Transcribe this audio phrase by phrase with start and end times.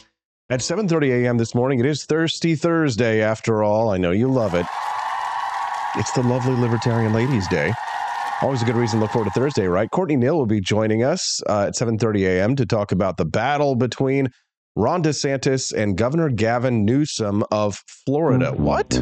[0.50, 1.38] At 7:30 a.m.
[1.38, 3.22] this morning, it is Thirsty Thursday.
[3.22, 4.66] After all, I know you love it.
[5.96, 7.74] It's the lovely Libertarian Ladies' Day.
[8.42, 9.92] Always a good reason to look forward to Thursday, right?
[9.92, 12.56] Courtney Knill will be joining us uh, at 7:30 a.m.
[12.56, 14.30] to talk about the battle between
[14.78, 18.54] Ron DeSantis and Governor Gavin Newsom of Florida.
[18.54, 18.94] What?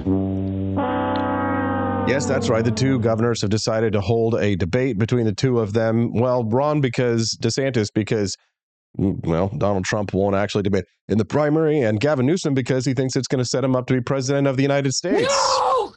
[2.09, 2.65] Yes, that's right.
[2.65, 6.13] The two governors have decided to hold a debate between the two of them.
[6.13, 8.35] Well, Ron because DeSantis because
[8.95, 13.15] well, Donald Trump won't actually debate in the primary, and Gavin Newsom because he thinks
[13.15, 15.29] it's going to set him up to be president of the United States.
[15.29, 15.93] No!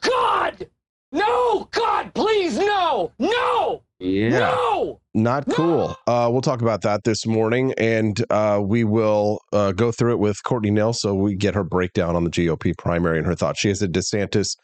[1.11, 3.11] No, God, please, no!
[3.19, 3.83] No!
[3.99, 4.29] Yeah.
[4.29, 5.01] No!
[5.13, 5.95] Not cool.
[6.07, 10.19] Uh, we'll talk about that this morning, and uh, we will uh, go through it
[10.19, 13.59] with Courtney Knill so we get her breakdown on the GOP primary and her thoughts.
[13.59, 14.55] She is a DeSantis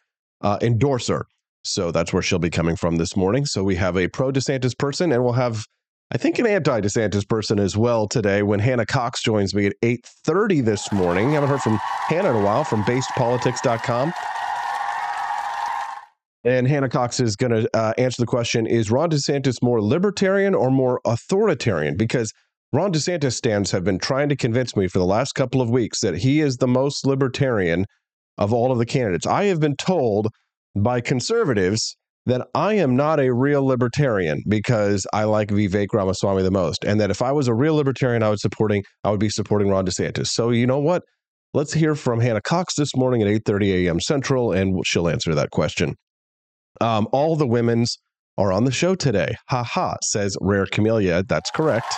[0.42, 1.26] uh, endorser,
[1.66, 3.46] so that's where she'll be coming from this morning.
[3.46, 5.66] So we have a pro DeSantis person, and we'll have,
[6.12, 9.74] I think, an anti DeSantis person as well today when Hannah Cox joins me at
[9.84, 11.34] eight thirty this morning.
[11.34, 14.14] Haven't heard from Hannah in a while from BasedPolitics.com.
[16.48, 20.56] And Hannah Cox is going to uh, answer the question Is Ron DeSantis more libertarian
[20.56, 21.98] or more authoritarian?
[21.98, 22.32] Because
[22.72, 26.00] Ron DeSantis stands have been trying to convince me for the last couple of weeks
[26.00, 27.84] that he is the most libertarian
[28.38, 29.28] of all of the candidates.
[29.28, 30.30] I have been told
[30.74, 31.98] by conservatives
[32.28, 36.98] that I am not a real libertarian because I like Vivek Ramaswamy the most, and
[37.02, 39.86] that if I was a real libertarian, I would supporting I would be supporting Ron
[39.86, 40.28] DeSantis.
[40.28, 41.04] So you know what?
[41.54, 44.00] Let's hear from Hannah Cox this morning at 8:30 a.m.
[44.00, 45.96] Central, and she'll answer that question.
[46.82, 47.98] Um, all the women's
[48.38, 49.36] are on the show today.
[49.50, 51.24] Ha ha, says Rare Camellia.
[51.24, 51.94] That's correct.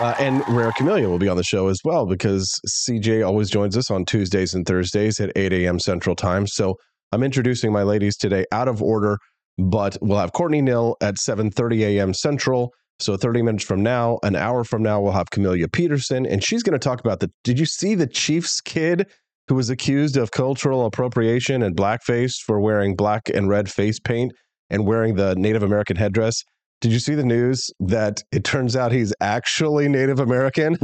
[0.00, 3.76] Uh, and Rare Camellia will be on the show as well because CJ always joins
[3.76, 5.78] us on Tuesdays and Thursdays at 8 a.m.
[5.78, 6.46] Central Time.
[6.46, 6.76] So
[7.12, 9.18] I'm introducing my ladies today out of order,
[9.58, 12.14] but we'll have Courtney Knill at 7:30 a.m.
[12.14, 12.72] Central.
[12.98, 16.62] So 30 minutes from now, an hour from now, we'll have Camellia Peterson, and she's
[16.62, 17.30] going to talk about the.
[17.44, 19.08] Did you see the Chiefs kid
[19.48, 24.32] who was accused of cultural appropriation and blackface for wearing black and red face paint
[24.70, 26.42] and wearing the Native American headdress.
[26.80, 30.76] Did you see the news that it turns out he's actually Native American?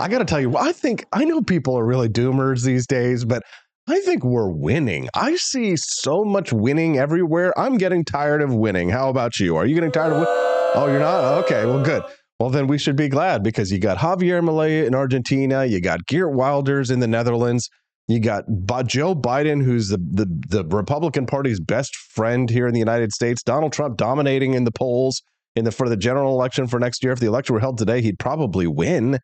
[0.00, 3.24] I got to tell you, I think I know people are really doomers these days,
[3.24, 3.42] but
[3.88, 5.08] I think we're winning.
[5.14, 7.58] I see so much winning everywhere.
[7.58, 8.90] I'm getting tired of winning.
[8.90, 9.56] How about you?
[9.56, 10.34] Are you getting tired of winning?
[10.74, 11.44] Oh, you're not?
[11.44, 12.02] Okay, well, good.
[12.40, 16.06] Well, then we should be glad because you got Javier Milei in Argentina, you got
[16.06, 17.68] Geert Wilders in the Netherlands,
[18.08, 18.44] you got
[18.86, 23.42] Joe Biden, who's the, the the Republican Party's best friend here in the United States.
[23.42, 25.22] Donald Trump dominating in the polls
[25.54, 27.12] in the for the general election for next year.
[27.12, 29.18] If the election were held today, he'd probably win.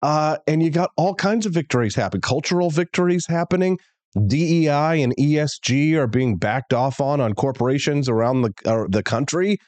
[0.00, 3.78] Uh, and you got all kinds of victories happening, cultural victories happening.
[4.26, 9.58] DEI and ESG are being backed off on on corporations around the uh, the country.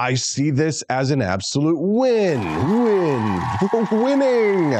[0.00, 2.40] I see this as an absolute win.
[2.84, 3.42] Win.
[4.02, 4.74] Winning.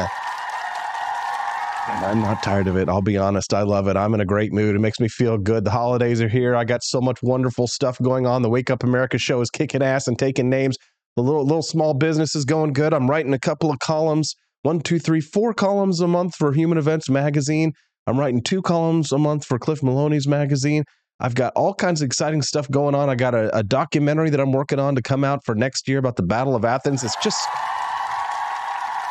[1.89, 2.89] I'm not tired of it.
[2.89, 3.53] I'll be honest.
[3.53, 3.97] I love it.
[3.97, 4.77] I'm in a great mood.
[4.77, 5.65] It makes me feel good.
[5.65, 6.55] The holidays are here.
[6.55, 8.43] I got so much wonderful stuff going on.
[8.43, 10.77] The Wake Up America show is kicking ass and taking names.
[11.17, 12.95] The little little small business is going good.
[12.95, 16.79] I'm writing a couple of columns, one, two, three, four columns a month for Human
[16.79, 17.73] Events magazine.
[18.07, 20.85] I'm writing two columns a month for Cliff Maloney's magazine.
[21.21, 23.11] I've got all kinds of exciting stuff going on.
[23.11, 25.99] I got a, a documentary that I'm working on to come out for next year
[25.99, 27.03] about the Battle of Athens.
[27.03, 27.49] It's just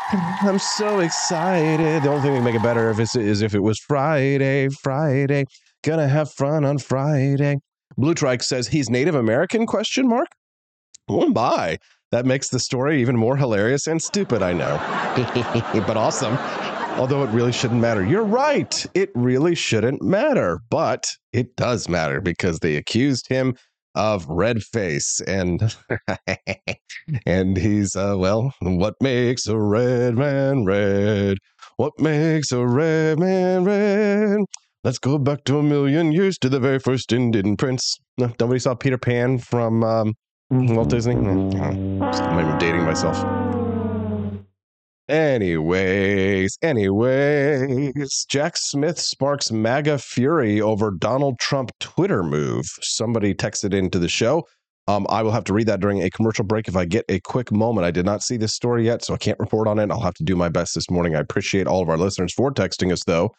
[0.09, 2.04] I'm so excited.
[2.04, 5.45] The only thing can make it better if is if it was Friday, Friday.
[5.83, 7.57] Gonna have fun on Friday.
[7.98, 9.65] Blue Trike says he's Native American?
[9.65, 10.27] Question mark.
[11.09, 11.77] Oh my.
[12.12, 14.77] That makes the story even more hilarious and stupid, I know.
[15.86, 16.38] but awesome.
[16.97, 18.03] Although it really shouldn't matter.
[18.03, 18.85] You're right.
[18.95, 20.59] It really shouldn't matter.
[20.69, 23.55] But it does matter because they accused him
[23.94, 25.75] of red face and
[27.25, 31.38] and he's uh well what makes a red man red?
[31.77, 34.39] What makes a red man red?
[34.83, 37.95] Let's go back to a million years to the very first indian prince.
[38.17, 40.13] No, nobody saw peter pan from um,
[40.51, 41.15] walt disney?
[41.15, 43.46] I'm dating myself
[45.09, 52.65] Anyways, anyways, Jack Smith sparks MAGA fury over Donald Trump Twitter move.
[52.81, 54.45] Somebody texted into the show.
[54.89, 57.21] Um, I will have to read that during a commercial break if I get a
[57.21, 57.86] quick moment.
[57.86, 59.92] I did not see this story yet, so I can't report on it.
[59.92, 61.15] I'll have to do my best this morning.
[61.15, 63.31] I appreciate all of our listeners for texting us, though,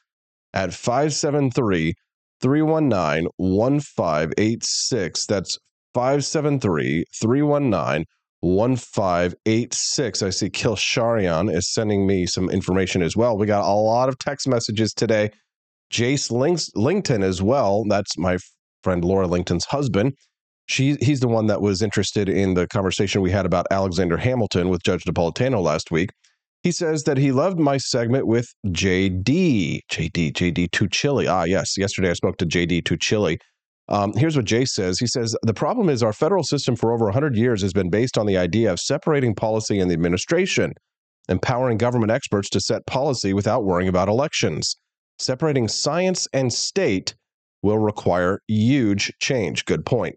[0.55, 1.94] at 573
[2.41, 5.26] 319 1586.
[5.26, 5.59] That's
[5.93, 8.05] 573 319
[8.40, 10.23] 1586.
[10.23, 13.37] I see Kilsharian is sending me some information as well.
[13.37, 15.31] We got a lot of text messages today.
[15.93, 16.31] Jace
[16.75, 17.85] Lington as well.
[17.88, 18.38] That's my
[18.82, 20.14] friend Laura Lington's husband.
[20.67, 24.69] She, he's the one that was interested in the conversation we had about Alexander Hamilton
[24.69, 26.11] with Judge Napolitano last week.
[26.62, 29.81] He says that he loved my segment with JD.
[29.91, 31.26] JD, JD Tuccille.
[31.29, 31.79] Ah, yes.
[31.79, 33.38] Yesterday I spoke to JD Tuccille
[33.88, 34.99] um, here's what Jay says.
[34.99, 38.19] He says, The problem is our federal system for over 100 years has been based
[38.19, 40.75] on the idea of separating policy and the administration,
[41.29, 44.76] empowering government experts to set policy without worrying about elections.
[45.19, 47.14] Separating science and state
[47.62, 49.64] will require huge change.
[49.64, 50.17] Good point.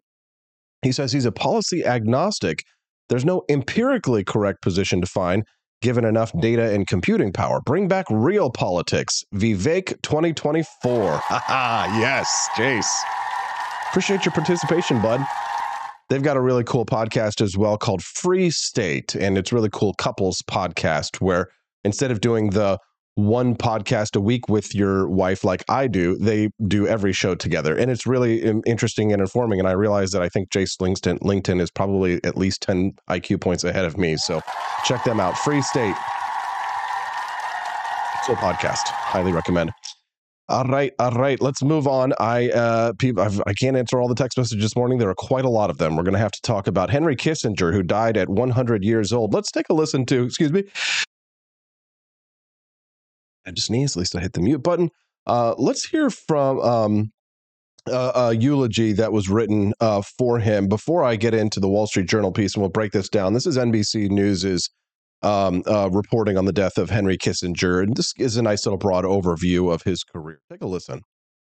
[0.81, 2.63] He says he's a policy agnostic.
[3.09, 5.44] There's no empirically correct position to find
[5.81, 7.59] given enough data and computing power.
[7.62, 9.24] Bring back real politics.
[9.33, 11.21] Vivek 2024.
[11.31, 13.31] yes, Jace.
[13.91, 15.19] Appreciate your participation, bud.
[16.09, 19.93] They've got a really cool podcast as well called Free State, and it's really cool
[19.95, 21.49] couples podcast where
[21.83, 22.79] instead of doing the
[23.15, 27.75] one podcast a week with your wife like I do, they do every show together.
[27.75, 29.59] And it's really um, interesting and informing.
[29.59, 33.41] And I realize that I think Jace Lingston, LinkedIn is probably at least 10 IQ
[33.41, 34.15] points ahead of me.
[34.15, 34.39] So
[34.85, 35.38] check them out.
[35.38, 35.95] Free State.
[38.25, 38.88] Cool podcast.
[38.88, 39.71] Highly recommend.
[40.51, 41.39] All right, all right.
[41.39, 42.12] Let's move on.
[42.19, 44.98] I uh, I've, I can not answer all the text messages this morning.
[44.98, 45.95] There are quite a lot of them.
[45.95, 49.33] We're going to have to talk about Henry Kissinger, who died at 100 years old.
[49.33, 50.25] Let's take a listen to.
[50.25, 50.65] Excuse me.
[53.48, 53.95] I just sneezed.
[53.95, 54.89] At least I hit the mute button.
[55.25, 57.12] Uh, let's hear from um,
[57.88, 61.88] a, a, eulogy that was written uh, for him before I get into the Wall
[61.88, 63.33] Street Journal piece, and we'll break this down.
[63.33, 64.69] This is NBC News's
[65.21, 67.83] um, uh, reporting on the death of Henry Kissinger.
[67.83, 70.39] And this is a nice little broad overview of his career.
[70.50, 71.01] Take a listen.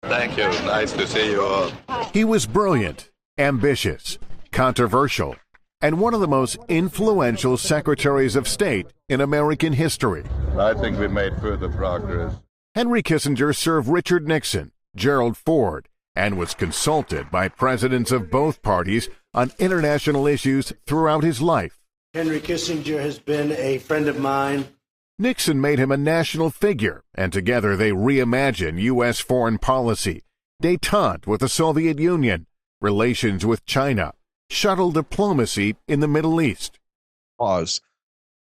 [0.02, 0.48] Thank you.
[0.66, 1.72] Nice to see you all.
[2.12, 4.18] He was brilliant, ambitious,
[4.52, 5.36] controversial,
[5.80, 10.24] and one of the most influential secretaries of state in American history.
[10.58, 12.34] I think we made further progress.
[12.74, 19.08] Henry Kissinger served Richard Nixon, Gerald Ford, and was consulted by presidents of both parties
[19.32, 21.80] on international issues throughout his life.
[22.14, 24.68] Henry Kissinger has been a friend of mine.
[25.18, 29.18] Nixon made him a national figure, and together they reimagined U.S.
[29.18, 30.22] foreign policy,
[30.62, 32.46] detente with the Soviet Union,
[32.80, 34.12] relations with China,
[34.48, 36.78] shuttle diplomacy in the Middle East.
[37.36, 37.80] Pause.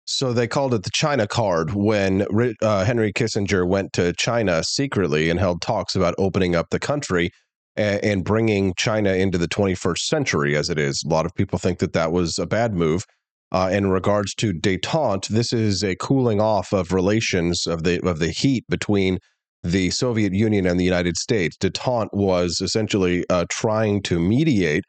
[0.04, 2.26] So they called it the China card when
[2.60, 7.30] uh, Henry Kissinger went to China secretly and held talks about opening up the country
[7.76, 11.02] and, and bringing China into the 21st century as it is.
[11.02, 13.06] A lot of people think that that was a bad move.
[13.54, 18.18] Uh, in regards to détente, this is a cooling off of relations of the of
[18.18, 19.16] the heat between
[19.62, 21.56] the Soviet Union and the United States.
[21.56, 24.82] Détente was essentially uh, trying to mediate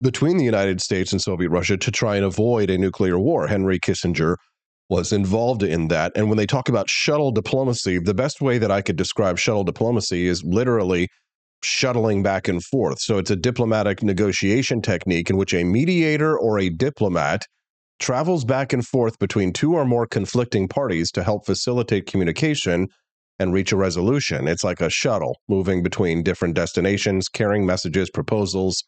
[0.00, 3.48] between the United States and Soviet Russia to try and avoid a nuclear war.
[3.48, 4.36] Henry Kissinger
[4.88, 6.12] was involved in that.
[6.14, 9.64] And when they talk about shuttle diplomacy, the best way that I could describe shuttle
[9.64, 11.08] diplomacy is literally
[11.64, 13.00] shuttling back and forth.
[13.00, 17.42] So it's a diplomatic negotiation technique in which a mediator or a diplomat
[17.98, 22.88] travels back and forth between two or more conflicting parties to help facilitate communication
[23.38, 24.48] and reach a resolution.
[24.48, 28.82] It's like a shuttle moving between different destinations, carrying messages, proposals,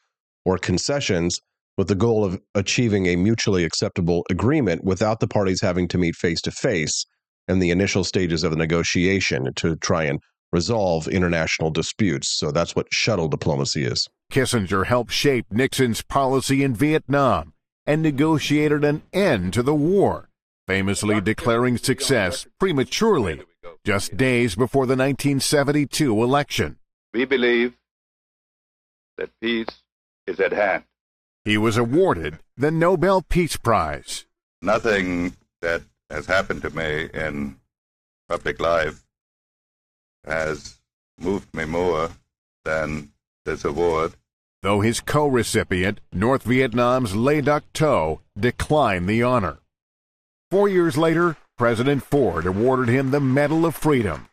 [0.45, 1.39] or concessions
[1.77, 6.17] with the goal of achieving a mutually acceptable agreement without the parties having to meet
[6.17, 7.05] face to face
[7.47, 10.19] in the initial stages of the negotiation to try and
[10.53, 12.29] resolve international disputes.
[12.39, 14.09] So that's what shuttle diplomacy is.
[14.33, 17.53] Kissinger helped shape Nixon's policy in Vietnam
[17.89, 20.29] and negotiated an end to the war,
[20.67, 23.41] famously declaring success prematurely
[23.83, 26.77] just days before the 1972 election.
[27.15, 27.79] We believe
[29.17, 29.83] that peace
[30.27, 30.85] is at hand.
[31.47, 34.27] He was awarded the Nobel Peace Prize.
[34.61, 35.81] Nothing that
[36.11, 37.57] has happened to me in
[38.29, 39.03] public life
[40.27, 40.79] has
[41.19, 42.11] moved me more
[42.67, 43.13] than
[43.47, 44.13] this award.
[44.63, 49.59] Though his co recipient, North Vietnam's Le Duc Tho, declined the honor.
[50.51, 54.29] Four years later, President Ford awarded him the Medal of Freedom.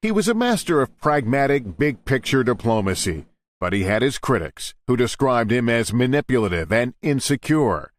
[0.00, 3.26] He was a master of pragmatic, big picture diplomacy,
[3.60, 7.92] but he had his critics, who described him as manipulative and insecure.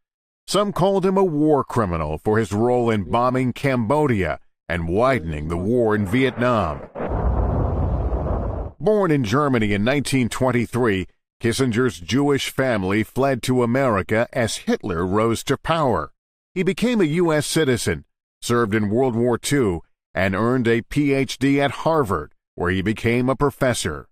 [0.48, 4.39] Some called him a war criminal for his role in bombing Cambodia
[4.70, 6.82] and widening the war in Vietnam.
[8.79, 11.07] Born in Germany in 1923,
[11.39, 16.13] Kissinger's Jewish family fled to America as Hitler rose to power.
[16.53, 17.48] He became a U.S.
[17.48, 18.05] citizen,
[18.39, 19.79] served in World War II,
[20.13, 21.60] and earned a Ph.D.
[21.60, 24.10] at Harvard, where he became a professor.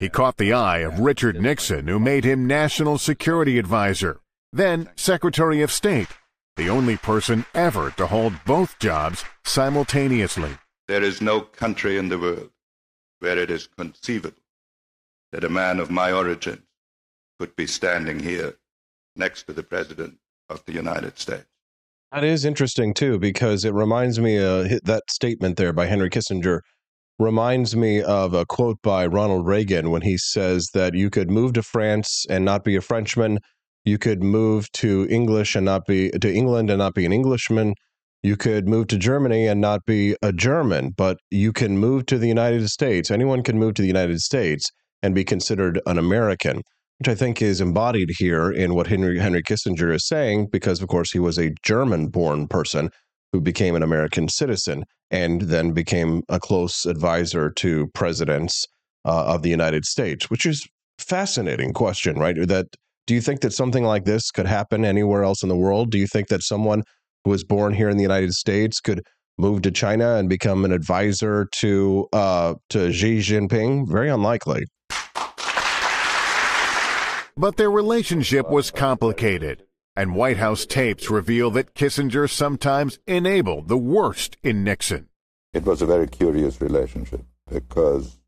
[0.00, 4.20] He caught the eye of Richard Nixon, who made him National Security Advisor,
[4.52, 6.08] then Secretary of State,
[6.56, 10.58] the only person ever to hold both jobs simultaneously.
[10.88, 12.50] There is no country in the world
[13.20, 14.42] where it is conceivable
[15.32, 16.62] that a man of my origin
[17.38, 18.56] could be standing here
[19.16, 21.46] next to the President of the United States.
[22.12, 26.60] That is interesting too, because it reminds me uh, that statement there by Henry Kissinger
[27.20, 31.52] reminds me of a quote by Ronald Reagan when he says that you could move
[31.52, 33.38] to France and not be a Frenchman,
[33.84, 37.74] you could move to English and not be to England and not be an Englishman,
[38.22, 42.18] you could move to Germany and not be a German, but you can move to
[42.18, 43.10] the United States.
[43.10, 44.70] Anyone can move to the United States
[45.02, 46.62] and be considered an American,
[46.98, 50.88] which I think is embodied here in what Henry Henry Kissinger is saying, because of
[50.88, 52.90] course he was a German-born person
[53.32, 58.66] who became an American citizen and then became a close advisor to presidents
[59.04, 60.66] uh, of the United States, which is
[60.98, 62.36] fascinating question, right?
[62.46, 62.66] That
[63.06, 65.90] do you think that something like this could happen anywhere else in the world?
[65.90, 66.82] Do you think that someone
[67.24, 69.02] who was born here in the United States could
[69.38, 73.88] move to China and become an advisor to uh, to Xi Jinping?
[73.88, 74.64] Very unlikely.
[77.36, 79.64] But their relationship was complicated,
[79.96, 85.08] and White House tapes reveal that Kissinger sometimes enabled the worst in Nixon.
[85.54, 88.18] It was a very curious relationship because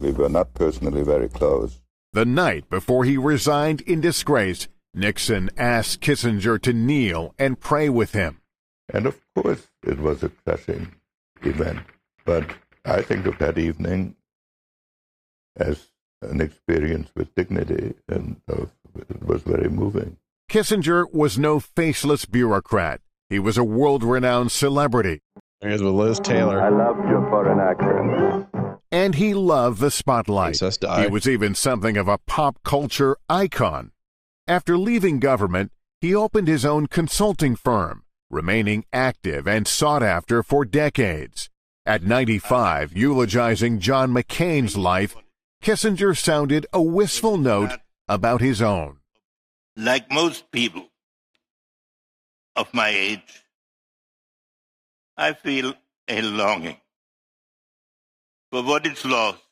[0.00, 1.80] we were not personally very close.
[2.12, 8.12] The night before he resigned in disgrace, Nixon asked Kissinger to kneel and pray with
[8.12, 8.40] him.
[8.92, 10.94] And of course, it was a crushing
[11.42, 11.80] event.
[12.24, 12.50] But
[12.84, 14.16] I think of that evening
[15.56, 15.88] as
[16.22, 20.16] an experience with dignity, and uh, it was very moving.
[20.50, 23.00] Kissinger was no faceless bureaucrat.
[23.28, 25.22] He was a world renowned celebrity.
[25.60, 26.62] Here's with Liz Taylor.
[26.62, 28.48] I loved your foreign accent.
[28.90, 30.58] And he loved the spotlight.
[30.58, 33.92] Princess He was even something of a pop culture icon.
[34.48, 40.64] After leaving government, he opened his own consulting firm, remaining active and sought after for
[40.64, 41.50] decades.
[41.84, 45.14] At 95, eulogizing John McCain's life,
[45.62, 47.72] Kissinger sounded a wistful note
[48.08, 49.00] about his own.
[49.76, 50.88] like most people
[52.56, 53.44] of my age,
[55.14, 55.74] I feel
[56.08, 56.80] a longing
[58.50, 59.42] for what is lost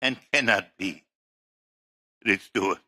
[0.00, 1.02] and cannot be
[2.24, 2.78] restored.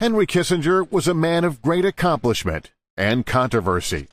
[0.00, 4.08] Henry Kissinger was a man of great accomplishment and controversy.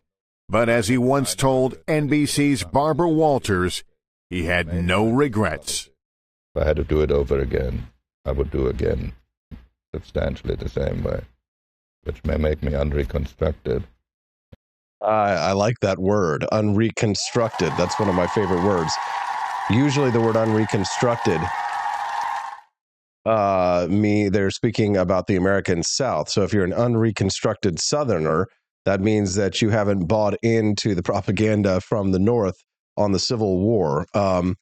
[0.48, 3.84] But as he once told NBC's Barbara Walters,
[4.30, 5.90] he had no regrets.
[6.54, 7.88] If I had to do it over again,
[8.26, 9.14] I would do again
[9.94, 11.22] substantially the same way,
[12.04, 13.84] which may make me unreconstructed.
[15.02, 17.72] I, I like that word, unreconstructed.
[17.78, 18.94] That's one of my favorite words.
[19.72, 21.42] Usually, the word unreconstructed
[23.26, 26.30] uh, me they're speaking about the American South.
[26.30, 28.48] So if you're an unreconstructed Southerner,
[28.86, 32.56] that means that you haven't bought into the propaganda from the North
[32.98, 34.06] on the Civil War.
[34.14, 34.56] Um,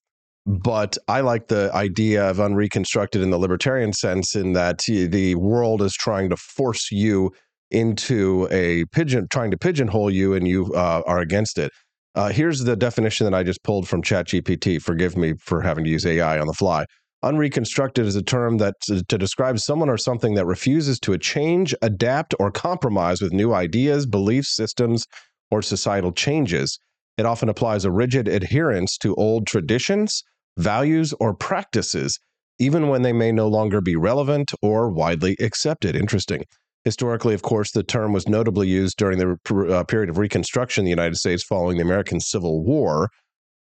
[0.45, 5.81] but I like the idea of unreconstructed in the libertarian sense, in that the world
[5.81, 7.31] is trying to force you
[7.71, 11.71] into a pigeon, trying to pigeonhole you, and you uh, are against it.
[12.15, 14.81] Uh, here's the definition that I just pulled from ChatGPT.
[14.81, 16.85] Forgive me for having to use AI on the fly.
[17.21, 22.33] Unreconstructed is a term that to, describe someone or something that refuses to change, adapt,
[22.39, 25.05] or compromise with new ideas, beliefs, systems,
[25.51, 26.79] or societal changes.
[27.17, 30.23] It often applies a rigid adherence to old traditions,
[30.57, 32.17] values, or practices,
[32.57, 35.97] even when they may no longer be relevant or widely accepted.
[35.97, 36.45] Interesting.
[36.85, 39.37] Historically, of course, the term was notably used during the
[39.69, 43.09] uh, period of Reconstruction in the United States following the American Civil War.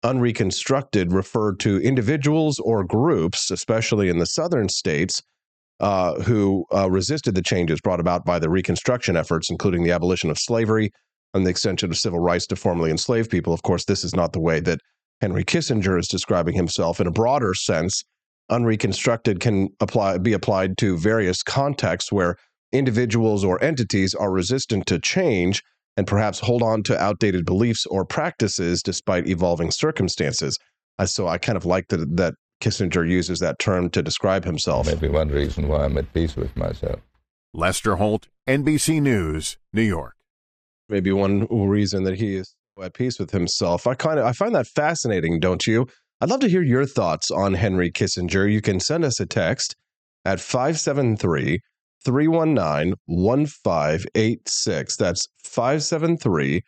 [0.05, 5.23] Unreconstructed referred to individuals or groups, especially in the southern states,
[5.81, 10.31] uh, who uh, resisted the changes brought about by the Reconstruction efforts, including the abolition
[10.31, 10.91] of slavery
[11.35, 13.53] and the extension of civil rights to formerly enslaved people.
[13.53, 14.81] Of course, this is not the way that
[15.21, 17.01] Henry Kissinger is describing himself.
[17.01, 18.05] In a broader sense,
[18.51, 22.37] unreconstructed can apply be applied to various contexts where
[22.73, 25.63] individuals or entities are resistant to change
[25.99, 30.59] and perhaps hold on to outdated beliefs or practices despite evolving circumstances.
[30.99, 34.87] Uh, so I kind of like that that Kissinger uses that term to describe himself.
[34.87, 37.01] Maybe one reason why I'm at peace with myself.
[37.53, 40.15] Lester Holt, NBC News, New York
[40.89, 43.87] maybe one reason that he is at peace with himself.
[43.87, 45.87] I kind of I find that fascinating, don't you?
[46.21, 48.51] I'd love to hear your thoughts on Henry Kissinger.
[48.51, 49.77] You can send us a text
[50.25, 51.61] at 573
[52.05, 54.97] 319 1586.
[54.97, 56.63] That's 573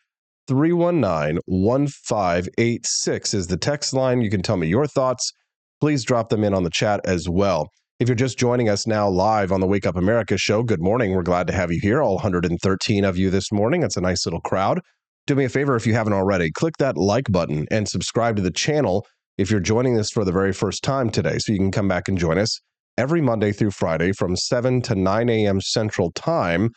[0.49, 4.21] 319 1586 is the text line.
[4.21, 5.33] You can tell me your thoughts.
[5.81, 7.69] Please drop them in on the chat as well.
[8.01, 11.13] If you're just joining us now live on the Wake Up America show, good morning.
[11.13, 13.83] We're glad to have you here, all 113 of you this morning.
[13.83, 14.81] It's a nice little crowd.
[15.27, 18.43] Do me a favor if you haven't already, click that like button and subscribe to
[18.43, 19.07] the channel
[19.39, 22.09] if you're joining us for the very first time today, so you can come back
[22.09, 22.61] and join us
[23.01, 25.59] every Monday through Friday from 7 to 9 a.m.
[25.59, 26.69] Central Time.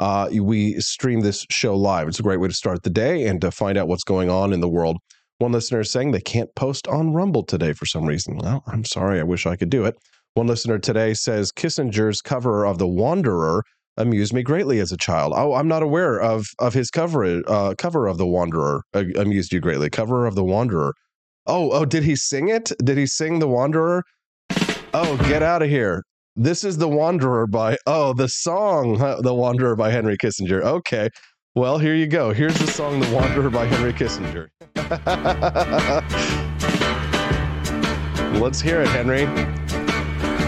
[0.00, 2.08] Uh, we stream this show live.
[2.08, 4.52] It's a great way to start the day and to find out what's going on
[4.52, 4.96] in the world.
[5.38, 8.38] One listener is saying they can't post on Rumble today for some reason.
[8.38, 9.20] Well, I'm sorry.
[9.20, 9.94] I wish I could do it.
[10.34, 13.62] One listener today says Kissinger's cover of The Wanderer
[13.96, 15.32] amused me greatly as a child.
[15.36, 19.52] Oh, I'm not aware of of his cover uh, cover of The Wanderer uh, amused
[19.52, 19.90] you greatly.
[19.90, 20.92] Cover of The Wanderer.
[21.46, 22.72] Oh, oh, did he sing it?
[22.82, 24.02] Did he sing The Wanderer?
[24.94, 26.02] Oh, get out of here.
[26.34, 30.62] This is The Wanderer by oh, the song The Wanderer by Henry Kissinger.
[30.62, 31.10] Okay.
[31.54, 32.32] Well, here you go.
[32.32, 34.48] Here's the song The Wanderer by Henry Kissinger.
[38.40, 39.26] Let's hear it, Henry.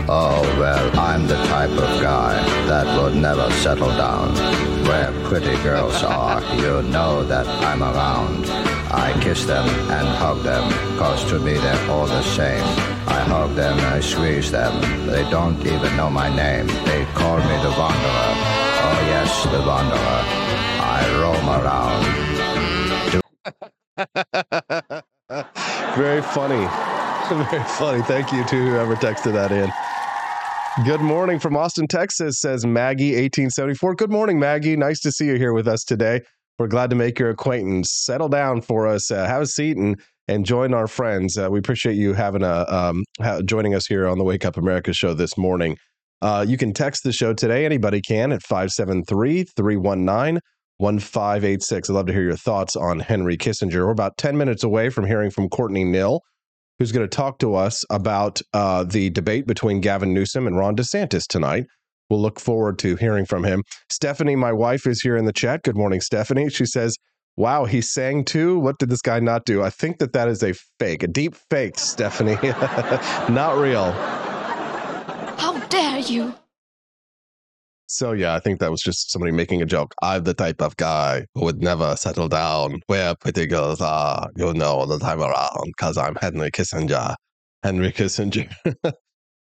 [0.08, 2.34] Oh, well, I'm the type of guy
[2.66, 4.34] that would never settle down.
[4.86, 8.46] Where pretty girls are, you know that I'm around.
[8.92, 12.99] I kiss them and hug them, cause to me they're all the same.
[13.10, 14.80] I hug them I squeeze them.
[15.06, 16.66] They don't even know my name.
[16.86, 18.34] They call me the Wanderer.
[18.82, 20.22] Oh, yes, the Wanderer.
[20.80, 22.20] I roam around.
[25.96, 26.66] Very funny.
[27.50, 28.02] Very funny.
[28.02, 29.70] Thank you to whoever texted that in.
[30.84, 33.96] Good morning from Austin, Texas, says Maggie, 1874.
[33.96, 34.76] Good morning, Maggie.
[34.76, 36.20] Nice to see you here with us today.
[36.58, 37.90] We're glad to make your acquaintance.
[37.90, 41.36] Settle down for us, uh, have a seat, and and join our friends.
[41.36, 44.56] Uh, we appreciate you having a um, ha- joining us here on the Wake Up
[44.56, 45.76] America show this morning.
[46.22, 47.64] Uh, you can text the show today.
[47.64, 50.40] Anybody can at 573 319
[50.78, 51.90] 1586.
[51.90, 53.84] I'd love to hear your thoughts on Henry Kissinger.
[53.84, 56.20] We're about 10 minutes away from hearing from Courtney Knill
[56.80, 60.74] who's going to talk to us about uh, the debate between Gavin Newsom and Ron
[60.74, 61.66] DeSantis tonight.
[62.08, 63.62] We'll look forward to hearing from him.
[63.90, 65.62] Stephanie, my wife, is here in the chat.
[65.62, 66.48] Good morning, Stephanie.
[66.48, 66.96] She says,
[67.40, 68.58] Wow, he sang too.
[68.58, 69.62] What did this guy not do?
[69.62, 72.36] I think that that is a fake, a deep fake, Stephanie.
[73.32, 73.92] not real.
[73.92, 76.34] How dare you?
[77.86, 79.94] So yeah, I think that was just somebody making a joke.
[80.02, 84.52] I'm the type of guy who would never settle down where pretty girls are, you
[84.52, 87.14] know, all the time around, because I'm Henry Kissinger.
[87.62, 88.52] Henry Kissinger.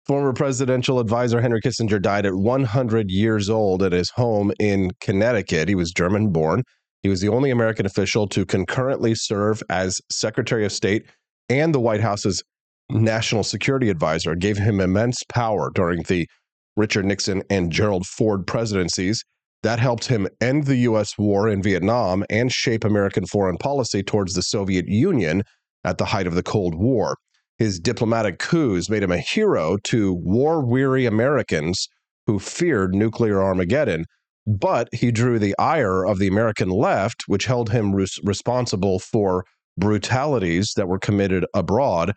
[0.05, 5.69] Former presidential advisor Henry Kissinger died at 100 years old at his home in Connecticut.
[5.69, 6.63] He was German born.
[7.05, 11.05] He was the only American official to concurrently serve as Secretary of State
[11.49, 12.43] and the White House's
[12.89, 14.31] national security advisor.
[14.31, 16.27] It gave him immense power during the
[16.75, 19.23] Richard Nixon and Gerald Ford presidencies.
[19.61, 21.15] That helped him end the U.S.
[21.15, 25.43] war in Vietnam and shape American foreign policy towards the Soviet Union
[25.83, 27.17] at the height of the Cold War.
[27.59, 31.87] His diplomatic coups made him a hero to war weary Americans
[32.25, 34.05] who feared nuclear Armageddon,
[34.47, 39.45] but he drew the ire of the American left, which held him res- responsible for
[39.77, 42.13] brutalities that were committed abroad,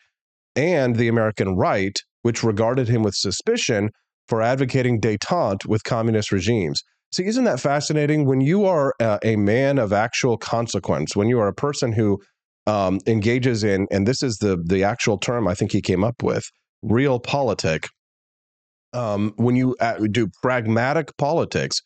[0.54, 3.90] and the American right, which regarded him with suspicion
[4.26, 6.82] for advocating detente with communist regimes.
[7.12, 8.26] See, isn't that fascinating?
[8.26, 12.20] When you are a, a man of actual consequence, when you are a person who
[12.66, 16.22] um, engages in, and this is the the actual term I think he came up
[16.22, 16.44] with,
[16.84, 17.86] realpolitik.
[18.92, 21.80] Um, when you uh, do pragmatic politics,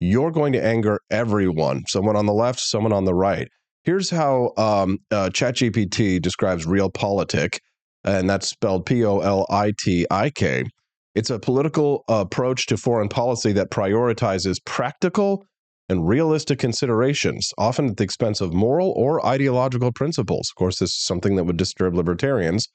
[0.00, 3.48] you're going to anger everyone, someone on the left, someone on the right.
[3.84, 7.58] Here's how um, uh, ChatGPT describes realpolitik,
[8.04, 10.64] and that's spelled P O L I T I K.
[11.14, 15.46] It's a political approach to foreign policy that prioritizes practical
[15.88, 20.50] and realistic considerations, often at the expense of moral or ideological principles.
[20.50, 22.68] Of course, this is something that would disturb libertarians.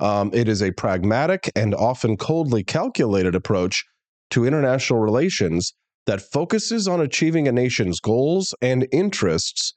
[0.00, 3.84] Um, it is a pragmatic and often coldly calculated approach
[4.30, 5.72] to international relations
[6.08, 9.74] that focuses on achieving a nation's goals and interests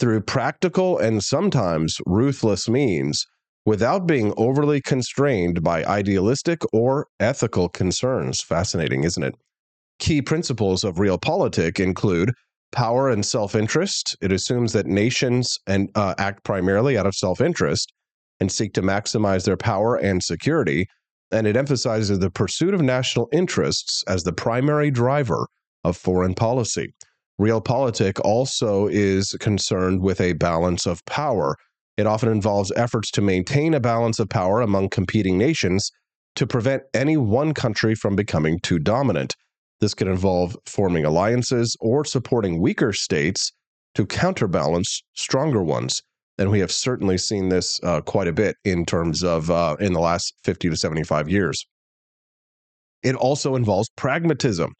[0.00, 3.24] through practical and sometimes ruthless means
[3.64, 8.40] without being overly constrained by idealistic or ethical concerns.
[8.40, 9.36] Fascinating, isn't it?
[10.00, 12.32] Key principles of realpolitik include
[12.72, 14.16] power and self interest.
[14.20, 17.92] It assumes that nations and uh, act primarily out of self interest
[18.40, 20.88] and seek to maximize their power and security.
[21.30, 25.46] And it emphasizes the pursuit of national interests as the primary driver
[25.84, 26.94] of foreign policy.
[27.40, 31.56] Realpolitik also is concerned with a balance of power.
[31.96, 35.90] It often involves efforts to maintain a balance of power among competing nations
[36.34, 39.34] to prevent any one country from becoming too dominant.
[39.80, 43.52] This can involve forming alliances or supporting weaker states
[43.94, 46.02] to counterbalance stronger ones.
[46.38, 49.92] And we have certainly seen this uh, quite a bit in terms of uh, in
[49.92, 51.66] the last 50 to 75 years.
[53.02, 54.72] It also involves pragmatism.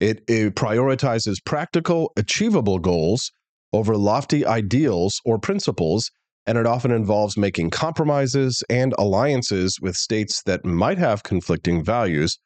[0.00, 3.30] It, it prioritizes practical, achievable goals
[3.72, 6.10] over lofty ideals or principles,
[6.46, 12.38] and it often involves making compromises and alliances with states that might have conflicting values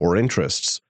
[0.00, 0.80] or interests.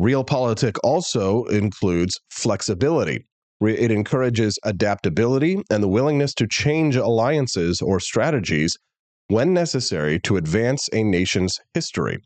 [0.00, 3.26] Realpolitik also includes flexibility.
[3.60, 8.76] It encourages adaptability and the willingness to change alliances or strategies
[9.28, 12.18] when necessary to advance a nation's history.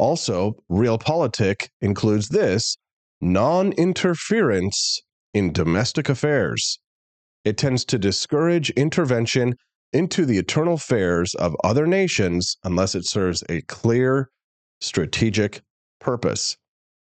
[0.00, 2.78] Also, realpolitik includes this
[3.20, 4.98] non interference
[5.34, 6.78] in domestic affairs.
[7.44, 9.56] It tends to discourage intervention
[9.92, 14.30] into the internal affairs of other nations unless it serves a clear
[14.80, 15.60] strategic
[16.00, 16.56] purpose.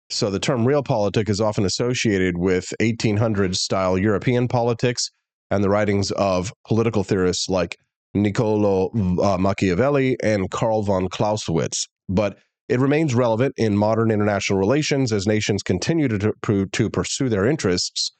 [0.10, 5.10] So the term realpolitik is often associated with 1800s style European politics
[5.49, 7.77] and the writings of political theorists like
[8.13, 8.89] Niccolo
[9.23, 11.88] uh, Machiavelli and Karl von Clausewitz.
[12.10, 12.38] But
[12.71, 16.34] it remains relevant in modern international relations as nations continue to,
[16.71, 18.13] to, pursue their interests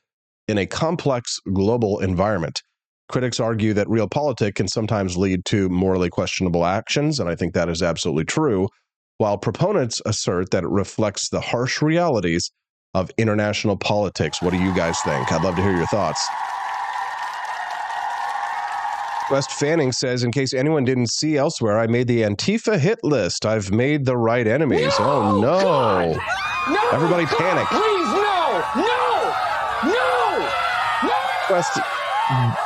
[0.49, 2.61] in a complex global environment.
[3.07, 7.69] Critics argue that realpolitik can sometimes lead to morally questionable actions, and I think that
[7.69, 8.67] is absolutely true
[9.19, 12.51] while proponents assert that it reflects the harsh realities
[12.93, 14.41] of international politics.
[14.41, 15.31] What do you guys think?
[15.31, 16.29] I'd love to hear your thoughts.
[19.31, 23.45] West Fanning says, in case anyone didn't see elsewhere, I made the Antifa hit list.
[23.45, 24.93] I've made the right enemies.
[24.99, 25.61] No, oh no.
[25.61, 26.19] God!
[26.69, 26.89] No!
[26.91, 27.67] Everybody God, panic.
[27.67, 28.63] Please, no!
[28.75, 29.33] No!
[29.85, 30.49] No!
[31.03, 31.55] No!
[31.55, 31.75] West,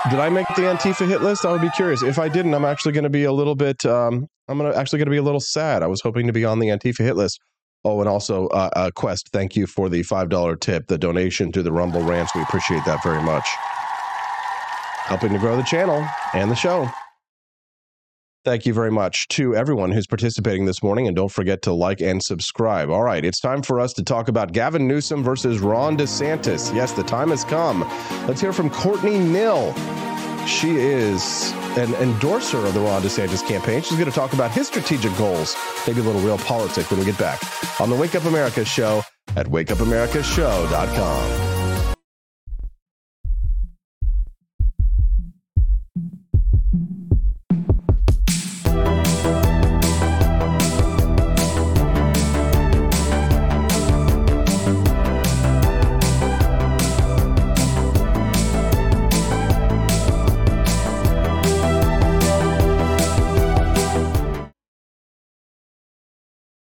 [0.09, 1.45] did I make the Antifa hit list?
[1.45, 2.01] I would be curious.
[2.01, 3.85] If I didn't, I'm actually going to be a little bit.
[3.85, 5.83] Um, I'm gonna actually going to be a little sad.
[5.83, 7.39] I was hoping to be on the Antifa hit list.
[7.83, 11.51] Oh, and also, uh, uh, Quest, thank you for the five dollar tip, the donation
[11.51, 12.33] to the Rumble Rants.
[12.33, 13.47] We appreciate that very much.
[15.05, 16.89] Helping to grow the channel and the show.
[18.45, 21.07] Thank you very much to everyone who's participating this morning.
[21.07, 22.91] And don't forget to like and subscribe.
[22.91, 26.71] All right, it's time for us to talk about Gavin Newsom versus Ron DeSantis.
[26.75, 27.81] Yes, the time has come.
[28.27, 29.73] Let's hear from Courtney Knill.
[30.45, 33.81] She is an endorser of the Ron DeSantis campaign.
[33.81, 35.55] She's going to talk about his strategic goals,
[35.87, 37.41] maybe a little real politics when we get back
[37.81, 39.01] on the Wake Up America show
[39.35, 41.54] at wakeupAmericaShow.com.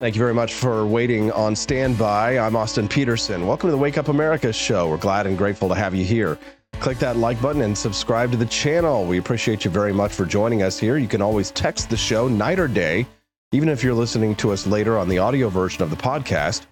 [0.04, 2.38] Thank you very much for waiting on standby.
[2.38, 3.48] I'm Austin Peterson.
[3.48, 4.90] Welcome to the Wake Up America show.
[4.90, 6.38] We're glad and grateful to have you here.
[6.82, 9.06] Click that like button and subscribe to the channel.
[9.06, 10.98] We appreciate you very much for joining us here.
[10.98, 13.08] You can always text the show night or day,
[13.54, 16.66] even if you're listening to us later on the audio version of the podcast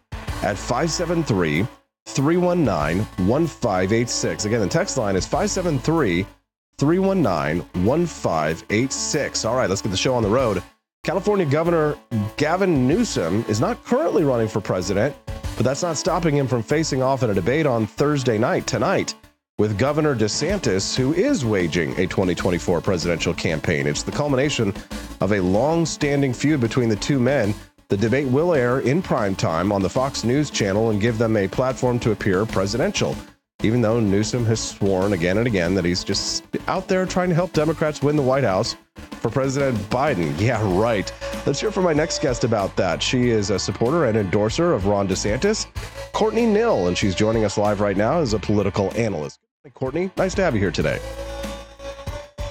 [0.44, 1.65] at 573
[2.08, 4.44] 319 1586.
[4.44, 6.26] Again, the text line is 573
[6.78, 9.46] 319 1586.
[9.46, 10.62] All right, let's get the show on the road.
[11.04, 11.98] California Governor
[12.38, 15.16] Gavin Newsom is not currently running for president,
[15.56, 19.16] but that's not stopping him from facing off in a debate on Thursday night, tonight,
[19.58, 23.88] with Governor DeSantis, who is waging a 2024 presidential campaign.
[23.88, 24.76] It's the culmination
[25.22, 27.56] of a long standing feud between the two men.
[27.88, 31.36] The debate will air in prime time on the Fox News channel and give them
[31.36, 33.16] a platform to appear presidential
[33.63, 37.36] even though Newsom has sworn again and again that he's just out there trying to
[37.36, 38.76] help Democrats win the White House
[39.19, 40.32] for President Biden.
[40.41, 41.12] Yeah, right.
[41.45, 43.02] Let's hear from my next guest about that.
[43.04, 45.67] She is a supporter and endorser of Ron DeSantis,
[46.13, 49.39] Courtney Knill, and she's joining us live right now as a political analyst.
[49.74, 51.00] Courtney, nice to have you here today.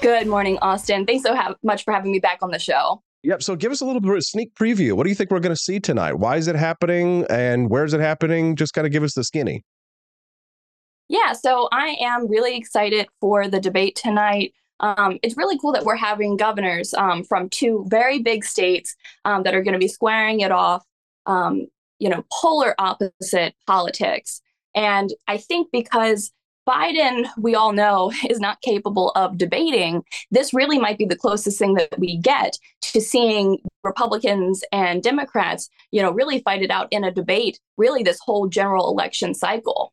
[0.01, 1.05] Good morning, Austin.
[1.05, 3.01] Thanks so ha- much for having me back on the show.
[3.23, 3.43] Yep.
[3.43, 4.93] So give us a little bit of a sneak preview.
[4.93, 6.13] What do you think we're going to see tonight?
[6.13, 8.55] Why is it happening and where's it happening?
[8.55, 9.63] Just kind of give us the skinny.
[11.11, 14.53] Yeah, so I am really excited for the debate tonight.
[14.79, 18.95] Um, it's really cool that we're having governors um, from two very big states
[19.25, 20.85] um, that are going to be squaring it off,
[21.25, 21.67] um,
[21.99, 24.41] you know, polar opposite politics.
[24.73, 26.31] And I think because
[26.65, 31.59] Biden, we all know, is not capable of debating, this really might be the closest
[31.59, 36.87] thing that we get to seeing Republicans and Democrats, you know, really fight it out
[36.89, 39.91] in a debate, really this whole general election cycle.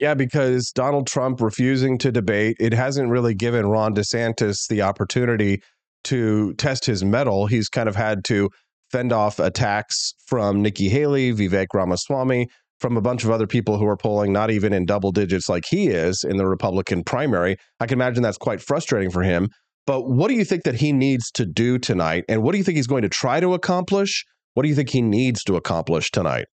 [0.00, 5.62] Yeah, because Donald Trump refusing to debate, it hasn't really given Ron DeSantis the opportunity
[6.04, 7.46] to test his mettle.
[7.46, 8.48] He's kind of had to
[8.90, 12.48] fend off attacks from Nikki Haley, Vivek Ramaswamy,
[12.80, 15.64] from a bunch of other people who are polling not even in double digits like
[15.68, 17.58] he is in the Republican primary.
[17.78, 19.50] I can imagine that's quite frustrating for him.
[19.86, 22.24] But what do you think that he needs to do tonight?
[22.26, 24.24] And what do you think he's going to try to accomplish?
[24.54, 26.46] What do you think he needs to accomplish tonight?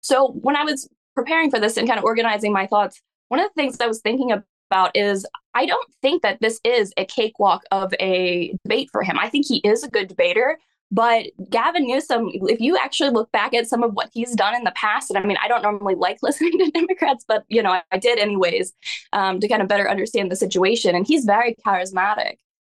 [0.00, 3.48] So, when I was preparing for this and kind of organizing my thoughts, one of
[3.48, 7.62] the things I was thinking about is I don't think that this is a cakewalk
[7.70, 9.18] of a debate for him.
[9.18, 10.58] I think he is a good debater.
[10.90, 14.64] But Gavin Newsom, if you actually look back at some of what he's done in
[14.64, 17.70] the past, and I mean, I don't normally like listening to Democrats, but you know,
[17.70, 18.74] I, I did anyways
[19.14, 20.94] um, to kind of better understand the situation.
[20.94, 22.34] And he's very charismatic.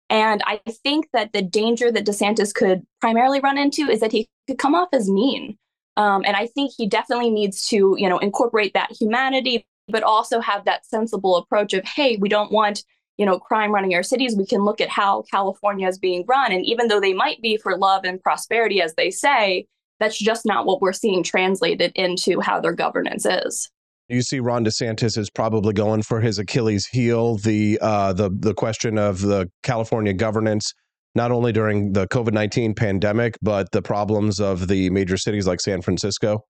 [0.10, 4.28] And I think that the danger that DeSantis could primarily run into is that he
[4.48, 5.58] could come off as mean.
[5.98, 10.40] Um, and I think he definitely needs to, you know, incorporate that humanity, but also
[10.40, 12.84] have that sensible approach of, hey, we don't want,
[13.18, 14.38] you know, crime running our cities.
[14.38, 16.52] We can look at how California is being run.
[16.52, 19.66] And even though they might be for love and prosperity, as they say,
[20.00, 23.70] that's just not what we're seeing translated into how their governance is.
[24.10, 27.38] You see, Ron DeSantis is probably going for his Achilles heel.
[27.38, 30.74] The uh, the the question of the California governance
[31.18, 35.60] not only during the COVID 19 pandemic, but the problems of the major cities like
[35.60, 36.46] San Francisco?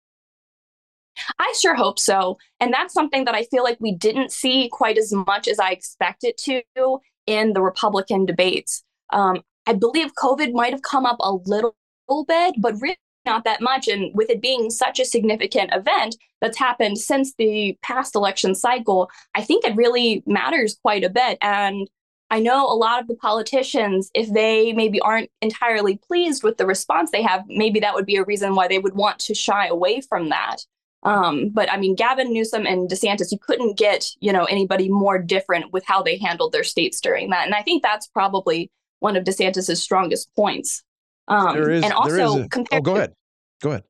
[1.39, 2.37] I sure hope so.
[2.59, 5.71] And that's something that I feel like we didn't see quite as much as I
[5.71, 6.61] expected to
[7.25, 8.83] in the Republican debates.
[9.11, 11.75] Um, I believe COVID might have come up a little,
[12.07, 13.87] little bit, but really not that much.
[13.87, 19.09] And with it being such a significant event that's happened since the past election cycle,
[19.33, 21.37] I think it really matters quite a bit.
[21.41, 21.89] And
[22.29, 26.65] I know a lot of the politicians, if they maybe aren't entirely pleased with the
[26.65, 29.67] response they have, maybe that would be a reason why they would want to shy
[29.67, 30.57] away from that.
[31.03, 35.19] Um, but I mean, Gavin Newsom and DeSantis, you couldn't get you know anybody more
[35.19, 39.15] different with how they handled their states during that, and I think that's probably one
[39.15, 40.83] of DeSantis's strongest points.
[41.27, 43.13] Um, there is, and also, a, oh, go ahead,
[43.61, 43.83] go ahead.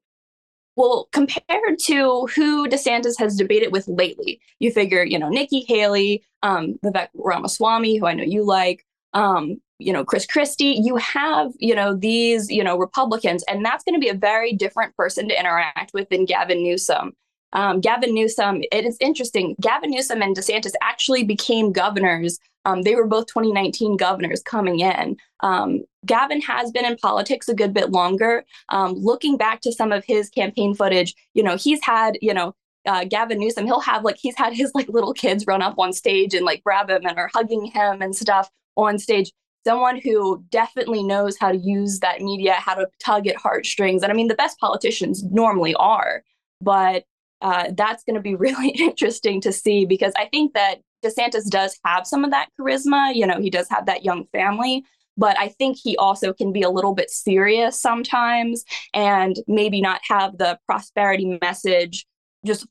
[0.77, 6.23] Well, compared to who DeSantis has debated with lately, you figure, you know, Nikki Haley,
[6.43, 11.51] um, Vivek Ramaswamy, who I know you like, um, you know, Chris Christie, you have,
[11.57, 15.27] you know, these, you know, Republicans, and that's going to be a very different person
[15.27, 17.13] to interact with than Gavin Newsom.
[17.53, 19.55] Um, Gavin Newsom, it is interesting.
[19.59, 22.37] Gavin Newsom and DeSantis actually became governors.
[22.65, 25.17] Um, they were both 2019 governors coming in.
[25.39, 28.45] Um, Gavin has been in politics a good bit longer.
[28.69, 32.55] Um, looking back to some of his campaign footage, you know, he's had, you know,
[32.87, 35.93] uh, Gavin Newsom, he'll have like, he's had his like little kids run up on
[35.93, 39.31] stage and like grab him and are hugging him and stuff on stage
[39.67, 44.01] someone who definitely knows how to use that media, how to tug at heartstrings.
[44.01, 46.23] And I mean, the best politicians normally are,
[46.61, 47.03] but
[47.41, 51.77] uh, that's going to be really interesting to see because I think that DeSantis does
[51.83, 53.13] have some of that charisma.
[53.13, 54.85] You know, he does have that young family,
[55.17, 60.01] but I think he also can be a little bit serious sometimes and maybe not
[60.07, 62.05] have the prosperity message
[62.45, 62.67] just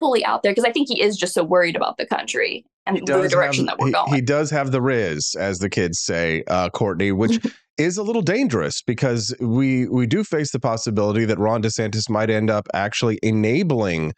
[0.00, 2.96] fully out there because I think he is just so worried about the country and
[3.06, 4.08] the direction have, that we're going.
[4.08, 7.38] He, he, does have the riz, as the kids say, uh, Courtney, which
[7.78, 12.30] is a little dangerous because we we do face the possibility that Ron DeSantis might
[12.30, 14.12] end up actually enabling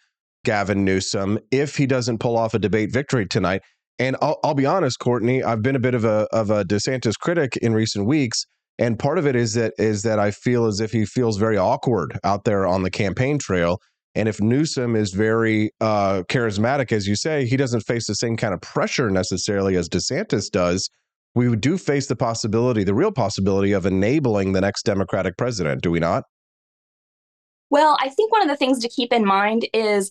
[0.44, 3.62] Gavin Newsom if he doesn't pull off a debate victory tonight.
[4.02, 7.16] And I'll, I'll be honest, Courtney, I've been a bit of a of a DeSantis
[7.16, 8.44] critic in recent weeks,
[8.76, 11.56] and part of it is that is that I feel as if he feels very
[11.56, 13.78] awkward out there on the campaign trail.
[14.16, 18.36] And if Newsom is very uh, charismatic, as you say, he doesn't face the same
[18.36, 20.90] kind of pressure necessarily as DeSantis does.
[21.36, 25.92] We do face the possibility, the real possibility of enabling the next Democratic president, do
[25.92, 26.24] we not?
[27.70, 30.10] Well, I think one of the things to keep in mind is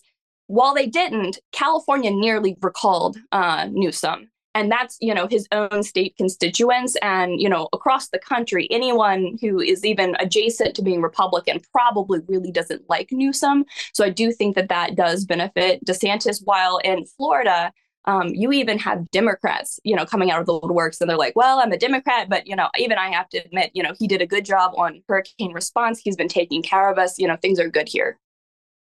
[0.52, 4.30] while they didn't, California nearly recalled uh, Newsom.
[4.54, 6.94] And that's, you know, his own state constituents.
[7.00, 12.20] And, you know, across the country, anyone who is even adjacent to being Republican probably
[12.28, 13.64] really doesn't like Newsom.
[13.94, 16.42] So I do think that that does benefit DeSantis.
[16.44, 17.72] While in Florida,
[18.04, 21.34] um, you even have Democrats, you know, coming out of the woodworks and they're like,
[21.34, 24.06] well, I'm a Democrat, but, you know, even I have to admit, you know, he
[24.06, 25.98] did a good job on hurricane response.
[25.98, 27.18] He's been taking care of us.
[27.18, 28.18] You know, things are good here.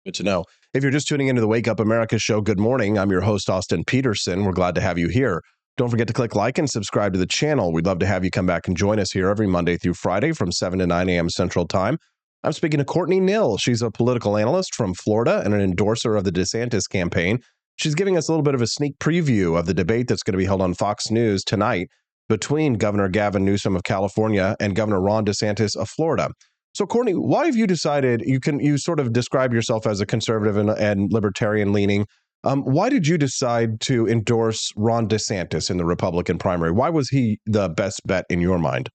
[0.06, 0.46] Good to know.
[0.72, 3.00] If you're just tuning into the Wake Up America show, good morning.
[3.00, 4.46] I'm your host, Austin Peterson.
[4.46, 5.42] We're glad to have you here.
[5.78, 7.74] Don't forget to click like and subscribe to the channel.
[7.74, 10.32] We'd love to have you come back and join us here every Monday through Friday
[10.32, 11.28] from 7 to 9 a.m.
[11.28, 11.98] Central Time.
[12.44, 13.58] I'm speaking to Courtney Knill.
[13.58, 17.40] She's a political analyst from Florida and an endorser of the DeSantis campaign.
[17.78, 20.34] She's giving us a little bit of a sneak preview of the debate that's going
[20.34, 21.90] to be held on Fox News tonight
[22.28, 26.30] between Governor Gavin Newsom of California and Governor Ron DeSantis of Florida.
[26.80, 30.06] So, Courtney, why have you decided you can you sort of describe yourself as a
[30.06, 32.08] conservative and, and libertarian leaning?
[32.46, 36.72] Um, why did you decide to endorse Ron DeSantis in the Republican primary?
[36.72, 38.88] Why was he the best bet in your mind?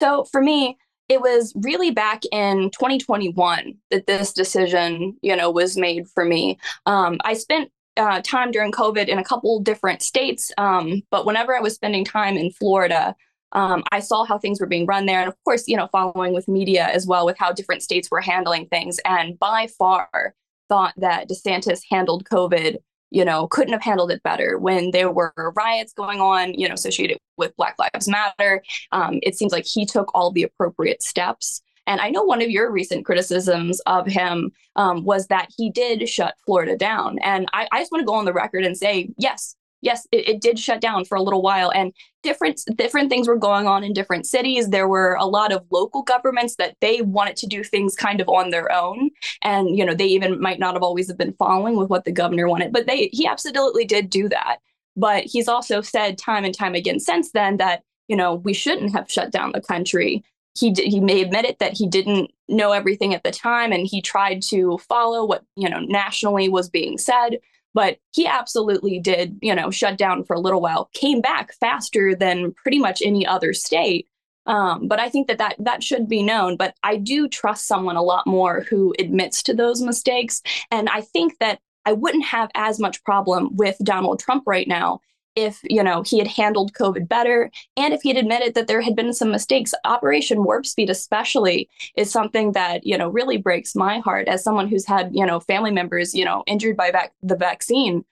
[0.00, 0.78] So, for me,
[1.08, 6.60] it was really back in 2021 that this decision, you know, was made for me.
[6.86, 11.56] Um, I spent uh, time during COVID in a couple different states, um, but whenever
[11.56, 13.16] I was spending time in Florida,
[13.56, 15.18] um, I saw how things were being run there.
[15.18, 18.20] And of course, you know, following with media as well with how different states were
[18.20, 19.00] handling things.
[19.06, 20.34] And by far
[20.68, 22.76] thought that DeSantis handled COVID,
[23.10, 26.74] you know, couldn't have handled it better when there were riots going on, you know,
[26.74, 28.62] associated with Black Lives Matter.
[28.92, 31.62] Um, it seems like he took all the appropriate steps.
[31.86, 36.06] And I know one of your recent criticisms of him um, was that he did
[36.08, 37.18] shut Florida down.
[37.20, 39.54] And I, I just want to go on the record and say, yes,
[39.86, 41.92] yes, it, it, did shut down for a little while, and
[42.24, 44.68] different different things were going on in different cities.
[44.68, 48.28] There were a lot of local governments that they wanted to do things kind of
[48.28, 49.10] on their own,
[49.42, 52.12] and you know they even might not have always have been following with what the
[52.12, 54.58] governor wanted, but they he absolutely did do that.
[54.96, 58.92] But he's also said time and time again since then that you know we shouldn't
[58.92, 60.24] have shut down the country.
[60.58, 64.02] He he may admit it that he didn't know everything at the time, and he
[64.02, 67.38] tried to follow what you know nationally was being said
[67.76, 72.14] but he absolutely did, you know, shut down for a little while, came back faster
[72.14, 74.08] than pretty much any other state.
[74.46, 76.56] Um, but I think that, that that should be known.
[76.56, 80.40] But I do trust someone a lot more who admits to those mistakes.
[80.70, 85.00] And I think that I wouldn't have as much problem with Donald Trump right now
[85.36, 88.80] if you know he had handled covid better and if he had admitted that there
[88.80, 93.74] had been some mistakes operation warp speed especially is something that you know really breaks
[93.74, 97.12] my heart as someone who's had you know family members you know injured by vac-
[97.22, 98.04] the vaccine.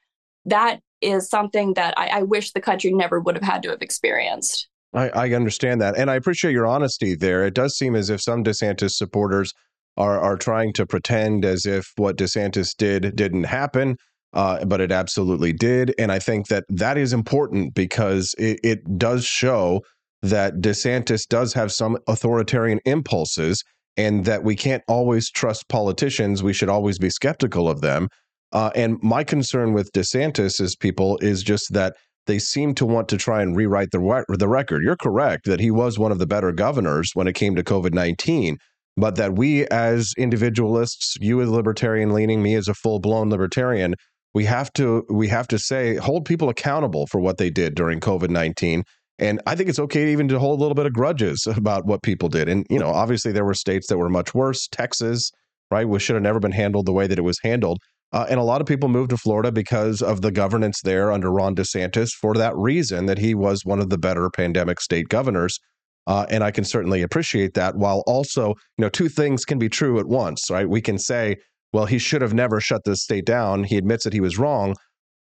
[0.44, 3.82] That is something that I, I wish the country never would have had to have
[3.82, 4.68] experienced.
[4.92, 7.44] I, I understand that and i appreciate your honesty there.
[7.46, 9.52] It does seem as if some desantis supporters
[9.96, 13.96] are are trying to pretend as if what desantis did didn't happen
[14.34, 15.94] uh, but it absolutely did.
[15.98, 19.82] And I think that that is important because it, it does show
[20.22, 23.62] that DeSantis does have some authoritarian impulses
[23.96, 26.42] and that we can't always trust politicians.
[26.42, 28.08] We should always be skeptical of them.
[28.52, 31.94] Uh, and my concern with DeSantis is people is just that
[32.26, 34.82] they seem to want to try and rewrite the, the record.
[34.82, 37.92] You're correct that he was one of the better governors when it came to COVID
[37.92, 38.56] 19,
[38.96, 43.94] but that we as individualists, you as libertarian leaning, me as a full blown libertarian,
[44.34, 48.00] we have to we have to say hold people accountable for what they did during
[48.00, 48.82] COVID-19
[49.20, 52.02] and I think it's okay even to hold a little bit of grudges about what
[52.02, 52.48] people did.
[52.48, 55.30] And you know obviously there were states that were much worse Texas
[55.70, 57.78] right which should have never been handled the way that it was handled.
[58.12, 61.32] Uh, and a lot of people moved to Florida because of the governance there under
[61.32, 65.58] Ron DeSantis for that reason that he was one of the better pandemic state governors.
[66.06, 69.68] Uh, and I can certainly appreciate that while also you know two things can be
[69.68, 70.68] true at once right?
[70.68, 71.36] We can say
[71.74, 73.64] well, he should have never shut the state down.
[73.64, 74.76] He admits that he was wrong,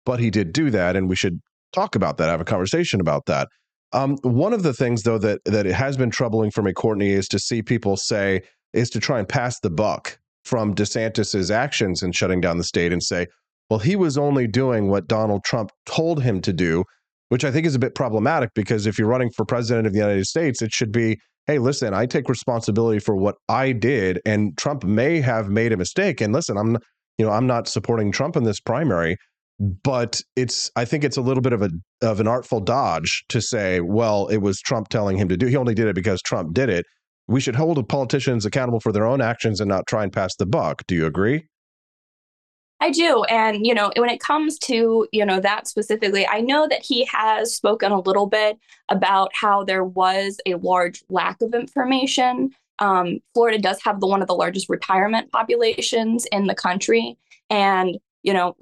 [0.06, 1.40] but he did do that, and we should
[1.74, 3.48] talk about that, have a conversation about that.
[3.92, 7.10] Um, one of the things, though, that that it has been troubling for me, Courtney,
[7.10, 8.40] is to see people say
[8.72, 12.94] is to try and pass the buck from DeSantis's actions in shutting down the state
[12.94, 13.26] and say,
[13.68, 16.82] well, he was only doing what Donald Trump told him to do,
[17.28, 19.98] which I think is a bit problematic because if you're running for president of the
[19.98, 21.18] United States, it should be
[21.48, 25.76] hey, listen, I take responsibility for what I did, and Trump may have made a
[25.78, 26.20] mistake.
[26.20, 26.76] And listen, I'm,
[27.16, 29.16] you know, I'm not supporting Trump in this primary,
[29.58, 31.70] but it's, I think it's a little bit of a
[32.02, 35.46] of an artful dodge to say, well, it was Trump telling him to do.
[35.46, 36.84] He only did it because Trump did it.
[37.28, 40.46] we should hold politicians accountable for their own actions and not try and pass the
[40.46, 40.82] buck.
[40.86, 41.44] Do you agree?
[42.80, 43.24] I do.
[43.24, 47.04] And, you know, when it comes to, you know, that specifically, I know that he
[47.06, 48.56] has spoken a little bit
[48.88, 52.50] about how there was a large lack of information.
[52.78, 57.18] Um, Florida does have the one of the largest retirement populations in the country.
[57.50, 58.56] And, you know,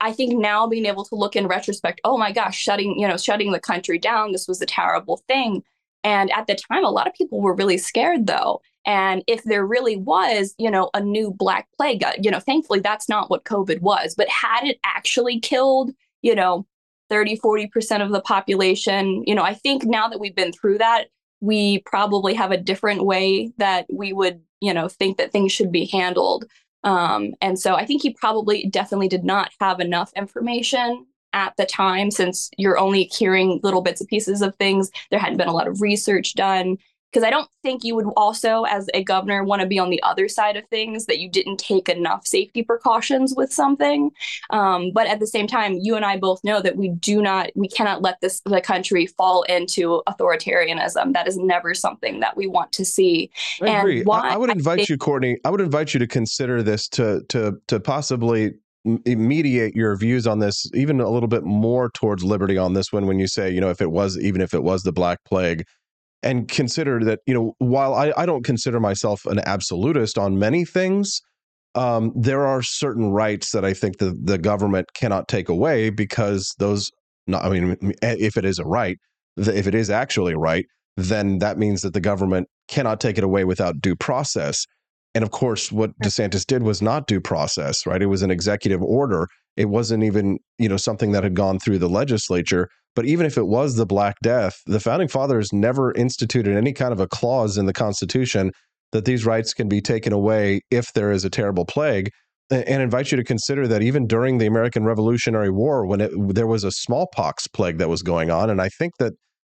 [0.00, 3.16] I think now being able to look in retrospect, oh my gosh, shutting, you know,
[3.16, 5.64] shutting the country down, this was a terrible thing.
[6.04, 8.60] And at the time, a lot of people were really scared though.
[8.84, 12.80] And if there really was, you know, a new black plague, uh, you know, thankfully
[12.80, 16.66] that's not what COVID was, but had it actually killed, you know,
[17.08, 21.08] 30, 40% of the population, you know, I think now that we've been through that,
[21.40, 25.70] we probably have a different way that we would, you know, think that things should
[25.70, 26.46] be handled.
[26.84, 31.66] Um, and so I think he probably definitely did not have enough information at the
[31.66, 34.90] time since you're only hearing little bits and pieces of things.
[35.10, 36.78] There hadn't been a lot of research done
[37.12, 40.02] because I don't think you would also, as a governor, want to be on the
[40.02, 44.10] other side of things that you didn't take enough safety precautions with something.
[44.50, 47.50] Um, but at the same time, you and I both know that we do not,
[47.54, 51.12] we cannot let this the country fall into authoritarianism.
[51.12, 53.30] That is never something that we want to see.
[53.60, 54.02] I and agree.
[54.04, 55.38] why I, I would I invite think- you, Courtney.
[55.44, 58.52] I would invite you to consider this to to to possibly
[58.84, 63.06] mediate your views on this even a little bit more towards liberty on this one
[63.06, 65.64] when you say you know if it was even if it was the black plague
[66.22, 70.64] and consider that you know while I, I don't consider myself an absolutist on many
[70.64, 71.20] things
[71.74, 76.54] um, there are certain rights that I think the the government cannot take away because
[76.58, 76.90] those
[77.26, 78.98] not I mean if it is a right
[79.36, 80.66] if it is actually a right
[80.96, 84.66] then that means that the government cannot take it away without due process
[85.14, 88.82] and of course what DeSantis did was not due process right it was an executive
[88.82, 93.26] order it wasn't even you know something that had gone through the legislature but even
[93.26, 97.08] if it was the Black Death, the founding fathers never instituted any kind of a
[97.08, 98.52] clause in the Constitution
[98.92, 102.10] that these rights can be taken away if there is a terrible plague.
[102.50, 106.46] And invite you to consider that even during the American Revolutionary War, when it, there
[106.46, 109.14] was a smallpox plague that was going on, and I think that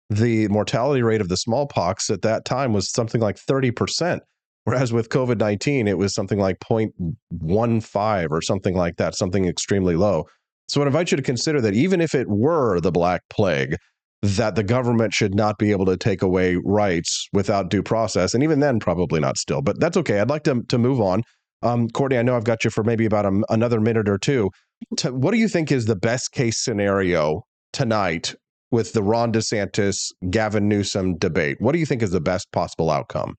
[0.09, 4.21] the mortality rate of the smallpox at that time was something like 30%.
[4.67, 9.95] Whereas with COVID 19, it was something like 0.15 or something like that, something extremely
[9.95, 10.25] low.
[10.67, 13.77] So I invite you to consider that even if it were the Black Plague,
[14.23, 18.35] that the government should not be able to take away rights without due process.
[18.35, 19.63] And even then, probably not still.
[19.63, 20.19] But that's okay.
[20.19, 21.23] I'd like to, to move on.
[21.63, 24.51] Um, Courtney, I know I've got you for maybe about a, another minute or two.
[24.97, 27.43] To, what do you think is the best case scenario
[27.73, 28.35] tonight
[28.73, 31.59] with the Ron DeSantis Gavin Newsom debate?
[31.61, 33.37] What do you think is the best possible outcome?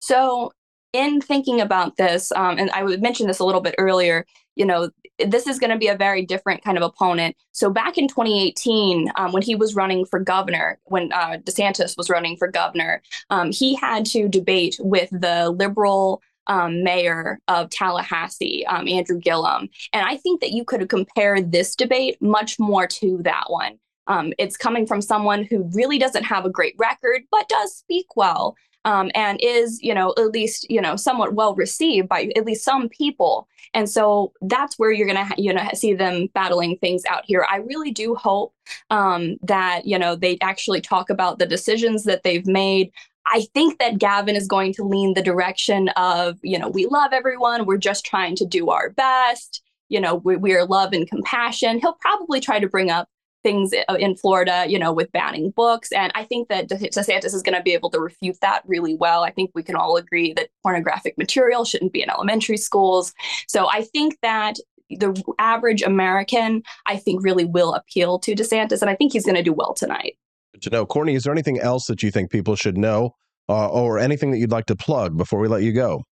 [0.00, 0.52] So,
[0.92, 4.24] in thinking about this, um, and I would mention this a little bit earlier,
[4.56, 7.36] you know, this is going to be a very different kind of opponent.
[7.52, 12.08] So, back in 2018, um, when he was running for governor, when uh, DeSantis was
[12.08, 18.64] running for governor, um, he had to debate with the liberal um, mayor of Tallahassee,
[18.66, 19.68] um, Andrew Gillum.
[19.92, 23.78] And I think that you could compare this debate much more to that one.
[24.06, 28.06] Um, it's coming from someone who really doesn't have a great record, but does speak
[28.16, 28.56] well
[28.88, 32.64] um, and is, you know, at least, you know, somewhat well received by at least
[32.64, 33.46] some people.
[33.74, 37.46] And so that's where you're going to, you know, see them battling things out here.
[37.50, 38.54] I really do hope
[38.88, 42.90] um, that, you know, they actually talk about the decisions that they've made.
[43.26, 47.12] I think that Gavin is going to lean the direction of, you know, we love
[47.12, 47.66] everyone.
[47.66, 49.60] We're just trying to do our best.
[49.90, 51.78] You know, we, we are love and compassion.
[51.78, 53.06] He'll probably try to bring up
[53.42, 55.92] things in Florida, you know, with banning books.
[55.92, 59.22] And I think that DeSantis is going to be able to refute that really well.
[59.24, 63.14] I think we can all agree that pornographic material shouldn't be in elementary schools.
[63.46, 64.56] So I think that
[64.90, 68.80] the average American, I think, really will appeal to DeSantis.
[68.80, 70.16] And I think he's going to do well tonight.
[70.54, 70.86] Good to know.
[70.86, 73.14] Courtney, is there anything else that you think people should know
[73.48, 76.02] uh, or anything that you'd like to plug before we let you go?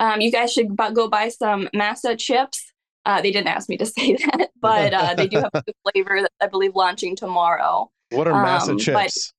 [0.00, 2.72] Um, you guys should go buy some Masa chips.
[3.04, 6.20] Uh, they didn't ask me to say that, but uh, they do have a flavor
[6.22, 7.90] that I believe launching tomorrow.
[8.10, 9.32] What are Masa Um, chips?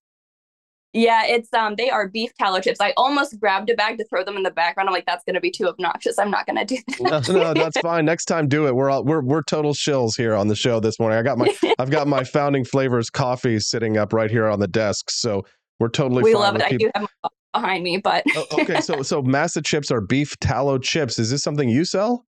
[0.91, 2.79] Yeah, it's um they are beef tallow chips.
[2.81, 4.89] I almost grabbed a bag to throw them in the background.
[4.89, 6.17] I'm like, that's gonna be too obnoxious.
[6.17, 7.27] I'm not gonna do that.
[7.29, 8.05] no, no, that's fine.
[8.05, 8.75] Next time, do it.
[8.75, 11.19] We're all, we're we're total shills here on the show this morning.
[11.19, 14.67] I got my I've got my Founding Flavors coffee sitting up right here on the
[14.67, 15.45] desk, so
[15.79, 16.63] we're totally we love it.
[16.63, 20.39] I do have my behind me, but Oh, okay, so so Masa chips are beef
[20.39, 21.19] tallow chips.
[21.19, 22.25] Is this something you sell?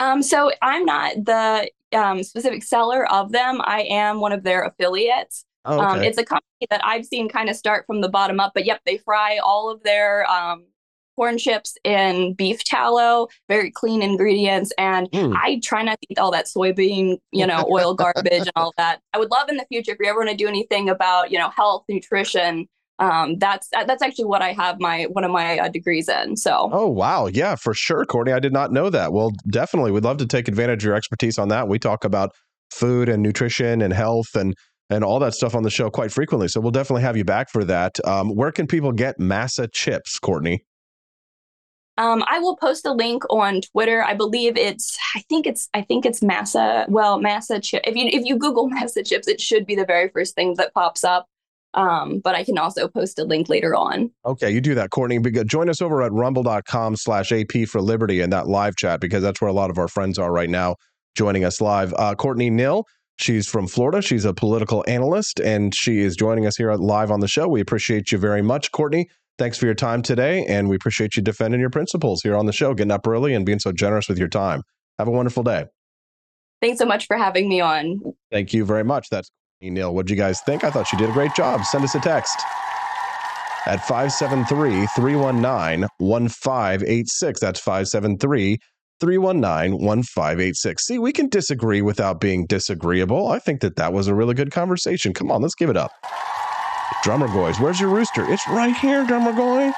[0.00, 3.60] Um so I'm not the um specific seller of them.
[3.64, 5.44] I am one of their affiliates.
[5.64, 6.08] Oh, Um, okay.
[6.08, 8.80] it's a company that I've seen kind of start from the bottom up, but yep,
[8.84, 10.66] they fry all of their um,
[11.16, 14.72] corn chips in beef tallow, very clean ingredients.
[14.78, 15.34] And Mm.
[15.40, 19.00] I try not to eat all that soybean, you know, oil garbage and all that.
[19.14, 21.38] I would love in the future if we ever want to do anything about, you
[21.38, 22.66] know, health, nutrition,
[22.98, 26.36] um, that's that's actually what I have my one of my uh, degrees in.
[26.36, 26.70] So.
[26.72, 28.32] Oh wow, yeah, for sure, Courtney.
[28.32, 29.12] I did not know that.
[29.12, 31.68] Well, definitely, we'd love to take advantage of your expertise on that.
[31.68, 32.30] We talk about
[32.72, 34.54] food and nutrition and health and
[34.90, 36.48] and all that stuff on the show quite frequently.
[36.48, 37.98] So we'll definitely have you back for that.
[38.06, 40.64] Um, where can people get masa chips, Courtney?
[41.96, 44.02] Um, I will post a link on Twitter.
[44.02, 46.88] I believe it's, I think it's, I think it's Masa.
[46.88, 47.82] Well, Masa chip.
[47.86, 50.74] If you if you Google Masa chips, it should be the very first thing that
[50.74, 51.28] pops up.
[51.74, 54.10] Um, but I can also post a link later on.
[54.24, 55.18] Okay, you do that, Courtney.
[55.44, 59.40] Join us over at rumble.com slash AP for Liberty in that live chat because that's
[59.40, 60.76] where a lot of our friends are right now
[61.16, 61.92] joining us live.
[61.98, 62.84] Uh, Courtney Knill,
[63.18, 64.02] she's from Florida.
[64.02, 67.48] She's a political analyst and she is joining us here live on the show.
[67.48, 69.08] We appreciate you very much, Courtney.
[69.36, 72.52] Thanks for your time today, and we appreciate you defending your principles here on the
[72.52, 74.62] show, getting up early and being so generous with your time.
[74.96, 75.64] Have a wonderful day.
[76.60, 78.00] Thanks so much for having me on.
[78.30, 79.08] Thank you very much.
[79.10, 79.32] That's
[79.70, 79.94] Neil.
[79.94, 80.64] What'd you guys think?
[80.64, 81.64] I thought she did a great job.
[81.64, 82.40] Send us a text
[83.66, 87.40] at 573 319 1586.
[87.40, 88.58] That's 573
[89.00, 90.86] 319 1586.
[90.86, 93.28] See, we can disagree without being disagreeable.
[93.28, 95.12] I think that that was a really good conversation.
[95.12, 95.92] Come on, let's give it up.
[97.02, 98.30] Drummer Goys, where's your rooster?
[98.30, 99.72] It's right here, Drummer Goy.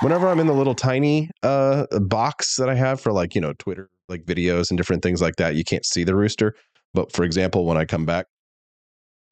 [0.00, 3.52] Whenever I'm in the little tiny uh, box that I have for like, you know,
[3.58, 6.54] Twitter, like videos and different things like that, you can't see the rooster.
[6.94, 8.26] But for example, when I come back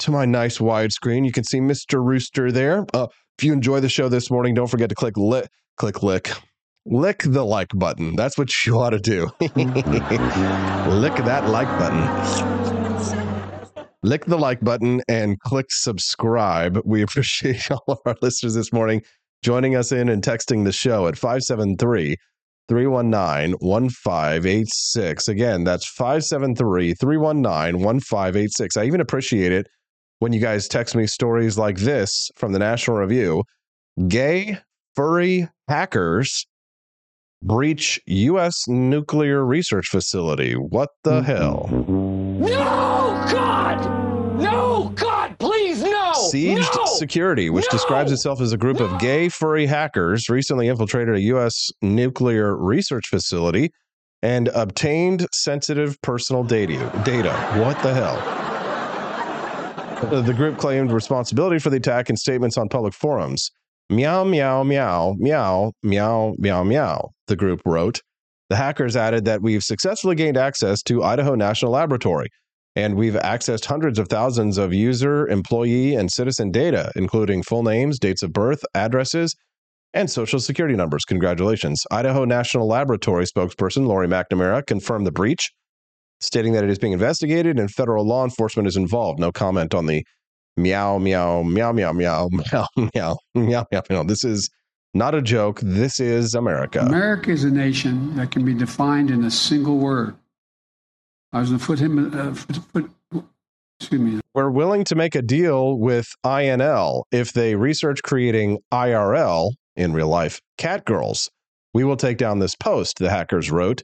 [0.01, 2.05] to my nice widescreen, you can see Mr.
[2.05, 2.86] Rooster there.
[2.92, 3.07] Uh,
[3.38, 6.30] if you enjoy the show this morning, don't forget to click lick, click lick,
[6.84, 8.16] lick the like button.
[8.16, 9.30] That's what you ought to do.
[9.40, 13.26] lick that like button
[14.07, 16.78] lick the like button and click subscribe.
[16.84, 19.03] We appreciate all of our listeners this morning
[19.42, 22.16] joining us in and texting the show at 573
[22.68, 25.28] 319 1586.
[25.28, 28.76] Again, that's 573 319 1586.
[28.76, 29.66] I even appreciate it
[30.18, 33.44] when you guys text me stories like this from the National Review.
[34.08, 34.58] Gay
[34.94, 36.46] furry hackers
[37.42, 38.66] breach U.S.
[38.66, 40.54] nuclear research facility.
[40.54, 41.24] What the mm-hmm.
[41.24, 41.68] hell?
[41.70, 44.40] No, God!
[44.40, 46.12] No, God, please, no!
[46.32, 46.84] Sieged no!
[46.86, 47.78] Security, which no!
[47.78, 51.70] describes itself as a group of gay furry hackers, recently infiltrated a U.S.
[51.82, 53.70] nuclear research facility
[54.22, 56.74] and obtained sensitive personal data.
[57.04, 57.32] Data.
[57.60, 58.36] What the hell?
[59.97, 63.51] Uh, the group claimed responsibility for the attack in statements on public forums.
[63.88, 68.03] Meow, meow, meow, meow, meow, meow, meow, the group wrote.
[68.51, 72.28] The hackers added that we've successfully gained access to Idaho National Laboratory,
[72.76, 77.99] and we've accessed hundreds of thousands of user, employee, and citizen data, including full names,
[77.99, 79.34] dates of birth, addresses,
[79.94, 81.07] and social security numbers.
[81.07, 81.82] Congratulations.
[81.90, 85.51] Idaho National Laboratory spokesperson Lori McNamara confirmed the breach,
[86.20, 89.18] stating that it is being investigated and federal law enforcement is involved.
[89.18, 90.04] No comment on the
[90.56, 94.02] meow meow meow meow meow meow meow meow meow meow.
[94.02, 94.50] This is
[94.94, 95.60] not a joke.
[95.60, 96.80] This is America.
[96.80, 100.16] America is a nation that can be defined in a single word.
[101.32, 102.18] I was going to put him.
[102.18, 102.34] Uh,
[102.72, 102.90] put,
[103.78, 104.20] excuse me.
[104.34, 110.08] We're willing to make a deal with INL if they research creating IRL in real
[110.08, 111.30] life cat girls.
[111.74, 112.98] We will take down this post.
[112.98, 113.82] The hackers wrote.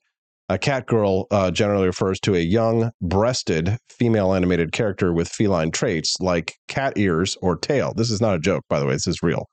[0.52, 5.70] A cat girl uh, generally refers to a young, breasted, female animated character with feline
[5.70, 7.94] traits like cat ears or tail.
[7.96, 8.92] This is not a joke, by the way.
[8.92, 9.46] This is real.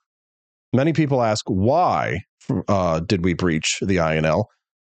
[0.74, 2.20] Many people ask, why
[2.68, 4.44] uh, did we breach the INL?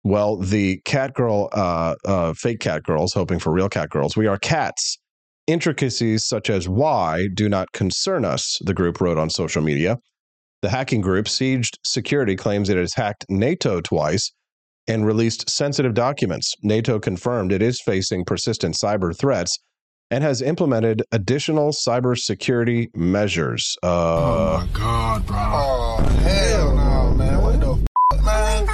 [0.05, 4.27] Well, the cat girl, uh, uh, fake cat girls, hoping for real cat girls, we
[4.27, 4.97] are cats.
[5.45, 9.97] Intricacies such as why do not concern us, the group wrote on social media.
[10.61, 14.31] The hacking group, Sieged Security, claims it has hacked NATO twice
[14.87, 16.53] and released sensitive documents.
[16.63, 19.57] NATO confirmed it is facing persistent cyber threats
[20.09, 23.75] and has implemented additional cybersecurity measures.
[23.83, 25.37] Uh, oh my God, bro.
[25.37, 27.41] Oh, hell no, man.
[27.41, 27.71] What the
[28.13, 28.65] f, man?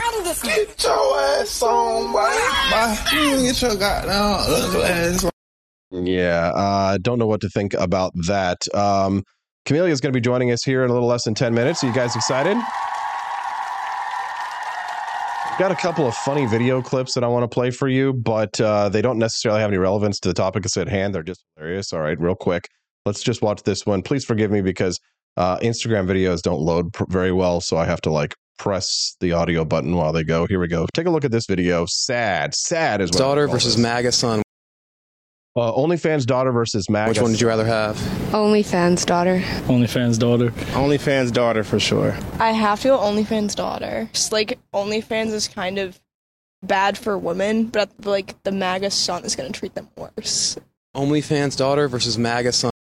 [0.43, 3.43] Get your ass on, boy.
[3.43, 6.05] Get your goddamn ugly ass on.
[6.05, 8.57] Yeah, I uh, don't know what to think about that.
[8.74, 9.24] Um,
[9.66, 11.84] Camelia is going to be joining us here in a little less than 10 minutes.
[11.84, 12.57] Are you guys excited?
[15.58, 18.60] Got a couple of funny video clips that I want to play for you, but
[18.60, 21.14] uh, they don't necessarily have any relevance to the topic at hand.
[21.14, 21.93] They're just hilarious.
[21.93, 22.68] All right, real quick,
[23.06, 24.01] let's just watch this one.
[24.01, 24.99] Please forgive me because
[25.38, 29.32] uh, Instagram videos don't load pr- very well, so I have to like press the
[29.32, 30.45] audio button while they go.
[30.47, 30.86] Here we go.
[30.93, 31.86] Take a look at this video.
[31.88, 33.78] Sad, sad is what daughter versus.
[33.78, 34.43] MAGA son.
[35.56, 37.10] Uh, OnlyFans daughter versus MAGA.
[37.10, 37.95] Which one did you rather have?
[38.32, 39.39] OnlyFans daughter.
[39.68, 40.49] OnlyFans daughter.
[40.74, 42.18] OnlyFans daughter for sure.
[42.39, 44.10] I have to go OnlyFans daughter.
[44.14, 45.99] Just like OnlyFans is kind of
[46.64, 50.58] bad for women, but like the MAGA son is going to treat them worse.
[50.95, 52.72] OnlyFans daughter versus MAGA son.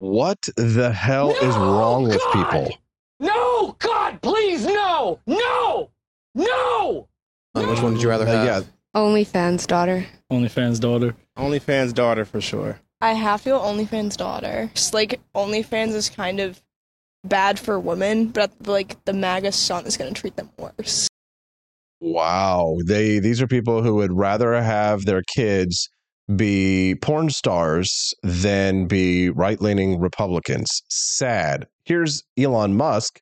[0.00, 2.74] What the hell is wrong with people?
[3.20, 5.90] No, God, please, no, no,
[6.34, 7.08] no.
[7.54, 8.44] Uh, which one did you rather Uh, have?
[8.64, 8.70] yeah.
[8.94, 10.04] OnlyFans daughter.
[10.32, 11.14] OnlyFans daughter.
[11.38, 12.80] OnlyFans daughter for sure.
[13.00, 14.70] I have to go OnlyFans daughter.
[14.74, 16.60] Just like OnlyFans is kind of
[17.22, 21.06] bad for women, but like the MAGA son is going to treat them worse.
[22.00, 22.78] Wow.
[22.84, 25.88] They these are people who would rather have their kids
[26.34, 30.68] be porn stars than be right-leaning Republicans.
[30.88, 31.66] Sad.
[31.84, 33.20] Here's Elon Musk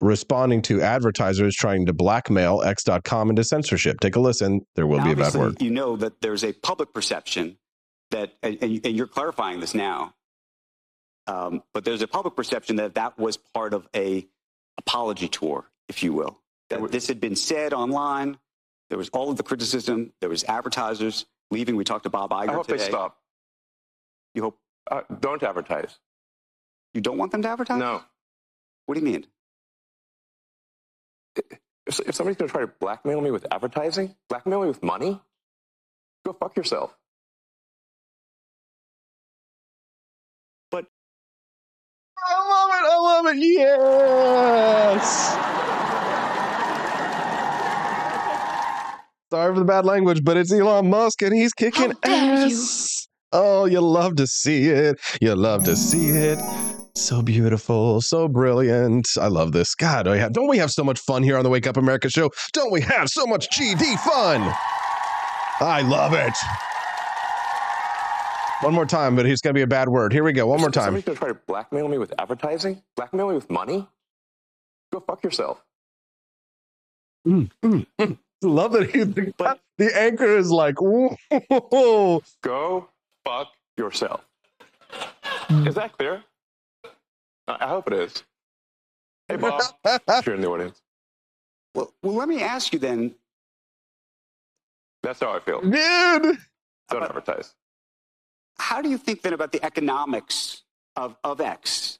[0.00, 4.00] responding to advertisers trying to blackmail X.com into censorship.
[4.00, 4.64] Take a listen.
[4.76, 5.60] There will be a bad word.
[5.60, 7.58] You know that there's a public perception
[8.10, 10.14] that, and, and and you're clarifying this now,
[11.26, 14.26] um, but there's a public perception that that was part of a
[14.78, 16.38] apology tour, if you will.
[16.70, 18.38] That this had been said online.
[18.88, 20.12] There was all of the criticism.
[20.20, 21.76] There was advertisers leaving.
[21.76, 22.78] We talked to Bob Iger I hope today.
[22.84, 23.18] they stop.
[24.34, 24.58] You hope
[24.90, 25.98] Uh, don't advertise.
[26.94, 27.78] you don't want them to advertise?
[27.78, 28.02] No.
[28.86, 29.26] What do you mean?
[31.90, 35.20] If, if somebody's going to try to blackmail me with advertising, blackmail me with money,
[36.24, 36.96] go fuck yourself.
[40.70, 40.86] But
[42.16, 42.84] I love it.
[42.86, 43.38] I love it.
[43.42, 45.34] Yes.
[49.32, 53.08] Sorry for the bad language, but it's Elon Musk and he's kicking ass.
[53.32, 55.00] Oh, you love to see it.
[55.20, 56.38] You love to see it.
[57.00, 59.08] So beautiful, so brilliant.
[59.18, 59.74] I love this.
[59.74, 61.78] God, do we have, don't we have so much fun here on the Wake Up
[61.78, 62.30] America show?
[62.52, 64.42] Don't we have so much GD fun?
[65.62, 66.36] I love it.
[68.62, 70.12] One more time, but it's going to be a bad word.
[70.12, 70.46] Here we go.
[70.46, 70.84] One more If time.
[70.84, 73.88] somebody's going to try to blackmail me with advertising, blackmail me with money,
[74.92, 75.64] go fuck yourself.
[77.26, 78.18] Mm, mm, mm.
[78.42, 82.22] Love that he, the, the anchor is like, whoa.
[82.42, 82.88] Go
[83.24, 83.48] fuck
[83.78, 84.20] yourself.
[85.48, 86.22] Is that clear?
[87.50, 88.24] I I hope it is.
[89.28, 90.82] Hey, Bob, if you're in the audience.
[91.74, 93.14] Well, well, let me ask you then.
[95.02, 95.60] That's how I feel.
[95.60, 96.38] Dude.
[96.90, 97.54] Don't advertise.
[98.58, 100.62] How do you think then about the economics
[100.96, 101.98] of, of X?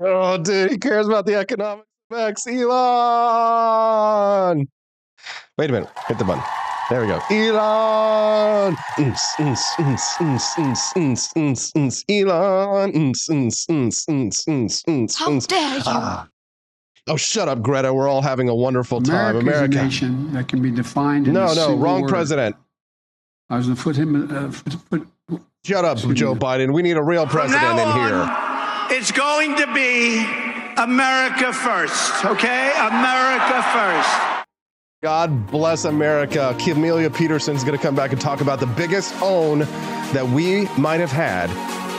[0.00, 2.46] Oh, dude, he cares about the economics of X.
[2.46, 3.88] Elon.
[5.58, 5.88] Wait a minute.
[6.06, 6.44] Hit the button.
[6.90, 7.20] There we go.
[7.30, 8.76] Elon.
[8.98, 9.16] Elon.
[15.16, 15.82] How dare you?
[15.86, 16.28] Ah.
[17.06, 17.92] Oh, shut up, Greta.
[17.92, 19.36] We're all having a wonderful time.
[19.36, 22.08] America a nation that can be defined No, no, wrong word.
[22.08, 22.56] president.
[23.50, 24.30] I was going to put him.
[24.30, 26.72] Uh, put, put, Shut up, Joe Biden.
[26.74, 28.36] We need a real president in here.
[28.90, 30.18] It's going to be
[30.76, 32.72] America first, okay?
[32.76, 34.33] America first.
[35.04, 36.56] God bless America.
[36.58, 40.98] Camelia Peterson's going to come back and talk about the biggest own that we might
[40.98, 41.50] have had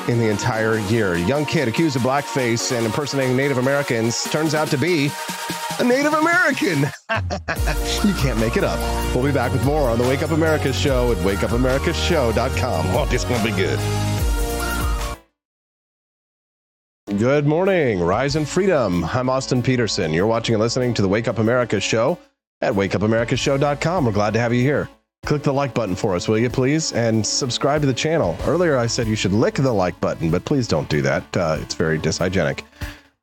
[0.10, 1.14] in the entire year.
[1.14, 5.12] A young kid accused of blackface and impersonating Native Americans turns out to be
[5.78, 6.80] a Native American.
[8.08, 8.80] you can't make it up.
[9.14, 12.86] We'll be back with more on the Wake Up America show at wakeupAmericaShow.com.
[12.88, 13.80] Oh, this going to be good.
[17.20, 19.06] Good morning, Rise and Freedom.
[19.06, 20.12] I'm Austin Peterson.
[20.12, 22.18] You're watching and listening to the Wake Up America show
[22.66, 24.06] at wakeupAmericashow.com.
[24.06, 24.90] We're glad to have you here.
[25.26, 26.92] Click the like button for us, will you please?
[26.94, 28.38] And subscribe to the channel.
[28.46, 31.38] Earlier I said you should lick the like button, but please don't do that.
[31.38, 32.64] Uh, it's very dishygienic.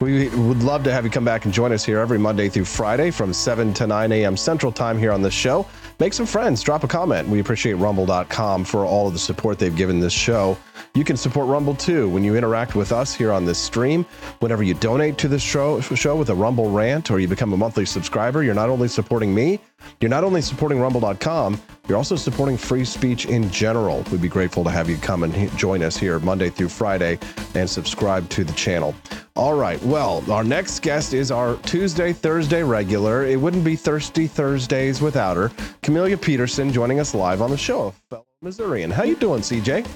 [0.00, 2.64] We would love to have you come back and join us here every Monday through
[2.64, 4.36] Friday from 7 to 9 a.m.
[4.36, 5.64] Central Time here on this show.
[6.02, 7.28] Make some friends, drop a comment.
[7.28, 10.58] We appreciate rumble.com for all of the support they've given this show.
[10.96, 14.04] You can support Rumble too when you interact with us here on this stream.
[14.40, 17.56] Whenever you donate to this show, show with a Rumble rant or you become a
[17.56, 19.60] monthly subscriber, you're not only supporting me,
[20.00, 24.04] you're not only supporting rumble.com, you're also supporting free speech in general.
[24.10, 27.18] We'd be grateful to have you come and join us here Monday through Friday
[27.54, 28.94] and subscribe to the channel.
[29.34, 29.82] All right.
[29.82, 33.24] Well, our next guest is our Tuesday, Thursday regular.
[33.24, 35.50] It wouldn't be Thirsty Thursdays without her.
[35.82, 38.90] Camelia Peterson joining us live on the show, a fellow Missourian.
[38.90, 39.86] How you doing, CJ?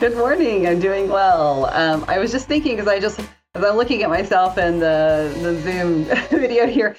[0.00, 0.66] Good morning.
[0.66, 1.66] I'm doing well.
[1.66, 3.20] Um, I was just thinking because I just
[3.54, 6.04] as I'm looking at myself in the the Zoom
[6.40, 6.96] video here.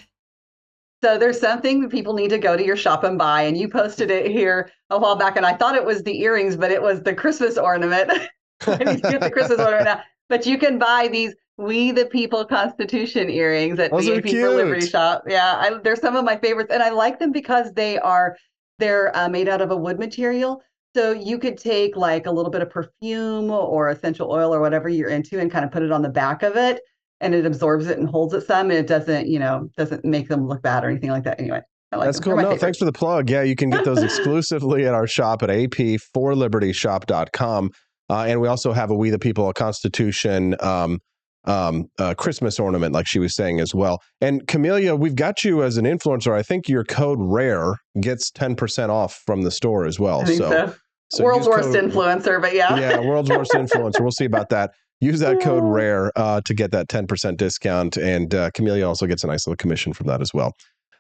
[1.03, 3.67] So there's something that people need to go to your shop and buy, and you
[3.67, 6.81] posted it here a while back, and I thought it was the earrings, but it
[6.81, 8.09] was the Christmas ornament.
[8.67, 10.01] I need to get the Christmas ornament now.
[10.29, 14.51] But you can buy these "We the People" Constitution earrings at Those are VIP for
[14.51, 14.87] Liberty.
[14.87, 15.25] Shop.
[15.27, 18.37] Yeah, I, they're some of my favorites, and I like them because they are
[18.79, 20.63] they're uh, made out of a wood material.
[20.95, 24.87] So you could take like a little bit of perfume or essential oil or whatever
[24.87, 26.79] you're into and kind of put it on the back of it
[27.23, 30.27] and it absorbs it and holds it some and it doesn't, you know, doesn't make
[30.29, 31.39] them look bad or anything like that.
[31.39, 31.61] Anyway,
[31.91, 32.23] I like That's them.
[32.25, 32.35] cool.
[32.35, 32.59] No, favorite.
[32.61, 33.29] thanks for the plug.
[33.29, 37.71] Yeah, you can get those exclusively at our shop at ap4libertyshop.com.
[38.09, 40.99] Uh, and we also have a We the People, a Constitution um,
[41.45, 43.99] um, uh, Christmas ornament, like she was saying as well.
[44.21, 46.33] And Camelia, we've got you as an influencer.
[46.33, 50.25] I think your code RARE gets 10% off from the store as well.
[50.25, 50.75] So, so.
[51.09, 52.77] so World's worst code- influencer, but yeah.
[52.77, 54.01] yeah, world's worst influencer.
[54.01, 54.71] We'll see about that.
[55.03, 57.97] Use that code RARE uh, to get that 10% discount.
[57.97, 60.53] And uh, Camelia also gets a nice little commission from that as well.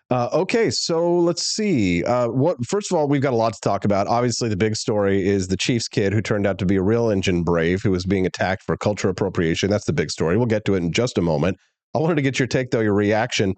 [0.09, 2.03] Uh, okay, so let's see.
[2.03, 4.07] Uh, what first of all, we've got a lot to talk about.
[4.07, 7.09] Obviously, the big story is the Chiefs kid who turned out to be a real
[7.09, 9.69] engine brave who was being attacked for culture appropriation.
[9.69, 10.37] That's the big story.
[10.37, 11.57] We'll get to it in just a moment.
[11.95, 13.55] I wanted to get your take, though, your reaction.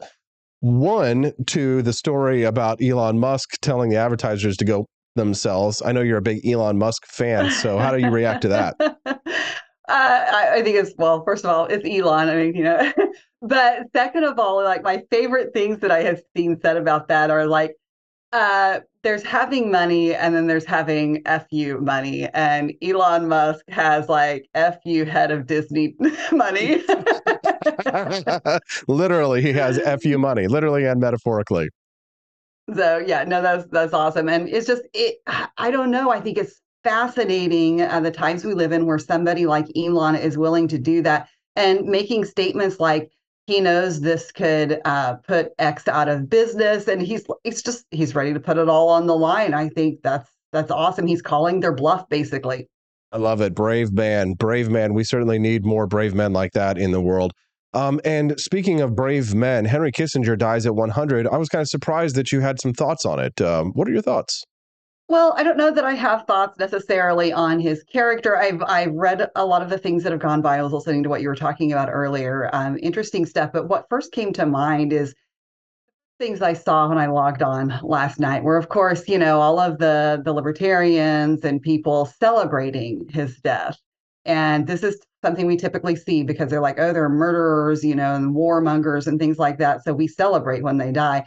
[0.60, 4.86] One to the story about Elon Musk telling the advertisers to go
[5.16, 5.82] themselves.
[5.84, 9.00] I know you're a big Elon Musk fan, so how do you react to that?
[9.88, 11.24] Uh, I, I think it's well.
[11.24, 12.30] First of all, it's Elon.
[12.30, 12.92] I mean, you know,
[13.42, 17.30] but second of all, like my favorite things that I have seen said about that
[17.30, 17.76] are like,
[18.34, 24.50] uh, there's having money and then there's having fu money, and Elon Musk has like
[24.84, 25.96] fu head of Disney
[26.32, 26.84] money.
[28.88, 31.70] literally, he has fu money, literally and metaphorically.
[32.76, 35.18] So yeah, no, that's that's awesome, and it's just it.
[35.28, 36.12] I don't know.
[36.12, 40.38] I think it's fascinating uh, the times we live in where somebody like Elon is
[40.38, 43.10] willing to do that and making statements like
[43.48, 48.16] he knows this could uh, put X out of business, and he's it's just he's
[48.16, 49.54] ready to put it all on the line.
[49.54, 51.08] I think that's that's awesome.
[51.08, 52.68] He's calling their bluff, basically.
[53.12, 53.54] I love it.
[53.54, 54.94] Brave man, brave man.
[54.94, 57.34] We certainly need more brave men like that in the world.
[57.74, 61.28] Um, and speaking of brave men, Henry Kissinger dies at 100.
[61.28, 63.42] I was kind of surprised that you had some thoughts on it.
[63.42, 64.44] Um, what are your thoughts?
[65.08, 68.38] Well, I don't know that I have thoughts necessarily on his character.
[68.38, 70.58] I've I've read a lot of the things that have gone by.
[70.58, 72.49] I was listening to what you were talking about earlier.
[72.53, 73.51] Um, interesting stuff.
[73.53, 75.14] But what first came to mind is
[76.20, 79.60] things I saw when I logged on last night were, of course, you know, all
[79.60, 83.78] of the the libertarians and people celebrating his death.
[84.26, 88.16] And this is something we typically see because they're like, oh, they're murderers, you know,
[88.16, 89.84] and warmongers and things like that.
[89.84, 91.26] So we celebrate when they die.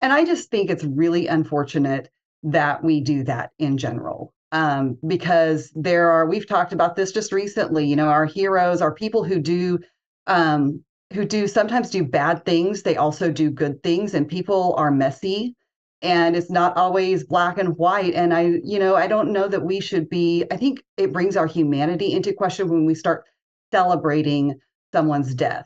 [0.00, 2.08] And I just think it's really unfortunate
[2.42, 4.32] that we do that in general.
[4.50, 8.94] Um, because there are, we've talked about this just recently, you know, our heroes are
[8.94, 9.78] people who do
[10.26, 10.82] um,
[11.12, 15.54] who do sometimes do bad things they also do good things and people are messy
[16.02, 19.64] and it's not always black and white and i you know i don't know that
[19.64, 23.24] we should be i think it brings our humanity into question when we start
[23.72, 24.54] celebrating
[24.92, 25.64] someone's death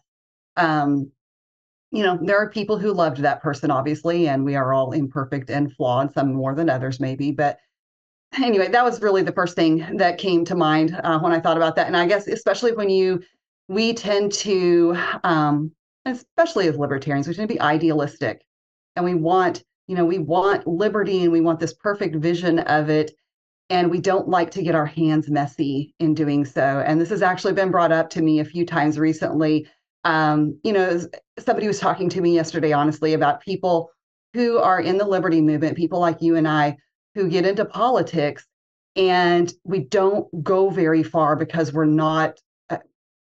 [0.56, 1.10] um
[1.92, 5.50] you know there are people who loved that person obviously and we are all imperfect
[5.50, 7.58] and flawed some more than others maybe but
[8.42, 11.56] anyway that was really the first thing that came to mind uh, when i thought
[11.56, 13.22] about that and i guess especially when you
[13.68, 15.72] we tend to, um,
[16.04, 18.42] especially as libertarians, we tend to be idealistic
[18.96, 22.90] and we want, you know, we want liberty and we want this perfect vision of
[22.90, 23.12] it.
[23.70, 26.82] And we don't like to get our hands messy in doing so.
[26.86, 29.66] And this has actually been brought up to me a few times recently.
[30.04, 31.00] Um, you know,
[31.38, 33.90] somebody was talking to me yesterday, honestly, about people
[34.34, 36.76] who are in the liberty movement, people like you and I,
[37.14, 38.46] who get into politics
[38.96, 42.38] and we don't go very far because we're not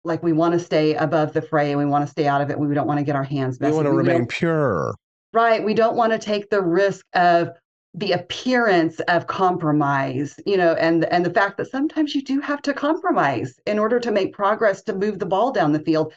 [0.03, 2.49] like we want to stay above the fray and we want to stay out of
[2.49, 2.59] it.
[2.59, 3.72] We don't want to get our hands messy.
[3.72, 4.95] We want to we remain pure.
[5.34, 5.63] Right.
[5.63, 7.49] We don't want to take the risk of
[7.95, 12.61] the appearance of compromise, you know, and and the fact that sometimes you do have
[12.61, 16.13] to compromise in order to make progress to move the ball down the field.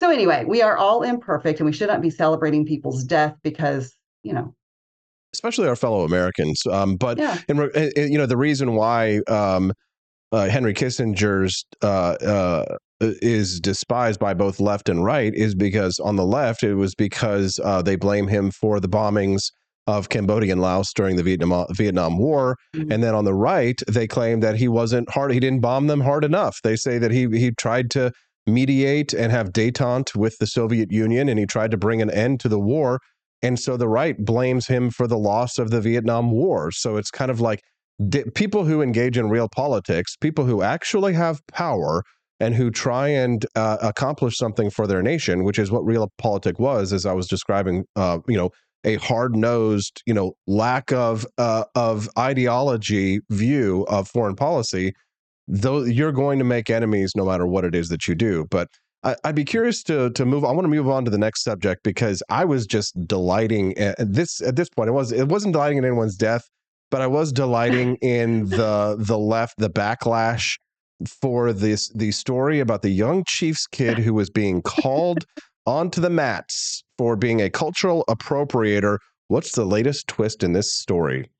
[0.00, 3.94] So anyway, we are all imperfect and we should not be celebrating people's death because,
[4.22, 4.54] you know,
[5.32, 6.62] especially our fellow Americans.
[6.66, 7.38] Um, but Yeah.
[7.48, 9.72] in, re- uh, you know the reason why um,
[10.32, 16.16] uh, Henry Kissinger's uh, uh, is despised by both left and right is because on
[16.16, 19.50] the left it was because uh, they blame him for the bombings
[19.86, 24.08] of Cambodia and Laos during the Vietnam Vietnam War, and then on the right they
[24.08, 26.58] claim that he wasn't hard, he didn't bomb them hard enough.
[26.64, 28.10] They say that he he tried to
[28.46, 32.40] mediate and have détente with the Soviet Union, and he tried to bring an end
[32.40, 33.00] to the war.
[33.42, 36.70] And so the right blames him for the loss of the Vietnam War.
[36.70, 37.60] So it's kind of like
[38.34, 42.02] people who engage in realpolitik, people who actually have power
[42.38, 46.92] and who try and uh, accomplish something for their nation, which is what realpolitik was,
[46.92, 47.84] as I was describing.
[47.94, 48.50] Uh, you know,
[48.84, 54.94] a hard nosed, you know, lack of uh, of ideology view of foreign policy.
[55.48, 58.68] Though you're going to make enemies no matter what it is that you do, but
[59.04, 60.44] I, I'd be curious to to move.
[60.44, 63.94] I want to move on to the next subject because I was just delighting eh,
[63.98, 64.88] at this at this point.
[64.88, 66.48] It was it wasn't delighting in anyone's death,
[66.90, 70.58] but I was delighting in the the left the backlash
[71.06, 75.24] for this the story about the young Chiefs kid who was being called
[75.66, 78.98] onto the mats for being a cultural appropriator.
[79.28, 81.30] What's the latest twist in this story?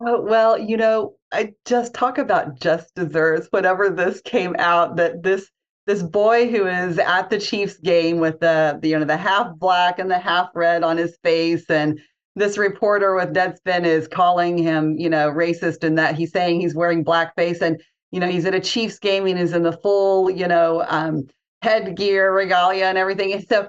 [0.00, 3.48] Oh, well, you know, I just talk about just desserts.
[3.50, 5.50] Whenever this came out, that this
[5.86, 9.54] this boy who is at the Chiefs game with the, the you know the half
[9.56, 12.00] black and the half red on his face, and
[12.36, 16.74] this reporter with Deadspin is calling him you know racist and that he's saying he's
[16.74, 17.82] wearing blackface, and
[18.12, 21.26] you know he's at a Chiefs game and he's in the full you know um,
[21.60, 23.34] headgear, regalia, and everything.
[23.34, 23.68] And so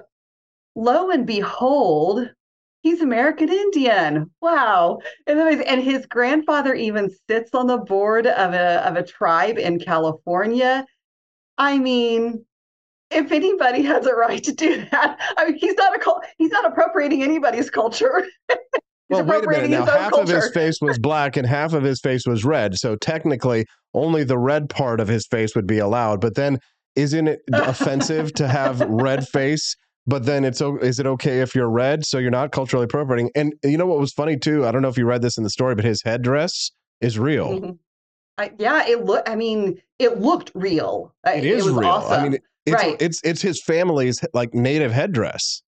[0.74, 2.30] lo and behold,
[2.82, 4.30] he's American Indian.
[4.40, 5.00] Wow.
[5.26, 9.78] And, and his grandfather even sits on the board of a, of a tribe in
[9.78, 10.86] California.
[11.56, 12.44] I mean,
[13.10, 16.66] if anybody has a right to do that, I mean, he's not a he's not
[16.66, 18.26] appropriating anybody's culture.
[19.08, 19.70] well, wait a minute.
[19.70, 20.36] Now, half culture.
[20.36, 22.76] of his face was black and half of his face was red.
[22.76, 26.20] So technically, only the red part of his face would be allowed.
[26.20, 26.58] But then,
[26.96, 29.74] isn't it offensive to have red face?
[30.08, 33.54] But then it's is it okay if you're red so you're not culturally appropriating and
[33.62, 35.50] you know what was funny too i don't know if you read this in the
[35.50, 37.70] story but his headdress is real mm-hmm.
[38.38, 42.12] I, yeah it looked i mean it looked real it is it real awesome.
[42.12, 42.96] i mean it's, right.
[43.00, 45.62] it's it's his family's like native headdress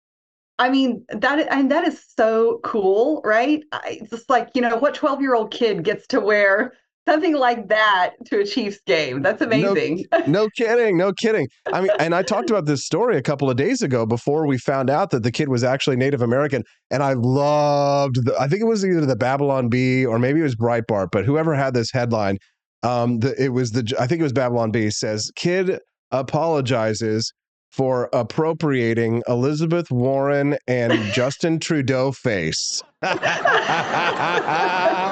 [0.58, 3.64] I mean that and that is so cool, right?
[3.86, 6.74] It's just like you know what twelve year old kid gets to wear
[7.10, 9.22] something like that to a Chiefs game.
[9.22, 10.04] That's amazing.
[10.12, 10.96] No, no, kidding.
[10.96, 11.48] No kidding.
[11.72, 14.58] I mean, and I talked about this story a couple of days ago before we
[14.58, 16.62] found out that the kid was actually Native American.
[16.90, 20.44] And I loved, the, I think it was either the Babylon Bee or maybe it
[20.44, 22.38] was Breitbart, but whoever had this headline,
[22.82, 25.80] um, the, it was the, I think it was Babylon Bee says, kid
[26.12, 27.32] apologizes
[27.72, 32.82] for appropriating Elizabeth Warren and Justin Trudeau face.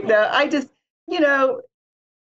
[0.00, 0.68] No, I just,
[1.08, 1.60] you know,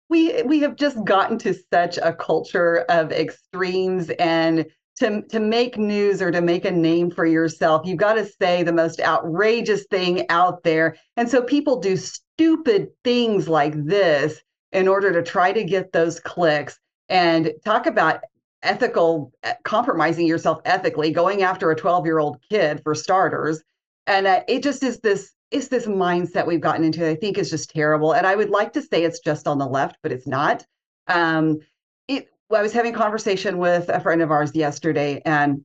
[0.10, 4.66] we we have just gotten to such a culture of extremes and
[4.97, 8.64] to to make news or to make a name for yourself, you've got to say
[8.64, 10.95] the most outrageous thing out there.
[11.18, 14.41] And so people do stupid things like this
[14.72, 16.80] in order to try to get those clicks
[17.10, 18.22] and talk about
[18.64, 19.32] ethical
[19.64, 23.62] compromising yourself ethically going after a 12 year old kid for starters
[24.08, 27.49] and uh, it just is this is this mindset we've gotten into i think is
[27.49, 30.28] just terrible and i would like to say it's just on the left but it's
[30.28, 30.66] not.
[31.08, 31.60] Um,
[32.08, 35.64] it i was having a conversation with a friend of ours yesterday and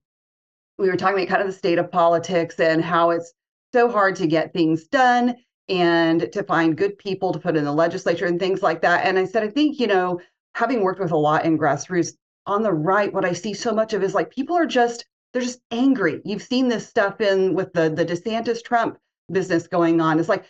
[0.79, 3.33] we were talking about kind of the state of politics and how it's
[3.73, 5.35] so hard to get things done
[5.69, 9.19] and to find good people to put in the legislature and things like that and
[9.19, 10.21] i said i think you know
[10.55, 12.13] having worked with a lot in grassroots
[12.47, 15.43] on the right what i see so much of is like people are just they're
[15.43, 16.23] just angry.
[16.25, 18.99] You've seen this stuff in with the the desantis trump
[19.31, 20.19] business going on.
[20.19, 20.45] It's like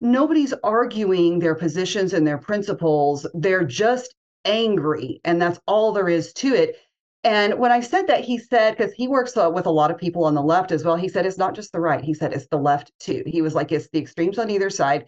[0.00, 3.26] nobody's arguing their positions and their principles.
[3.34, 4.14] They're just
[4.44, 5.20] angry.
[5.24, 6.76] And that's all there is to it.
[7.24, 9.96] And when I said that, he said, because he works uh, with a lot of
[9.96, 12.04] people on the left as well, he said, it's not just the right.
[12.04, 13.22] He said, it's the left too.
[13.26, 15.06] He was like, it's the extremes on either side.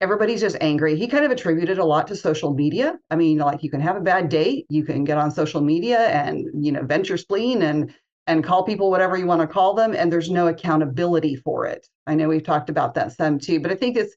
[0.00, 0.96] Everybody's just angry.
[0.96, 2.98] He kind of attributed a lot to social media.
[3.10, 6.06] I mean, like you can have a bad day, you can get on social media
[6.08, 7.92] and, you know, vent your spleen and
[8.28, 11.88] and call people whatever you want to call them and there's no accountability for it.
[12.06, 14.14] I know we've talked about that some too but i think it's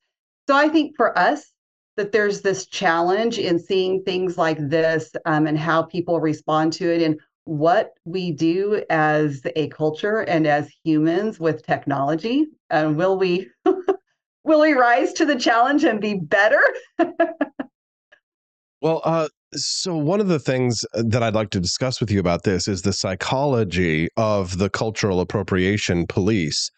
[0.47, 1.51] so i think for us
[1.97, 6.93] that there's this challenge in seeing things like this um, and how people respond to
[6.93, 13.18] it and what we do as a culture and as humans with technology and will
[13.18, 13.49] we
[14.43, 16.62] will we rise to the challenge and be better?
[18.82, 22.19] Well uh so, one of the things uh, that I'd like to discuss with you
[22.19, 26.69] about this is the psychology of the cultural appropriation police.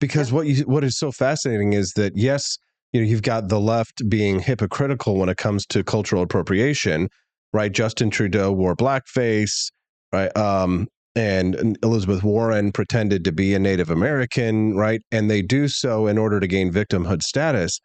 [0.00, 2.58] Because what you what is so fascinating is that yes,
[2.92, 7.08] you know, you've got the left being hypocritical when it comes to cultural appropriation,
[7.52, 7.72] right?
[7.72, 9.70] Justin Trudeau wore blackface,
[10.12, 10.34] right?
[10.36, 15.00] Um, and Elizabeth Warren pretended to be a Native American, right?
[15.10, 17.80] And they do so in order to gain victimhood status.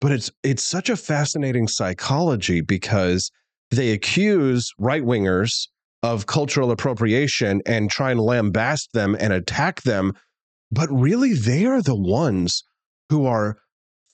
[0.00, 3.30] But it's it's such a fascinating psychology because
[3.70, 5.68] they accuse right wingers
[6.02, 10.12] of cultural appropriation and try and lambast them and attack them.
[10.70, 12.62] But really, they are the ones
[13.10, 13.56] who are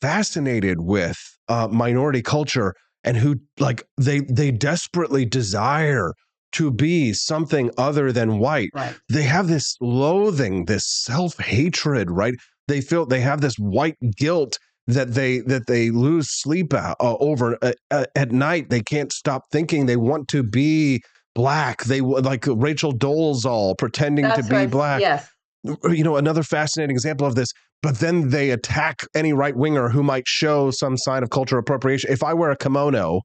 [0.00, 6.12] fascinated with uh, minority culture and who like they they desperately desire
[6.52, 8.70] to be something other than white.
[8.74, 8.96] Right.
[9.08, 12.34] They have this loathing, this self hatred, right?
[12.68, 17.58] They feel they have this white guilt that they that they lose sleep uh, over
[17.62, 18.70] uh, uh, at night.
[18.70, 21.02] They can't stop thinking they want to be
[21.34, 21.84] black.
[21.84, 24.70] They like Rachel Dolezal pretending That's to be right.
[24.70, 25.00] black.
[25.00, 25.28] Yes.
[25.64, 27.52] You know, another fascinating example of this.
[27.82, 32.10] But then they attack any right winger who might show some sign of cultural appropriation.
[32.10, 33.20] If I wear a kimono,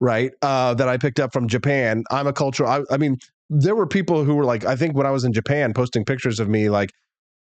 [0.00, 2.70] right, uh, that I picked up from Japan, I'm a cultural.
[2.70, 3.16] I, I mean,
[3.50, 6.38] there were people who were like, I think when I was in Japan, posting pictures
[6.38, 6.90] of me like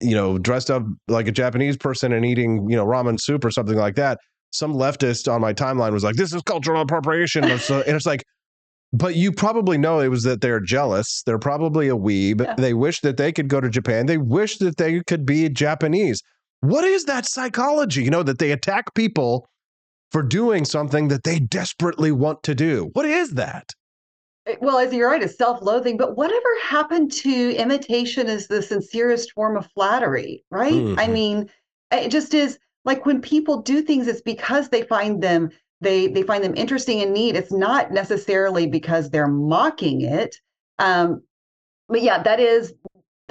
[0.00, 3.50] you know, dressed up like a Japanese person and eating, you know, ramen soup or
[3.50, 4.18] something like that.
[4.52, 8.06] some leftist on my timeline was like, "This is cultural appropriation," and it's, and it's
[8.06, 8.24] like,
[8.92, 11.22] but you probably know it was that they're jealous.
[11.24, 12.40] They're probably a weeb.
[12.44, 12.54] Yeah.
[12.56, 14.06] They wish that they could go to Japan.
[14.06, 16.20] They wish that they could be Japanese.
[16.60, 18.02] What is that psychology?
[18.02, 19.48] You know that they attack people
[20.10, 22.90] for doing something that they desperately want to do.
[22.94, 23.70] What is that?
[24.46, 25.96] It- Well, as you're right, it's self-loathing.
[25.96, 30.88] But whatever happened to imitation is the sincerest form of flattery, right?
[30.96, 31.12] I Mhm.
[31.12, 31.50] mean,
[31.92, 35.50] it just is like when people do things, it's because they find them
[35.82, 37.36] they they find them interesting and neat.
[37.36, 40.36] It's not necessarily because they're mocking it.
[40.78, 41.22] Um,
[41.88, 42.74] but yeah, that is.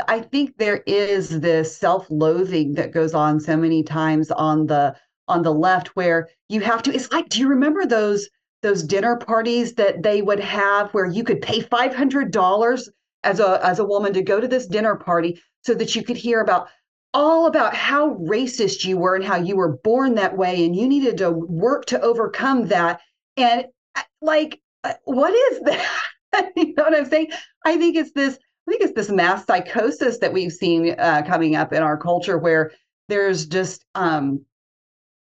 [0.08, 4.96] I think there is this self-loathing that goes on so many times on the
[5.28, 6.94] on the left where you have to.
[6.94, 8.30] It's like, do you remember those?
[8.62, 12.90] Those dinner parties that they would have where you could pay $500
[13.24, 16.18] as a as a woman to go to this dinner party so that you could
[16.18, 16.68] hear about
[17.14, 20.88] all about how racist you were and how you were born that way and you
[20.88, 23.02] needed to work to overcome that.
[23.36, 25.86] And uh, like uh, what is that?
[26.56, 27.32] You know what i'm saying?
[27.66, 31.56] I think it's this i think it's this mass psychosis that we've seen uh, coming
[31.56, 32.72] up in our culture where
[33.08, 34.46] there's just um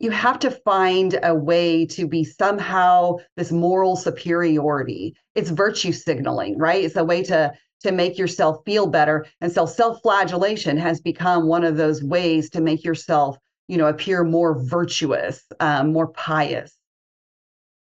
[0.01, 5.15] you have to find a way to be somehow this moral superiority.
[5.35, 6.83] It's virtue signaling right?
[6.83, 9.27] It's a way to to make yourself feel better.
[9.41, 13.39] And so self-flagellation has become one of those ways to make yourself
[13.69, 16.77] you know appear more virtuous um, more pious.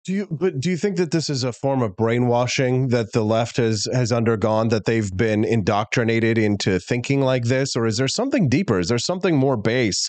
[0.07, 3.23] Do you but do you think that this is a form of brainwashing that the
[3.23, 7.77] left has has undergone that they've been indoctrinated into thinking like this?
[7.77, 8.79] Or is there something deeper?
[8.79, 10.09] Is there something more base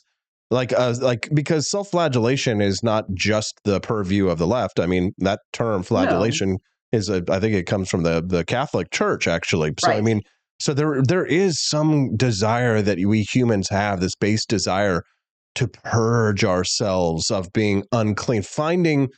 [0.52, 5.14] like uh like because self-flagellation is not just the purview of the left I mean
[5.20, 6.58] that term flagellation
[6.92, 10.22] is a I think it comes from the the Catholic Church actually so I mean
[10.60, 15.04] so there there is some desire that we humans have this base desire
[15.56, 19.10] to purge ourselves of being unclean finding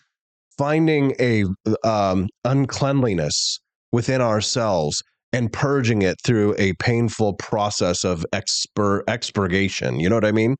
[0.58, 1.46] finding a
[1.84, 3.60] um, uncleanliness
[3.92, 10.00] within ourselves and purging it through a painful process of expur- expurgation.
[10.00, 10.56] You know what I mean?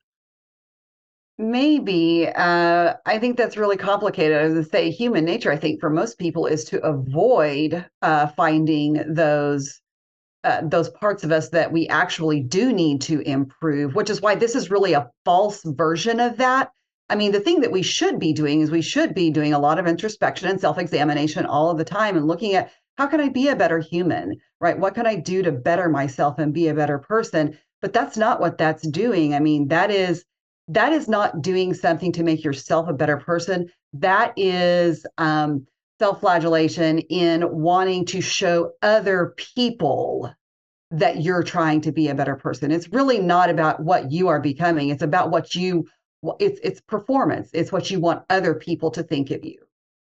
[1.36, 2.28] Maybe.
[2.28, 4.56] Uh, I think that's really complicated.
[4.56, 9.80] I say, human nature, I think, for most people is to avoid uh, finding those
[10.44, 14.34] uh, those parts of us that we actually do need to improve, which is why
[14.34, 16.70] this is really a false version of that.
[17.08, 19.58] I mean, the thing that we should be doing is we should be doing a
[19.58, 23.20] lot of introspection and self examination all of the time and looking at how can
[23.20, 24.78] I be a better human, right?
[24.78, 27.58] What can I do to better myself and be a better person?
[27.82, 29.34] But that's not what that's doing.
[29.34, 30.24] I mean, that is
[30.68, 33.68] that is not doing something to make yourself a better person.
[33.92, 35.66] That is um,
[35.98, 40.32] self-flagellation in wanting to show other people
[40.90, 42.70] that you're trying to be a better person.
[42.70, 44.90] It's really not about what you are becoming.
[44.90, 45.86] It's about what you.
[46.40, 47.50] It's it's performance.
[47.52, 49.58] It's what you want other people to think of you.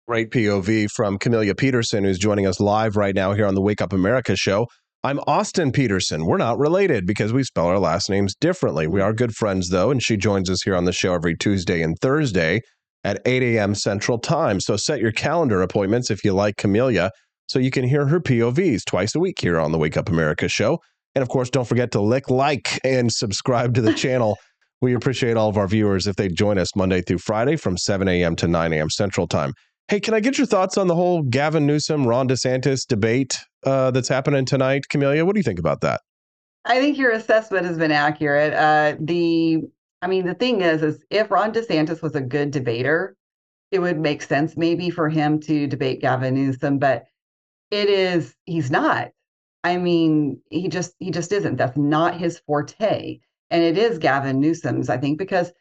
[0.06, 3.80] Great POV from Camelia Peterson, who's joining us live right now here on the Wake
[3.80, 4.66] Up America show.
[5.02, 6.26] I'm Austin Peterson.
[6.26, 8.86] We're not related because we spell our last names differently.
[8.86, 11.80] We are good friends, though, and she joins us here on the show every Tuesday
[11.80, 12.60] and Thursday
[13.02, 13.74] at 8 a.m.
[13.74, 14.60] Central Time.
[14.60, 17.12] So set your calendar appointments if you like Camelia
[17.46, 20.48] so you can hear her POVs twice a week here on the Wake Up America
[20.48, 20.78] show.
[21.14, 24.36] And of course, don't forget to lick like and subscribe to the channel.
[24.82, 28.06] We appreciate all of our viewers if they join us Monday through Friday from 7
[28.06, 28.36] a.m.
[28.36, 28.90] to 9 a.m.
[28.90, 29.54] Central Time.
[29.88, 33.90] Hey, can I get your thoughts on the whole Gavin Newsom, Ron DeSantis debate uh,
[33.90, 34.88] that's happening tonight?
[34.88, 36.00] Camelia, what do you think about that?
[36.64, 38.52] I think your assessment has been accurate.
[38.52, 39.62] Uh, the,
[40.02, 43.16] I mean, the thing is, is if Ron DeSantis was a good debater,
[43.70, 47.04] it would make sense maybe for him to debate Gavin Newsom, but
[47.70, 49.10] it is he's not.
[49.62, 51.56] I mean, he just he just isn't.
[51.56, 54.88] That's not his forte, and it is Gavin Newsom's.
[54.88, 55.52] I think because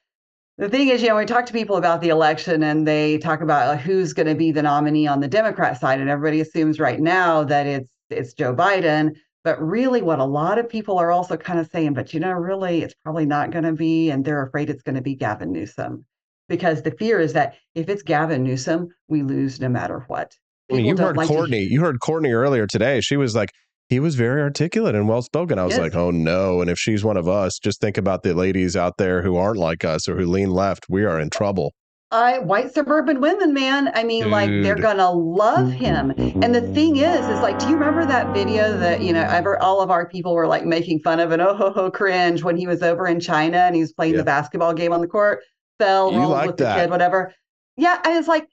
[0.60, 3.40] the thing is, you know, we talk to people about the election and they talk
[3.42, 7.00] about who's going to be the nominee on the Democrat side, and everybody assumes right
[7.00, 9.16] now that it's it's Joe Biden.
[9.46, 12.34] But really, what a lot of people are also kind of saying, but you know,
[12.34, 15.54] really, it's probably not going to be, and they're afraid it's going to be Gavin
[15.54, 16.06] Newsom
[16.50, 20.36] because the fear is that if it's Gavin Newsom, we lose no matter what.
[20.70, 21.64] I mean, you heard like to- Courtney.
[21.64, 23.00] You heard Courtney earlier today.
[23.00, 23.52] She was like,
[23.90, 25.58] he was very articulate and well spoken.
[25.60, 25.80] I was Yes.
[25.82, 26.62] like, oh no.
[26.62, 29.58] And if she's one of us, just think about the ladies out there who aren't
[29.58, 30.86] like us or who lean left.
[30.90, 31.74] We are in trouble.
[32.12, 33.92] I white suburban women, man.
[33.94, 36.12] I mean, like they're gonna love him.
[36.18, 39.62] And the thing is, is like, do you remember that video that you know, ever
[39.62, 42.58] all of our people were like making fun of and oh ho ho cringe when
[42.58, 44.20] he was over in China and he was playing Yeah.
[44.22, 45.42] the basketball game on the court,
[45.78, 47.32] fell, You rolled like with the kid, whatever.
[47.78, 48.48] Yeah, I was like,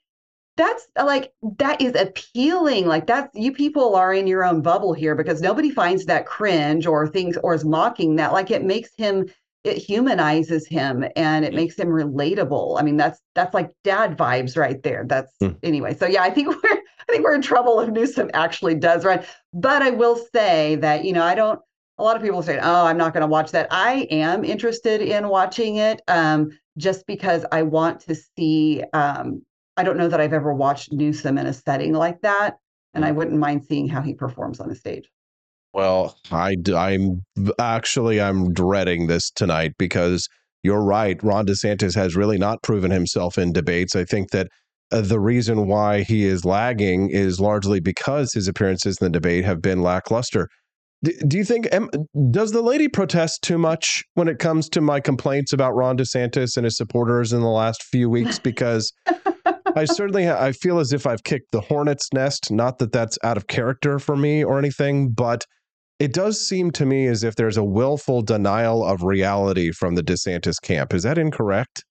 [0.57, 2.87] that's like that is appealing.
[2.87, 6.85] Like that's you people are in your own bubble here because nobody finds that cringe
[6.87, 8.33] or things or is mocking that.
[8.33, 9.27] Like it makes him
[9.63, 12.79] it humanizes him and it makes him relatable.
[12.79, 15.05] I mean, that's that's like dad vibes right there.
[15.07, 15.51] That's Hmm.
[15.63, 15.95] anyway.
[15.95, 16.79] So yeah, I think we're
[17.09, 19.23] I think we're in trouble if Newsom actually does run.
[19.53, 21.59] But I will say that you know I don't.
[21.99, 25.01] A lot of people say, "Oh, I'm not going to watch that." I am interested
[25.01, 28.83] in watching it, um, just because I want to see.
[28.93, 29.41] Um,
[29.77, 32.57] I don't know that I've ever watched Newsom in a setting like that,
[32.93, 35.09] and I wouldn't mind seeing how he performs on the stage.
[35.73, 37.21] Well, I'm
[37.59, 40.27] actually I'm dreading this tonight because
[40.63, 41.21] you're right.
[41.23, 43.95] Ron DeSantis has really not proven himself in debates.
[43.95, 44.47] I think that
[44.91, 49.45] uh, the reason why he is lagging is largely because his appearances in the debate
[49.45, 50.49] have been lackluster.
[51.03, 51.67] D- do you think
[52.31, 56.57] does the lady protest too much when it comes to my complaints about Ron DeSantis
[56.57, 58.39] and his supporters in the last few weeks?
[58.47, 58.91] Because
[59.77, 62.51] I certainly ha- I feel as if I've kicked the hornet's nest.
[62.51, 65.45] Not that that's out of character for me or anything, but
[65.99, 70.03] it does seem to me as if there's a willful denial of reality from the
[70.03, 70.95] DeSantis camp.
[70.95, 71.83] Is that incorrect?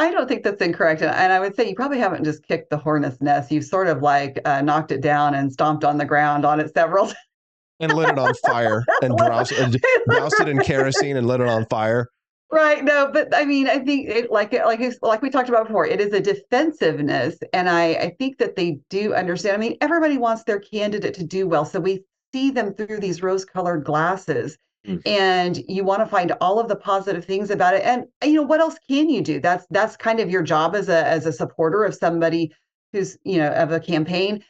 [0.00, 1.02] I don't think that's incorrect.
[1.02, 3.52] And, I would say you probably haven't just kicked the hornet's nest.
[3.52, 6.72] You've sort of like uh, knocked it down and stomped on the ground on it
[6.74, 7.18] several times.
[7.80, 9.76] And lit it on fire and doused, and
[10.08, 12.06] doused it in kerosene and lit it on fire.
[12.54, 12.84] Right.
[12.84, 16.00] No, but I mean, I think it, like like like we talked about before, it
[16.00, 19.56] is a defensiveness, and I I think that they do understand.
[19.56, 23.22] I mean, everybody wants their candidate to do well, so we see them through these
[23.22, 25.02] rose-colored glasses, mm.
[25.04, 27.82] and you want to find all of the positive things about it.
[27.82, 29.40] And you know, what else can you do?
[29.40, 32.52] That's that's kind of your job as a as a supporter of somebody
[32.92, 34.44] who's you know of a campaign.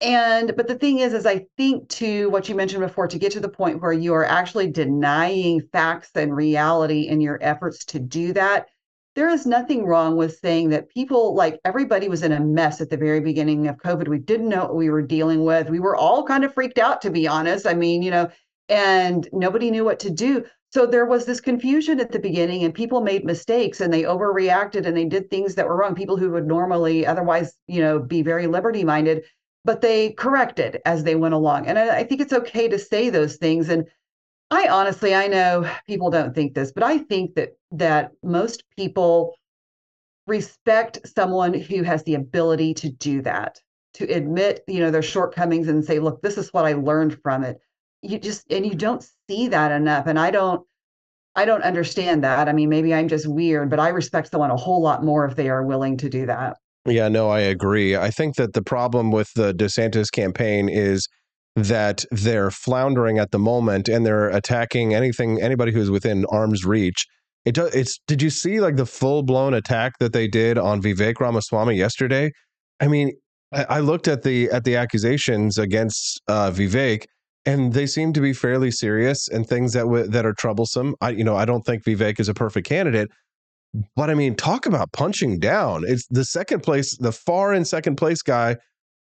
[0.00, 3.32] And but the thing is, is I think to what you mentioned before, to get
[3.32, 7.98] to the point where you are actually denying facts and reality in your efforts to
[7.98, 8.66] do that,
[9.14, 12.90] there is nothing wrong with saying that people like everybody was in a mess at
[12.90, 14.08] the very beginning of COVID.
[14.08, 15.70] We didn't know what we were dealing with.
[15.70, 17.66] We were all kind of freaked out, to be honest.
[17.66, 18.28] I mean, you know,
[18.68, 20.44] and nobody knew what to do.
[20.72, 24.84] So there was this confusion at the beginning, and people made mistakes and they overreacted
[24.84, 25.94] and they did things that were wrong.
[25.94, 29.24] People who would normally otherwise, you know, be very liberty minded
[29.66, 31.66] but they corrected as they went along.
[31.66, 33.68] And I, I think it's okay to say those things.
[33.68, 33.84] And
[34.50, 39.34] I honestly, I know people don't think this, but I think that that most people
[40.26, 43.58] respect someone who has the ability to do that,
[43.94, 47.42] to admit, you know, their shortcomings and say, look, this is what I learned from
[47.42, 47.58] it.
[48.02, 50.06] You just and you don't see that enough.
[50.06, 50.64] And I don't
[51.34, 52.48] I don't understand that.
[52.48, 55.34] I mean, maybe I'm just weird, but I respect someone a whole lot more if
[55.34, 56.56] they are willing to do that.
[56.86, 57.96] Yeah, no, I agree.
[57.96, 61.08] I think that the problem with the DeSantis campaign is
[61.56, 67.06] that they're floundering at the moment and they're attacking anything anybody who's within arm's reach.
[67.44, 71.18] It does it's did you see like the full-blown attack that they did on Vivek
[71.18, 72.30] Ramaswamy yesterday?
[72.80, 73.12] I mean,
[73.52, 77.04] I, I looked at the at the accusations against uh, Vivek
[77.46, 80.94] and they seem to be fairly serious and things that w- that are troublesome.
[81.00, 83.08] I you know, I don't think Vivek is a perfect candidate,
[83.94, 85.84] but I mean, talk about punching down.
[85.86, 88.56] It's the second place, the far in second place guy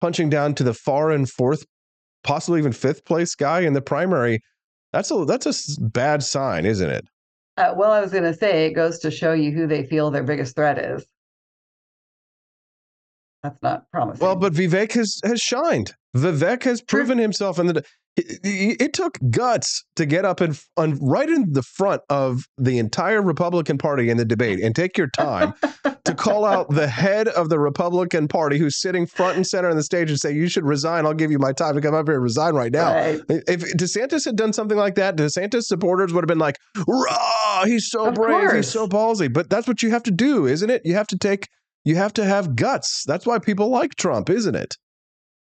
[0.01, 1.65] punching down to the far in fourth,
[2.23, 4.41] possibly even fifth place guy in the primary.
[4.93, 5.45] That's a that's
[5.77, 7.05] a bad sign, isn't it?
[7.57, 10.09] Uh, well, I was going to say it goes to show you who they feel
[10.11, 11.05] their biggest threat is.
[13.43, 14.25] That's not promising.
[14.25, 15.93] Well, but Vivek has has shined.
[16.15, 17.83] Vivek has proven himself in the.
[18.19, 23.21] It, it- took guts to get up and right in the front of the entire
[23.21, 25.53] Republican Party in the debate and take your time
[26.03, 29.75] to call out the head of the Republican Party who's sitting front and center on
[29.77, 31.05] the stage and say, "You should resign.
[31.05, 33.21] I'll give you my time to come up here and resign right now." Right.
[33.29, 37.63] If DeSantis had done something like that, DeSantis supporters would have been like, "Rah!
[37.65, 38.51] He's so Of brave.
[38.51, 40.81] He's so ballsy." But that's what you have to do, isn't it?
[40.83, 41.47] You have to take.
[41.85, 43.03] You have to have guts.
[43.07, 44.75] That's why people like Trump, isn't it?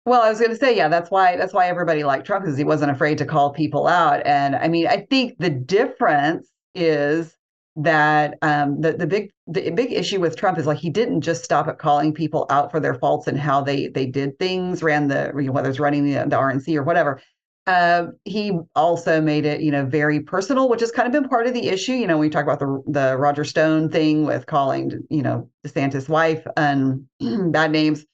[0.07, 2.57] Well, I was going to say, yeah, that's why that's why everybody liked Trump because
[2.57, 4.25] he wasn't afraid to call people out.
[4.25, 7.37] And I mean, I think the difference is
[7.75, 11.43] that um, the the big the big issue with Trump is like he didn't just
[11.43, 15.09] stop at calling people out for their faults and how they they did things, ran
[15.09, 17.21] the you know, whether it's running the the RNC or whatever.
[17.67, 21.49] Um, he also made it, you know, very personal, which has kind of been part
[21.49, 21.95] of the issue.
[21.95, 26.09] You know, we talk about the the Roger Stone thing with calling, you know, DeSantis'
[26.09, 27.07] wife and
[27.51, 28.07] bad names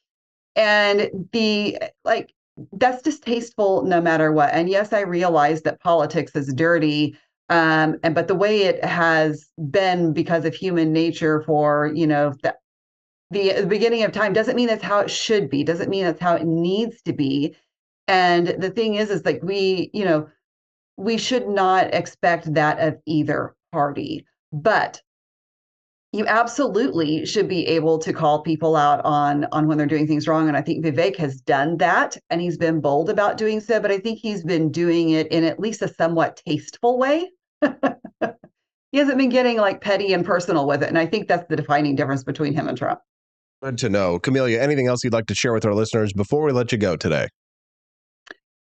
[0.57, 2.33] and the like
[2.73, 4.53] that's distasteful no matter what.
[4.53, 7.17] And yes i realize that politics is dirty
[7.49, 12.33] um and but the way it has been because of human nature for you know
[12.43, 12.55] the,
[13.61, 16.35] the, beginning of time doesn't mean that's how it should be doesn't mean that's how
[16.35, 17.57] it needs to be.
[18.09, 20.29] And the thing is is like we you know
[20.97, 24.27] we should not expect that of either party.
[24.53, 25.01] But
[26.13, 30.29] you absolutely should be able to call people out on on when they're doing things
[30.29, 33.81] wrong and i think vivek has done that and he's been bold about doing so
[33.81, 37.31] but i think he's been doing it in at least a somewhat tasteful way
[38.93, 40.89] he hasn't been getting like petty and personal with it.
[40.89, 43.01] And I think that's the defining difference between him and Trump.
[43.63, 44.19] Good to know.
[44.19, 46.97] Camelia, anything else you'd like to share with our listeners before we let you go
[46.97, 47.29] today?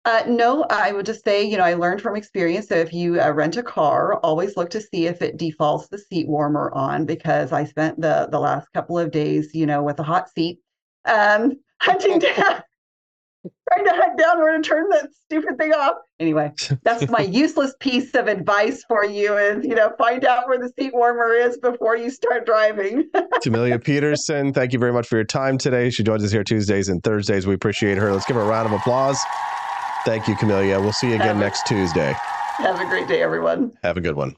[0.08, 3.20] Uh, no, I would just say, you know, I learned from experience that if you
[3.20, 7.04] uh, rent a car, always look to see if it defaults the seat warmer on
[7.04, 10.60] because I spent the the last couple of days, you know, with a hot seat,
[11.04, 12.62] um, hunting down,
[13.68, 15.96] trying to hunt down where to turn that stupid thing off.
[16.18, 16.54] Anyway,
[16.84, 20.72] that's my useless piece of advice for you: is you know, find out where the
[20.80, 23.10] seat warmer is before you start driving.
[23.42, 25.90] Camelia Peterson, thank you very much for your time today.
[25.90, 27.46] She joins us here Tuesdays and Thursdays.
[27.46, 28.10] We appreciate her.
[28.10, 29.22] Let's give her a round of applause.
[30.08, 30.80] Thank you, Camelia.
[30.80, 32.14] We'll see you again Have a- next Tuesday.
[32.56, 33.72] Have a great day, everyone.
[33.82, 34.36] Have a good one.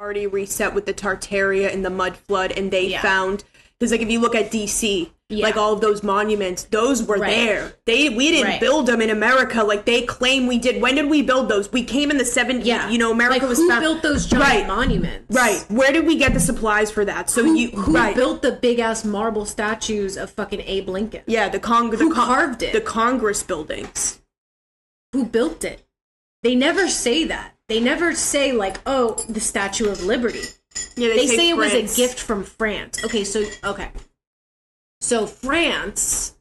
[0.00, 3.42] already reset with the Tartaria and the mud flood, and they found
[3.78, 7.30] because like if you look at DC, like all of those monuments, those were Right.
[7.34, 7.72] there.
[7.86, 8.60] They we didn't Right.
[8.60, 10.80] build them in America like they claim we did.
[10.82, 11.70] When did we build those?
[11.72, 12.64] We came in the 70s.
[12.66, 12.88] Yeah.
[12.90, 14.66] You know, America Like, was who found- built those giant right.
[14.68, 15.34] monuments?
[15.36, 15.64] Right.
[15.68, 17.28] Where did we get the supplies for that?
[17.30, 18.14] So who, you who right.
[18.14, 21.22] built the big ass marble statues of fucking Abe Lincoln?
[21.26, 22.72] Yeah, the Cong the Who Con- carved it?
[22.72, 24.18] The Congress buildings.
[25.12, 25.86] Who built it?
[26.42, 27.54] They never say that.
[27.68, 30.42] They never say like, "Oh, the Statue of Liberty."
[30.96, 33.04] Yeah, they, they say, say it was a gift from France.
[33.04, 33.90] Okay, so okay,
[35.00, 36.36] so France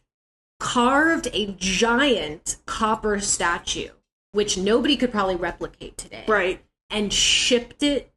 [0.59, 3.89] carved a giant copper statue,
[4.31, 6.63] which nobody could probably replicate today, right?
[6.89, 8.11] And shipped it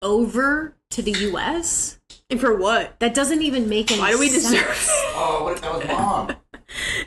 [0.00, 1.98] over to the U.S.
[2.28, 2.98] And for what?
[3.00, 4.00] That doesn't even make any.
[4.00, 4.50] Why do we sense.
[4.50, 6.36] deserve- Oh, what if that was bomb?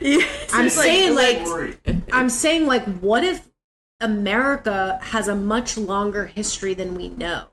[0.52, 1.78] I'm It's like saying like.
[2.12, 3.48] I'm saying like what if
[4.00, 7.46] America has a much longer history than we know.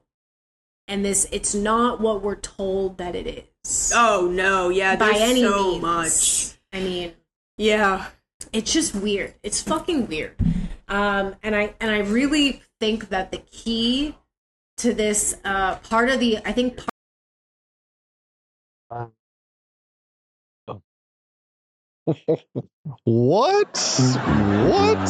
[0.88, 3.91] And this it's not what we're told that it is.
[3.95, 5.82] Oh no, yeah, by any so means.
[5.82, 6.58] much.
[6.74, 7.14] I mean,
[7.58, 8.08] yeah.
[8.52, 9.36] It's just weird.
[9.41, 10.36] It's fucking weird.
[10.90, 14.16] Um and I and I really think that the key
[14.78, 16.90] to this uh part of the I think part
[23.06, 23.78] What?
[24.68, 25.06] What?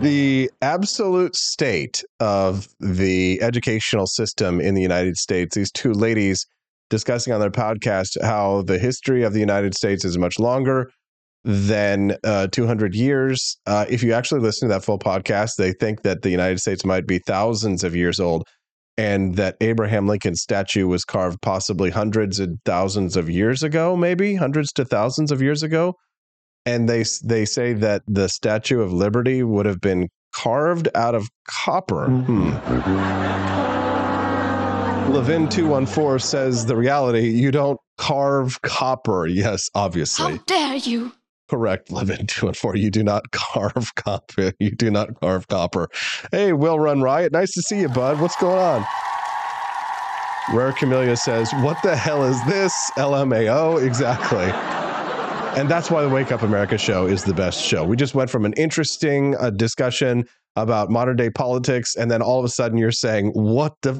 [0.00, 5.54] The absolute state of the educational system in the United States.
[5.54, 6.46] These two ladies
[6.90, 10.90] discussing on their podcast how the history of the United States is much longer
[11.44, 13.58] than uh, 200 years.
[13.66, 16.84] Uh, if you actually listen to that full podcast, they think that the United States
[16.84, 18.44] might be thousands of years old
[18.96, 24.34] and that Abraham Lincoln's statue was carved possibly hundreds and thousands of years ago, maybe
[24.34, 25.94] hundreds to thousands of years ago.
[26.64, 31.28] And they they say that the Statue of Liberty would have been carved out of
[31.48, 32.06] copper.
[32.06, 32.50] Hmm.
[35.12, 39.26] Levin two one four says the reality you don't carve copper.
[39.26, 40.36] Yes, obviously.
[40.36, 41.12] How dare you?
[41.52, 42.76] Correct, Levin two and four.
[42.76, 44.54] You do not carve copper.
[44.58, 45.90] You do not carve copper.
[46.30, 47.30] Hey, Will Run Riot.
[47.30, 48.18] Nice to see you, bud.
[48.22, 48.86] What's going on?
[50.54, 53.86] Rare Camellia says, "What the hell is this?" LMAO.
[53.86, 54.46] Exactly.
[55.60, 57.84] And that's why the Wake Up America show is the best show.
[57.84, 60.24] We just went from an interesting uh, discussion
[60.56, 63.92] about modern day politics, and then all of a sudden you're saying, "What the?"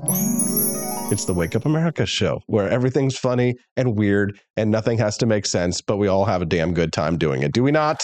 [1.11, 5.27] It's the Wake Up America show where everything's funny and weird and nothing has to
[5.27, 7.53] make sense, but we all have a damn good time doing it.
[7.53, 8.03] Do we not?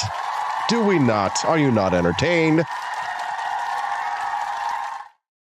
[0.69, 1.45] Do we not?
[1.47, 2.65] Are you not entertained?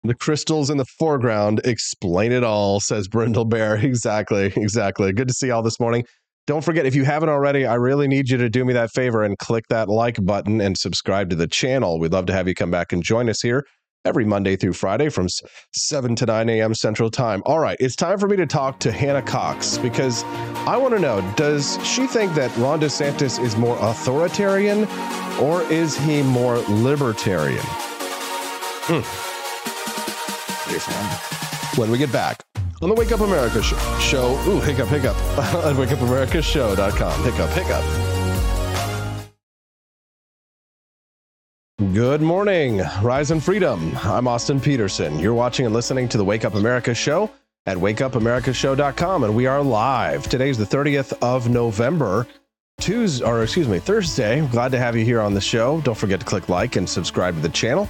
[0.03, 3.75] The crystals in the foreground explain it all, says Brindle Bear.
[3.83, 5.11] Exactly, exactly.
[5.11, 6.05] Good to see y'all this morning.
[6.45, 9.21] Don't forget, if you haven't already, I really need you to do me that favor
[9.23, 11.99] and click that like button and subscribe to the channel.
[11.99, 13.65] We'd love to have you come back and join us here
[14.07, 15.27] every Monday through Friday from
[15.73, 16.73] 7 to 9 a.m.
[16.73, 17.43] Central Time.
[17.45, 20.23] All right, it's time for me to talk to Hannah Cox because
[20.65, 24.87] I want to know does she think that Ron DeSantis is more authoritarian
[25.39, 27.65] or is he more libertarian?
[28.87, 29.03] Hmm.
[31.79, 32.43] When we get back
[32.81, 37.23] on the Wake Up America sh- show, ooh, hiccup, hiccup, at wakeupAmericaShow.com.
[37.23, 38.16] Hiccup, hiccup.
[41.93, 43.95] Good morning, Rise and Freedom.
[44.01, 45.19] I'm Austin Peterson.
[45.19, 47.29] You're watching and listening to the Wake Up America show
[47.67, 50.27] at wakeupAmericaShow.com, and we are live.
[50.27, 52.25] Today's the 30th of November,
[52.81, 54.41] Tuesday, or excuse me, Thursday.
[54.47, 55.79] Glad to have you here on the show.
[55.81, 57.87] Don't forget to click like and subscribe to the channel,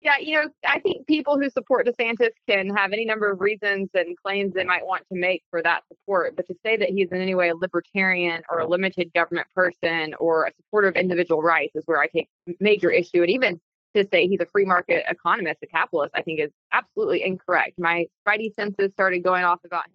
[0.02, 3.90] Yeah, you know, I think people who support DeSantis can have any number of reasons
[3.92, 6.36] and claims they might want to make for that support.
[6.36, 10.14] But to say that he's in any way a libertarian or a limited government person
[10.20, 12.28] or a supporter of individual rights is where I take
[12.60, 13.20] major issue.
[13.20, 13.60] And even
[13.94, 17.78] to say he's a free market economist, a capitalist, I think is absolutely incorrect.
[17.78, 19.94] My spidey senses started going off about him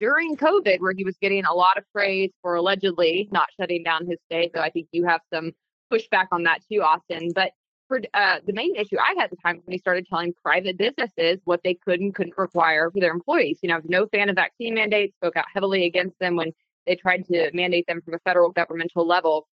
[0.00, 4.06] during COVID, where he was getting a lot of praise for allegedly not shutting down
[4.06, 4.50] his state.
[4.54, 5.52] So I think you have some
[5.92, 7.30] pushback on that too, Austin.
[7.34, 7.52] But
[7.86, 10.78] for uh, the main issue I had at the time when he started telling private
[10.78, 13.58] businesses what they could and couldn't require for their employees.
[13.62, 16.52] You know, I was no fan of vaccine mandates, spoke out heavily against them when
[16.86, 19.46] they tried to mandate them from a federal governmental level.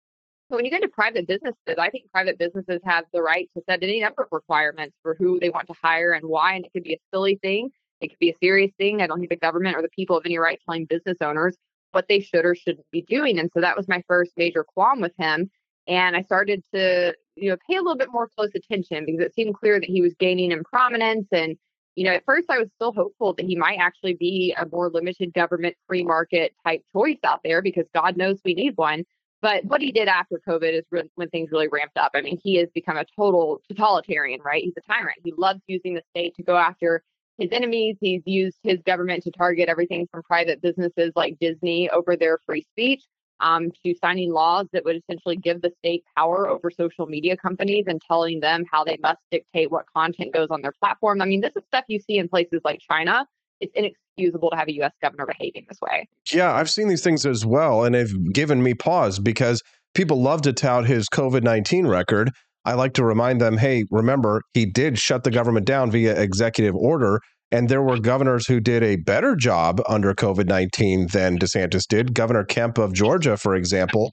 [0.48, 3.82] When you get into private businesses, I think private businesses have the right to set
[3.82, 6.54] any number of requirements for who they want to hire and why.
[6.54, 7.68] And it could be a silly thing,
[8.00, 9.02] it could be a serious thing.
[9.02, 11.56] I don't think the government or the people have any right telling business owners
[11.92, 13.38] what they should or shouldn't be doing.
[13.38, 15.50] And so that was my first major qualm with him.
[15.86, 19.34] And I started to, you know, pay a little bit more close attention because it
[19.34, 21.26] seemed clear that he was gaining in prominence.
[21.32, 21.56] And,
[21.94, 24.90] you know, at first I was still hopeful that he might actually be a more
[24.90, 29.04] limited government free market type choice out there because God knows we need one.
[29.40, 32.12] But what he did after COVID is really when things really ramped up.
[32.14, 34.64] I mean, he has become a total totalitarian, right?
[34.64, 35.18] He's a tyrant.
[35.22, 37.02] He loves using the state to go after
[37.38, 37.96] his enemies.
[38.00, 42.66] He's used his government to target everything from private businesses like Disney over their free
[42.72, 43.04] speech
[43.40, 47.84] um, to signing laws that would essentially give the state power over social media companies
[47.86, 51.22] and telling them how they must dictate what content goes on their platform.
[51.22, 53.26] I mean, this is stuff you see in places like China.
[53.60, 54.92] It's inexcusable to have a U.S.
[55.00, 56.08] governor behaving this way.
[56.32, 59.62] Yeah, I've seen these things as well, and they've given me pause because
[59.94, 62.30] people love to tout his COVID 19 record.
[62.64, 66.74] I like to remind them hey, remember, he did shut the government down via executive
[66.74, 67.20] order.
[67.50, 72.12] And there were governors who did a better job under COVID 19 than DeSantis did.
[72.12, 74.12] Governor Kemp of Georgia, for example,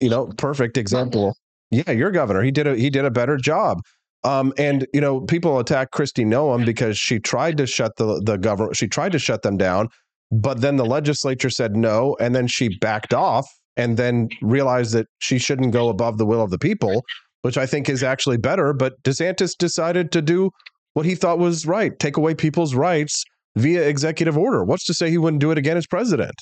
[0.00, 1.36] you know, perfect example.
[1.70, 3.80] Yeah, your governor, he did a he did a better job.
[4.24, 8.36] Um, and you know, people attack Kristi Noem because she tried to shut the the
[8.36, 9.88] government, she tried to shut them down,
[10.32, 13.46] but then the legislature said no, and then she backed off,
[13.76, 17.04] and then realized that she shouldn't go above the will of the people,
[17.42, 18.72] which I think is actually better.
[18.72, 20.50] But DeSantis decided to do
[20.94, 23.24] what he thought was right take away people's rights
[23.56, 24.64] via executive order.
[24.64, 26.34] What's to say he wouldn't do it again as president?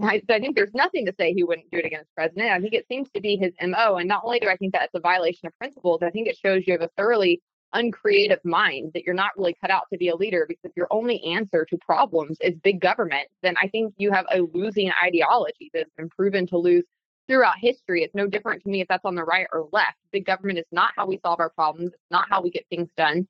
[0.00, 2.50] I, I, think there's nothing to say he wouldn't do it against president.
[2.50, 3.96] I think it seems to be his MO.
[3.96, 6.64] And not only do I think that's a violation of principles, I think it shows
[6.66, 7.40] you have a thoroughly
[7.72, 11.22] uncreative mind that you're not really cut out to be a leader because your only
[11.24, 15.90] answer to problems is big government, then I think you have a losing ideology that's
[15.96, 16.84] been proven to lose
[17.28, 18.02] throughout history.
[18.02, 19.96] It's no different to me if that's on the right or left.
[20.12, 21.92] Big government is not how we solve our problems.
[21.92, 23.26] It's not how we get things done.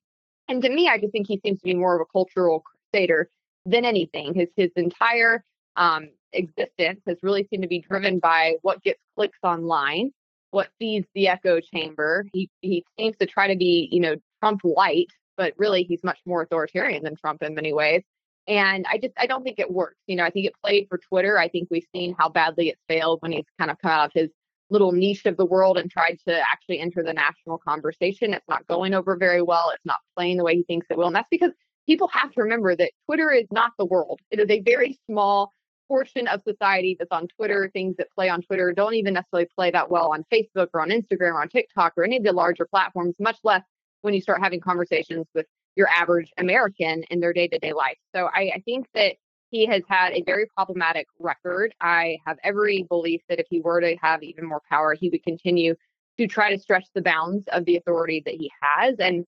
[0.48, 2.62] And to me, I just think he seems to be more of a cultural
[2.92, 3.30] crusader
[3.64, 4.34] than anything.
[4.34, 5.44] His his entire
[5.76, 10.10] um, existence has really seemed to be driven by what gets clicks online,
[10.50, 12.26] what feeds the echo chamber.
[12.32, 16.18] He he seems to try to be, you know, Trump light, but really he's much
[16.26, 18.02] more authoritarian than Trump in many ways.
[18.48, 19.96] And I just I don't think it works.
[20.06, 21.38] You know, I think it played for Twitter.
[21.38, 24.12] I think we've seen how badly it's failed when he's kind of come out of
[24.14, 24.30] his
[24.70, 28.34] little niche of the world and tried to actually enter the national conversation.
[28.34, 29.70] It's not going over very well.
[29.72, 31.06] It's not playing the way he thinks it will.
[31.06, 31.52] And that's because
[31.86, 34.20] people have to remember that Twitter is not the world.
[34.30, 35.50] It is a very small
[35.88, 37.70] portion of society that's on Twitter.
[37.72, 40.90] Things that play on Twitter don't even necessarily play that well on Facebook or on
[40.90, 43.62] Instagram or on TikTok or any of the larger platforms, much less
[44.02, 45.46] when you start having conversations with
[45.76, 47.98] your average American in their day to day life.
[48.14, 49.16] So I, I think that
[49.50, 51.74] he has had a very problematic record.
[51.80, 55.22] I have every belief that if he were to have even more power, he would
[55.22, 55.74] continue
[56.18, 58.96] to try to stretch the bounds of the authority that he has.
[58.98, 59.24] And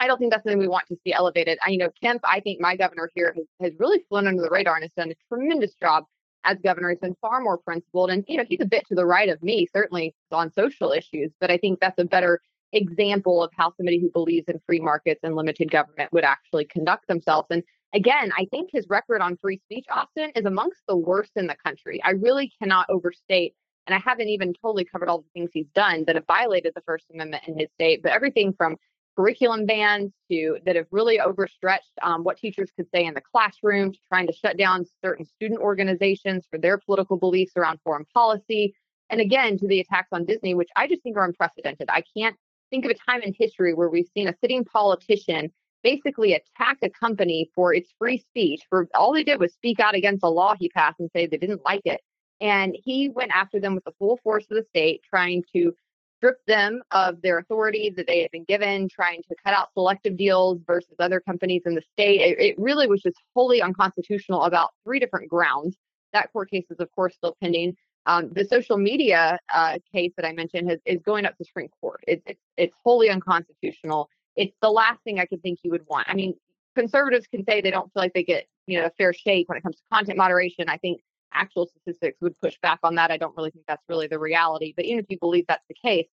[0.00, 1.58] I don't think that's something we want to see elevated.
[1.64, 4.50] I, you know, Kemp, I think my governor here has, has really flown under the
[4.50, 6.04] radar and has done a tremendous job
[6.44, 6.88] as governor.
[6.88, 8.10] He's been far more principled.
[8.10, 11.30] And, you know, he's a bit to the right of me, certainly on social issues,
[11.38, 12.40] but I think that's a better
[12.72, 17.06] example of how somebody who believes in free markets and limited government would actually conduct
[17.06, 17.48] themselves.
[17.50, 17.62] And
[17.92, 21.56] again, I think his record on free speech, Austin, is amongst the worst in the
[21.62, 22.00] country.
[22.02, 23.54] I really cannot overstate,
[23.86, 26.82] and I haven't even totally covered all the things he's done that have violated the
[26.82, 28.76] First Amendment in his state, but everything from
[29.16, 33.92] curriculum bans to that have really overstretched um, what teachers could say in the classroom
[33.92, 38.74] to trying to shut down certain student organizations for their political beliefs around foreign policy.
[39.10, 41.88] And again, to the attacks on Disney, which I just think are unprecedented.
[41.90, 42.36] I can't
[42.70, 45.50] think of a time in history where we've seen a sitting politician
[45.82, 48.62] basically attack a company for its free speech.
[48.68, 51.38] For all they did was speak out against a law he passed and say they
[51.38, 52.00] didn't like it.
[52.40, 55.74] And he went after them with the full force of the state, trying to
[56.20, 60.18] strip them of their authority that they had been given, trying to cut out selective
[60.18, 62.20] deals versus other companies in the state.
[62.20, 65.76] It, it really was just wholly unconstitutional about three different grounds.
[66.12, 67.74] That court case is, of course, still pending.
[68.04, 71.68] Um, the social media uh, case that I mentioned has, is going up to Supreme
[71.80, 72.00] Court.
[72.06, 74.08] It's, it's it's wholly unconstitutional.
[74.36, 76.08] It's the last thing I could think you would want.
[76.08, 76.34] I mean,
[76.74, 79.58] conservatives can say they don't feel like they get you know a fair shake when
[79.58, 80.68] it comes to content moderation.
[80.68, 81.00] I think
[81.32, 83.10] actual statistics would push back on that.
[83.10, 84.72] I don't really think that's really the reality.
[84.76, 86.06] But even if you believe that's the case,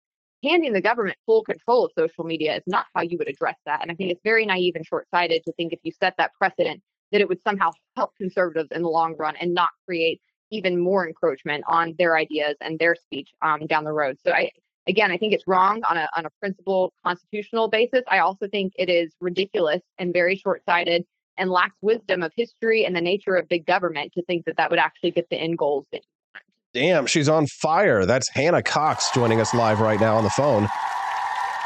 [0.43, 3.81] handing the government full control of social media is not how you would address that.
[3.81, 6.31] And I think it's very naive and short sighted to think if you set that
[6.35, 6.81] precedent,
[7.11, 10.21] that it would somehow help conservatives in the long run and not create
[10.51, 14.17] even more encroachment on their ideas and their speech um, down the road.
[14.25, 14.51] So I,
[14.87, 18.03] again, I think it's wrong on a on a principle constitutional basis.
[18.07, 21.05] I also think it is ridiculous and very short sighted
[21.37, 24.69] and lacks wisdom of history and the nature of big government to think that that
[24.69, 25.85] would actually get the end goals.
[25.91, 26.01] That
[26.73, 28.05] Damn, she's on fire.
[28.05, 30.67] That's Hannah Cox joining us live right now on the phone.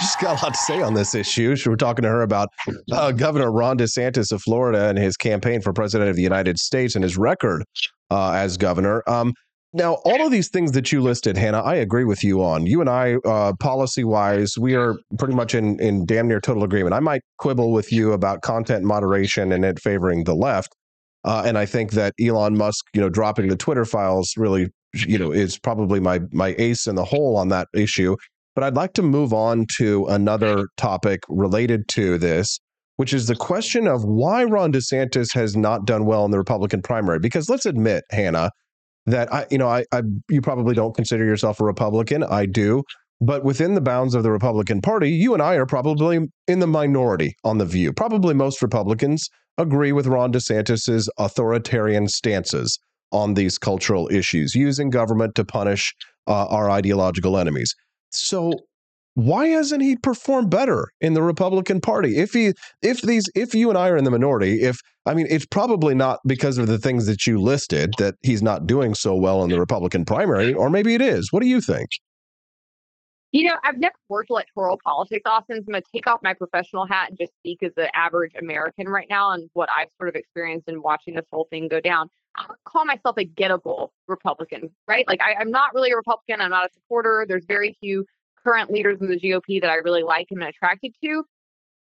[0.00, 1.54] She's got a lot to say on this issue.
[1.66, 2.48] We're talking to her about
[2.92, 6.94] uh, Governor Ron DeSantis of Florida and his campaign for president of the United States
[6.94, 7.64] and his record
[8.10, 9.02] uh, as governor.
[9.06, 9.34] Um,
[9.76, 12.66] now, all of these things that you listed, Hannah, I agree with you on.
[12.66, 16.64] You and I, uh, policy wise, we are pretty much in, in damn near total
[16.64, 16.94] agreement.
[16.94, 20.74] I might quibble with you about content moderation and it favoring the left.
[21.24, 25.18] Uh, and I think that Elon Musk, you know, dropping the Twitter files really, you
[25.18, 28.16] know, is probably my my ace in the hole on that issue.
[28.54, 32.58] But I'd like to move on to another topic related to this,
[32.96, 36.80] which is the question of why Ron DeSantis has not done well in the Republican
[36.80, 37.18] primary.
[37.18, 38.50] Because let's admit, Hannah,
[39.06, 42.22] that I, you know, I, I you probably don't consider yourself a Republican.
[42.24, 42.82] I do.
[43.20, 46.66] But within the bounds of the Republican Party, you and I are probably in the
[46.66, 47.92] minority on the view.
[47.92, 52.78] Probably most Republicans agree with Ron DeSantis's authoritarian stances
[53.12, 55.94] on these cultural issues, using government to punish
[56.26, 57.74] uh, our ideological enemies.
[58.10, 58.52] So
[59.16, 62.18] why hasn't he performed better in the Republican Party?
[62.18, 62.52] If he
[62.82, 65.94] if these if you and I are in the minority, if I mean it's probably
[65.94, 69.48] not because of the things that you listed that he's not doing so well in
[69.48, 71.32] the Republican primary, or maybe it is.
[71.32, 71.88] What do you think?
[73.32, 75.56] You know, I've never worked electoral politics, Austin.
[75.56, 78.32] So I'm going to take off my professional hat and just speak as the average
[78.38, 81.80] American right now and what I've sort of experienced in watching this whole thing go
[81.80, 82.08] down.
[82.36, 85.06] I would call myself a gettable Republican, right?
[85.08, 86.40] Like, I, I'm not really a Republican.
[86.40, 87.24] I'm not a supporter.
[87.26, 88.04] There's very few
[88.46, 91.24] current leaders in the GOP that I really like and attracted to.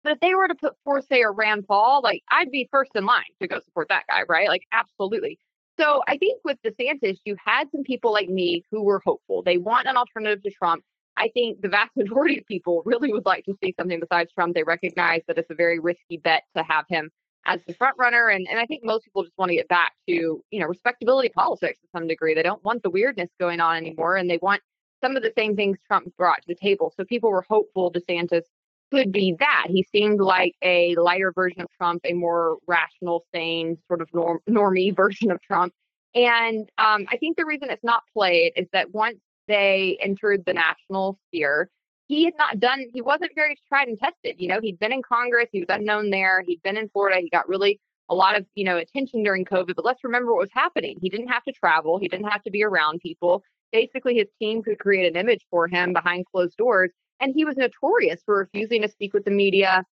[0.03, 2.93] But if they were to put forth, say, a Rand Paul, like, I'd be first
[2.95, 4.49] in line to go support that guy, right?
[4.49, 5.39] Like, absolutely.
[5.79, 9.43] So I think with DeSantis, you had some people like me who were hopeful.
[9.43, 10.85] They want an alternative to Trump.
[11.17, 14.55] I think the vast majority of people really would like to see something besides Trump.
[14.55, 17.11] They recognize that it's a very risky bet to have him
[17.47, 18.29] as the front runner.
[18.29, 21.31] And, and I think most people just want to get back to, you know, respectability
[21.31, 22.35] politics to some degree.
[22.35, 24.17] They don't want the weirdness going on anymore.
[24.17, 24.63] And they want
[25.05, 26.93] some of the same things Trump brought to the table.
[26.97, 28.45] So people were hopeful DeSantis
[28.91, 29.67] could be that.
[29.69, 34.41] He seemed like a lighter version of Trump, a more rational, sane, sort of norm,
[34.49, 35.73] normie version of Trump.
[36.15, 40.55] And um, I think the reason it's not played is that once they entered the
[40.55, 41.69] national sphere,
[42.07, 44.37] he had not done, he wasn't very tried and tested.
[44.39, 47.29] You know, he'd been in Congress, he was unknown there, he'd been in Florida, he
[47.29, 49.75] got really a lot of, you know, attention during COVID.
[49.75, 50.99] But let's remember what was happening.
[51.01, 53.43] He didn't have to travel, he didn't have to be around people.
[53.75, 56.93] Basically, his team could create an image for him behind closed doors.
[57.19, 59.85] And he was notorious for refusing to speak with the media,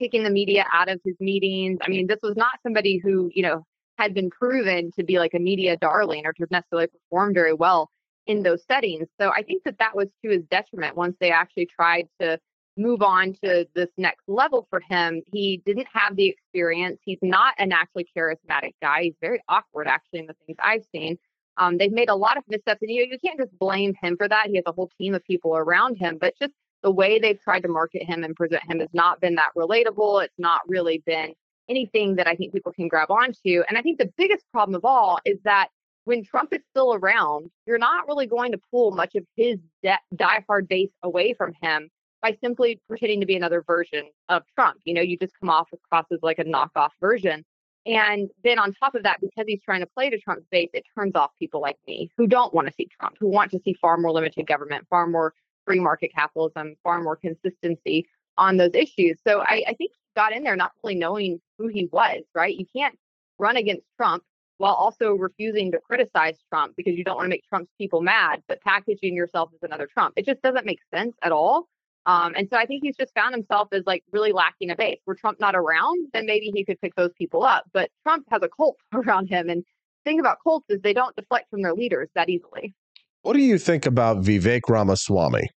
[0.00, 1.78] taking the media out of his meetings.
[1.82, 3.66] I mean, this was not somebody who, you know,
[3.98, 7.90] had been proven to be like a media darling or to necessarily perform very well
[8.26, 9.08] in those settings.
[9.20, 12.38] So I think that that was to his detriment once they actually tried to
[12.78, 15.20] move on to this next level for him.
[15.32, 16.98] He didn't have the experience.
[17.04, 19.02] He's not a naturally charismatic guy.
[19.02, 21.18] He's very awkward, actually, in the things I've seen.
[21.58, 24.28] Um, they've made a lot of missteps, and you, you can't just blame him for
[24.28, 24.46] that.
[24.48, 26.52] He has a whole team of people around him, but just
[26.82, 30.24] the way they've tried to market him and present him has not been that relatable.
[30.24, 31.34] It's not really been
[31.68, 33.62] anything that I think people can grab onto.
[33.68, 35.68] And I think the biggest problem of all is that
[36.04, 39.98] when Trump is still around, you're not really going to pull much of his de-
[40.14, 41.90] diehard base away from him
[42.22, 44.78] by simply pretending to be another version of Trump.
[44.84, 47.44] You know, you just come off across as like a knockoff version.
[47.86, 50.84] And then on top of that, because he's trying to play to Trump's base, it
[50.96, 53.74] turns off people like me who don't want to see Trump, who want to see
[53.80, 55.32] far more limited government, far more
[55.64, 58.06] free market capitalism, far more consistency
[58.36, 59.18] on those issues.
[59.26, 62.54] So I, I think he got in there not really knowing who he was, right?
[62.54, 62.98] You can't
[63.38, 64.22] run against Trump
[64.58, 68.42] while also refusing to criticize Trump because you don't want to make Trump's people mad,
[68.48, 70.14] but packaging yourself as another Trump.
[70.16, 71.68] It just doesn't make sense at all.
[72.08, 74.98] Um, and so I think he's just found himself as like really lacking a base.
[75.04, 77.64] Were Trump not around, then maybe he could pick those people up.
[77.74, 79.50] But Trump has a cult around him.
[79.50, 82.74] And the thing about cults is they don't deflect from their leaders that easily.
[83.22, 85.50] What do you think about Vivek Ramaswamy?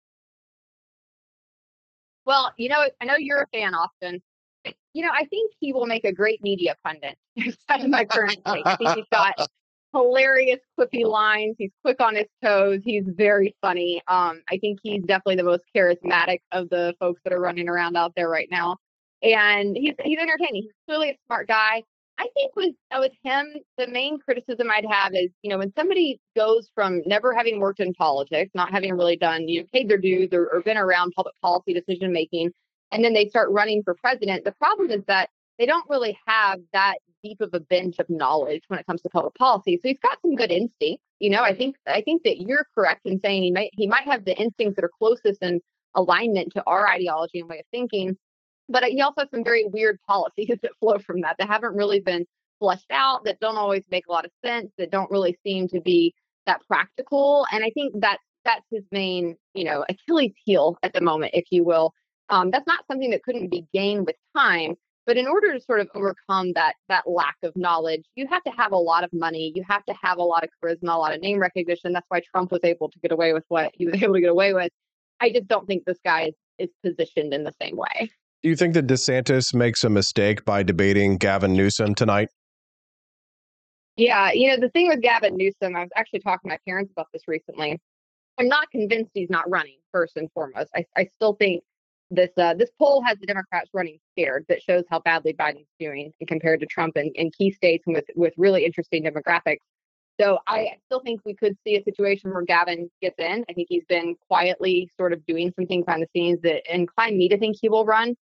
[2.27, 4.21] Well, you know, I know you're a fan, Austin.
[4.93, 7.17] You know, I think he will make a great media pundit.
[7.89, 8.67] My current take.
[8.67, 9.49] I think he's got
[9.93, 11.57] hilarious, quippy lines.
[11.59, 12.81] He's quick on his toes.
[12.85, 14.03] He's very funny.
[14.09, 17.97] Um, I think he's definitely the most charismatic of the folks that are running around
[17.97, 18.77] out there right now.
[19.23, 20.63] And he's he's entertaining.
[20.63, 21.83] He's clearly a smart guy.
[22.19, 23.47] I think with uh, with him,
[23.79, 27.81] the main criticism I'd have is, you know, when somebody goes from never having worked
[27.81, 31.13] in politics, not having really done, you know, paid their dues or, or been around
[31.17, 32.51] public policy decision making,
[32.93, 34.45] and then they start running for president.
[34.45, 35.31] The problem is that
[35.61, 39.11] they don't really have that deep of a bench of knowledge when it comes to
[39.11, 39.77] public policy.
[39.77, 41.05] So he's got some good instincts.
[41.19, 44.05] You know, I think I think that you're correct in saying he might he might
[44.05, 45.61] have the instincts that are closest in
[45.95, 48.17] alignment to our ideology and way of thinking.
[48.71, 52.01] But he also has some very weird policies that flow from that that haven't really
[52.01, 52.25] been
[52.59, 55.81] fleshed out, that don't always make a lot of sense, that don't really seem to
[55.83, 56.15] be
[56.47, 57.47] that practical.
[57.53, 61.45] And I think that's that's his main, you know, Achilles heel at the moment, if
[61.51, 61.93] you will.
[62.31, 64.77] Um, that's not something that couldn't be gained with time.
[65.11, 68.53] But in order to sort of overcome that that lack of knowledge, you have to
[68.53, 69.51] have a lot of money.
[69.57, 71.93] You have to have a lot of charisma, a lot of name recognition.
[71.93, 74.31] That's why Trump was able to get away with what he was able to get
[74.31, 74.71] away with.
[75.21, 78.09] I just don't think this guy is, is positioned in the same way.
[78.45, 82.29] Do you think that DeSantis makes a mistake by debating Gavin Newsom tonight?
[83.97, 86.93] Yeah, you know, the thing with Gavin Newsom, I was actually talking to my parents
[86.93, 87.81] about this recently.
[88.39, 90.71] I'm not convinced he's not running, first and foremost.
[90.73, 91.65] I, I still think
[92.11, 94.45] this uh, this poll has the Democrats running scared.
[94.49, 98.65] That shows how badly Biden's doing compared to Trump in key states with with really
[98.65, 99.59] interesting demographics.
[100.21, 103.43] So I still think we could see a situation where Gavin gets in.
[103.49, 107.17] I think he's been quietly sort of doing some things behind the scenes that incline
[107.17, 108.15] me to think he will run.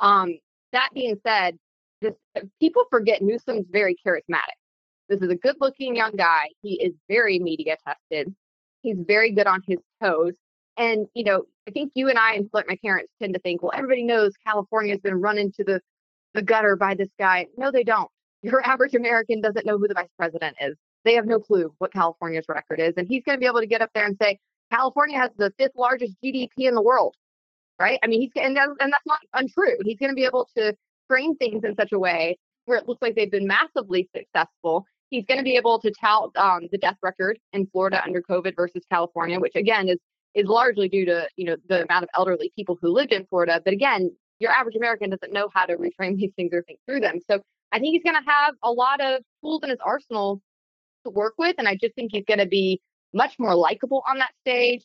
[0.00, 0.38] Um,
[0.72, 1.56] that being said,
[2.58, 4.58] people forget Newsom's very charismatic.
[5.08, 6.48] This is a good looking young guy.
[6.62, 8.34] He is very media tested.
[8.82, 10.32] He's very good on his toes.
[10.76, 13.62] And, you know, I think you and I, and like my parents, tend to think,
[13.62, 15.80] well, everybody knows California's been run into the,
[16.34, 17.46] the gutter by this guy.
[17.56, 18.10] No, they don't.
[18.42, 20.76] Your average American doesn't know who the vice president is.
[21.04, 22.94] They have no clue what California's record is.
[22.96, 24.38] And he's going to be able to get up there and say,
[24.70, 27.14] California has the fifth largest GDP in the world,
[27.78, 27.98] right?
[28.02, 29.76] I mean, he's, and, that, and that's not untrue.
[29.84, 30.74] He's going to be able to
[31.08, 34.86] frame things in such a way where it looks like they've been massively successful.
[35.10, 38.56] He's going to be able to tout um, the death record in Florida under COVID
[38.56, 39.98] versus California, which again is
[40.34, 43.60] is largely due to you know the amount of elderly people who lived in Florida.
[43.64, 47.00] But again, your average American doesn't know how to reframe these things or think through
[47.00, 47.20] them.
[47.30, 47.40] So
[47.72, 50.40] I think he's going to have a lot of tools in his arsenal
[51.04, 52.80] to work with, and I just think he's going to be
[53.12, 54.84] much more likable on that stage.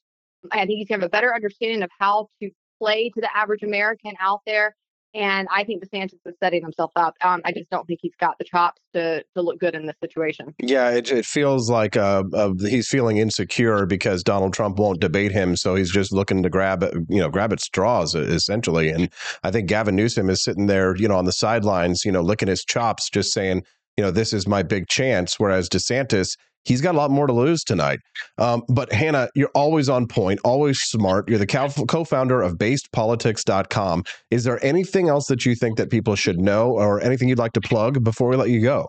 [0.52, 2.50] I think he's going to have a better understanding of how to
[2.80, 4.76] play to the average American out there.
[5.14, 7.16] And I think DeSantis is setting himself up.
[7.24, 9.96] Um, I just don't think he's got the chops to to look good in this
[10.04, 10.54] situation.
[10.60, 15.32] Yeah, it, it feels like uh, uh, he's feeling insecure because Donald Trump won't debate
[15.32, 18.90] him, so he's just looking to grab you know grab at straws essentially.
[18.90, 19.10] And
[19.44, 22.48] I think Gavin Newsom is sitting there, you know, on the sidelines, you know, licking
[22.48, 23.64] his chops, just saying,
[24.00, 25.38] you know, this is my big chance.
[25.38, 28.00] Whereas DeSantis he's got a lot more to lose tonight.
[28.38, 31.28] Um, but Hannah, you're always on point, always smart.
[31.28, 34.06] You're the co founder of basedpolitics.com.
[34.32, 37.54] Is there anything else that you think that people should know or anything you'd like
[37.54, 38.88] to plug before we let you go?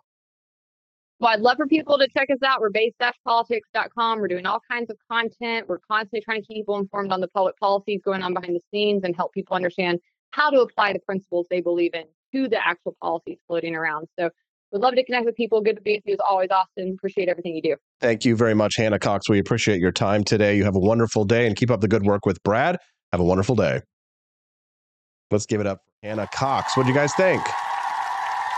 [1.19, 2.61] Well, I'd love for people to check us out.
[2.61, 4.21] We're basedpolitics.com.
[4.21, 5.69] We're doing all kinds of content.
[5.69, 8.61] We're constantly trying to keep people informed on the public policies going on behind the
[8.71, 9.99] scenes and help people understand
[10.31, 14.09] how to apply the principles they believe in to the actual policies floating around.
[14.19, 14.31] So
[14.73, 15.61] would love to connect with people.
[15.61, 16.95] Good to be with you as always, Austin.
[16.97, 17.77] Appreciate everything you do.
[18.01, 19.29] Thank you very much, Hannah Cox.
[19.29, 20.57] We appreciate your time today.
[20.57, 22.79] You have a wonderful day and keep up the good work with Brad.
[23.13, 23.81] Have a wonderful day.
[25.31, 26.77] Let's give it up for Hannah Cox.
[26.77, 27.43] What do you guys think?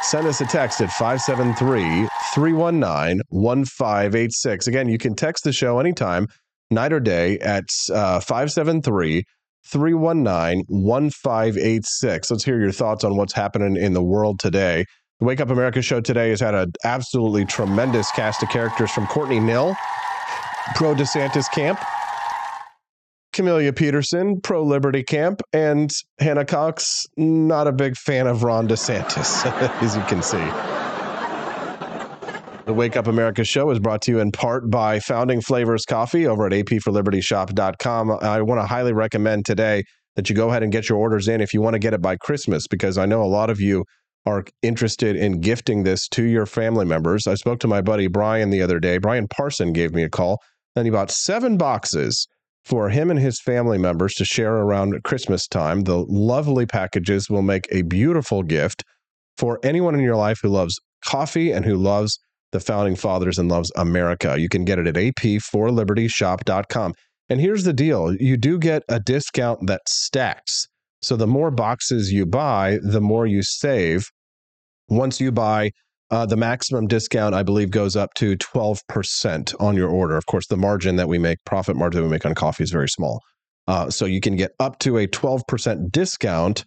[0.03, 4.67] Send us a text at 573 319 1586.
[4.67, 6.27] Again, you can text the show anytime,
[6.71, 9.23] night or day, at uh, 573
[9.65, 12.31] 319 1586.
[12.31, 14.87] Let's hear your thoughts on what's happening in the world today.
[15.23, 19.07] The Wake Up America show today has had an absolutely tremendous cast of characters from
[19.07, 19.77] Courtney Knill,
[20.75, 21.79] pro DeSantis camp,
[23.33, 29.47] Camelia Peterson, pro Liberty camp, and Hannah Cox, not a big fan of Ron DeSantis,
[29.81, 30.45] as you can see.
[32.67, 36.27] The Wake Up America show is brought to you in part by Founding Flavors Coffee
[36.27, 38.11] over at apforlibertyshop.com.
[38.11, 39.85] I want to highly recommend today
[40.17, 42.03] that you go ahead and get your orders in if you want to get it
[42.03, 43.85] by Christmas, because I know a lot of you
[44.25, 47.27] are interested in gifting this to your family members.
[47.27, 48.99] I spoke to my buddy Brian the other day.
[48.99, 50.39] Brian Parson gave me a call,
[50.77, 52.27] and he bought seven boxes
[52.65, 55.83] for him and his family members to share around Christmas time.
[55.83, 58.85] The lovely packages will make a beautiful gift
[59.37, 62.19] for anyone in your life who loves coffee and who loves
[62.53, 64.37] the founding fathers and loves America.
[64.39, 66.95] You can get it at ap4libertyshop.com.
[67.29, 70.69] And here's the deal you do get a discount that stacks.
[71.03, 74.07] So the more boxes you buy, the more you save.
[74.89, 75.71] Once you buy,
[76.11, 80.17] uh, the maximum discount, I believe, goes up to 12% on your order.
[80.17, 82.71] Of course, the margin that we make, profit margin that we make on coffee is
[82.71, 83.21] very small.
[83.67, 86.65] Uh, so you can get up to a 12% discount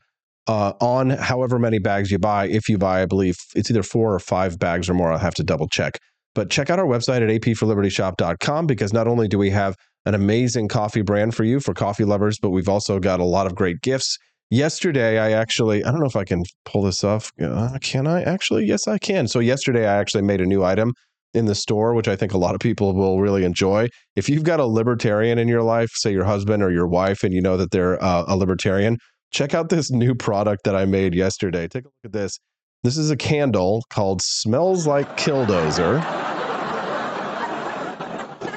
[0.48, 2.48] uh, on however many bags you buy.
[2.48, 5.12] If you buy, I believe it's either four or five bags or more.
[5.12, 6.00] I'll have to double check.
[6.34, 9.76] But check out our website at apforlibertyshop.com because not only do we have
[10.06, 13.48] an amazing coffee brand for you for coffee lovers, but we've also got a lot
[13.48, 14.18] of great gifts.
[14.52, 17.32] Yesterday, I actually, I don't know if I can pull this off.
[17.42, 18.66] Uh, can I actually?
[18.66, 19.28] Yes, I can.
[19.28, 20.94] So, yesterday, I actually made a new item
[21.34, 23.90] in the store, which I think a lot of people will really enjoy.
[24.16, 27.34] If you've got a libertarian in your life, say your husband or your wife, and
[27.34, 28.98] you know that they're uh, a libertarian,
[29.32, 31.68] check out this new product that I made yesterday.
[31.68, 32.40] Take a look at this.
[32.84, 36.25] This is a candle called Smells Like Killdozer.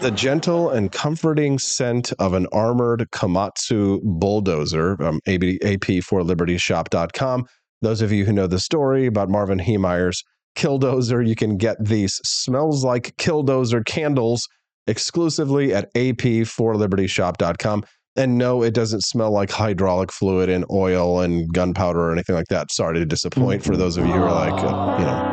[0.01, 7.47] The gentle and comforting scent of an armored Komatsu bulldozer, um, AP4libertyshop.com.
[7.83, 10.23] Those of you who know the story about Marvin Heemeyer's
[10.57, 14.47] Killdozer, you can get these Smells Like Killdozer candles
[14.87, 17.85] exclusively at AP4libertyshop.com.
[18.15, 22.47] And no, it doesn't smell like hydraulic fluid and oil and gunpowder or anything like
[22.51, 22.71] that.
[22.73, 24.63] Sorry to disappoint for those of you who are like,
[25.01, 25.28] you know,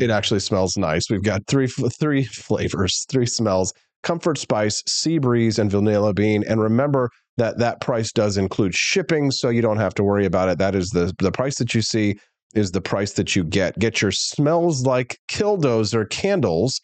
[0.00, 1.10] it actually smells nice.
[1.10, 3.72] We've got three three flavors, three smells:
[4.02, 6.44] comfort spice, sea breeze, and vanilla bean.
[6.48, 10.48] And remember that that price does include shipping, so you don't have to worry about
[10.48, 10.58] it.
[10.58, 12.18] That is the the price that you see
[12.54, 13.78] is the price that you get.
[13.78, 16.80] Get your smells like killdozer candles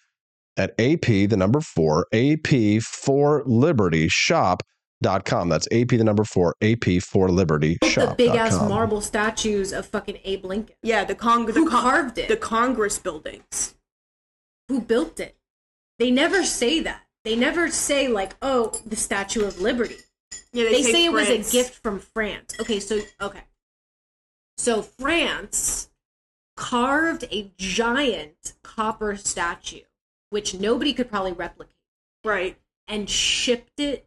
[0.57, 4.63] at AP the number four AP for Liberty shop.
[5.03, 5.49] Dot com.
[5.49, 8.17] That's AP the number four, AP for Liberty shop.
[8.17, 10.77] the big ass marble statues of fucking Abe Lincoln.
[10.83, 12.29] Yeah, the Cong the Who con- carved it?
[12.29, 13.75] The Congress buildings.
[14.69, 15.37] Who built it?
[15.99, 17.03] They never say that.
[17.25, 19.97] They never say like, "Oh, the Statue of Liberty."
[20.53, 22.57] Yeah, they, they say, say it was a gift from France.
[22.59, 23.43] Okay, so okay.
[24.57, 25.91] So France
[26.57, 29.83] carved a giant copper statue,
[30.31, 31.75] which nobody could probably replicate.
[32.25, 32.57] Right.
[32.89, 34.06] And shipped it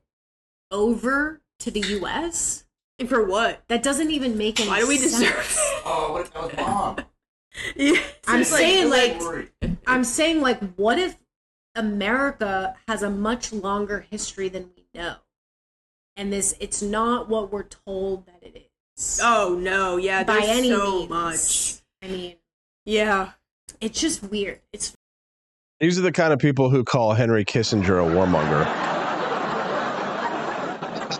[0.71, 2.65] over to the US.
[2.97, 3.61] And for what?
[3.69, 4.77] That doesn't even make any sense.
[4.77, 5.19] Why do we sense.
[5.19, 6.97] deserve Oh, what that was bomb.
[7.75, 9.51] Yeah, I'm it's saying like, like-
[9.87, 11.17] I'm saying like what if
[11.75, 15.15] America has a much longer history than we know?
[16.15, 19.19] And this it's not what we're told that it is.
[19.23, 21.09] Oh no, yeah, by there's any so means.
[21.09, 21.81] much.
[22.03, 22.35] I mean,
[22.85, 23.31] Yeah.
[23.81, 24.59] it's just weird.
[24.73, 24.93] It's
[25.79, 28.65] These are the kind of people who call Henry Kissinger a warmonger.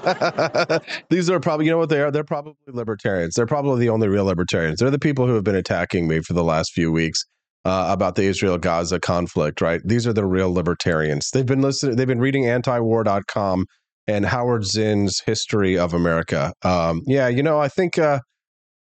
[1.09, 2.11] These are probably, you know what they are?
[2.11, 3.35] They're probably libertarians.
[3.35, 4.79] They're probably the only real libertarians.
[4.79, 7.23] They're the people who have been attacking me for the last few weeks
[7.65, 9.81] uh, about the Israel Gaza conflict, right?
[9.83, 11.29] These are the real libertarians.
[11.31, 13.65] They've been listening, they've been reading antiwar.com
[14.07, 16.53] and Howard Zinn's History of America.
[16.63, 17.97] Um, yeah, you know, I think.
[17.97, 18.19] Uh,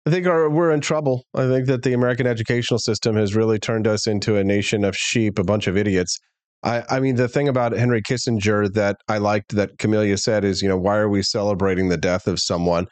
[0.05, 1.23] I think our, we're in trouble.
[1.33, 4.97] I think that the American educational system has really turned us into a nation of
[4.97, 6.19] sheep, a bunch of idiots.
[6.63, 10.63] I, I mean, the thing about Henry Kissinger that I liked that Camellia said is,
[10.63, 12.87] you know, why are we celebrating the death of someone?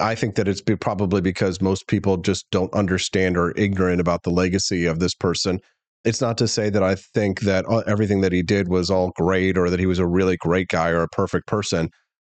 [0.00, 4.24] I think that it's be probably because most people just don't understand or ignorant about
[4.24, 5.60] the legacy of this person.
[6.04, 9.56] It's not to say that I think that everything that he did was all great
[9.56, 11.90] or that he was a really great guy or a perfect person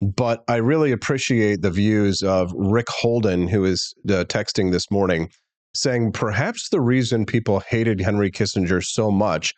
[0.03, 5.29] but I really appreciate the views of Rick Holden, who is uh, texting this morning,
[5.73, 9.53] saying perhaps the reason people hated Henry Kissinger so much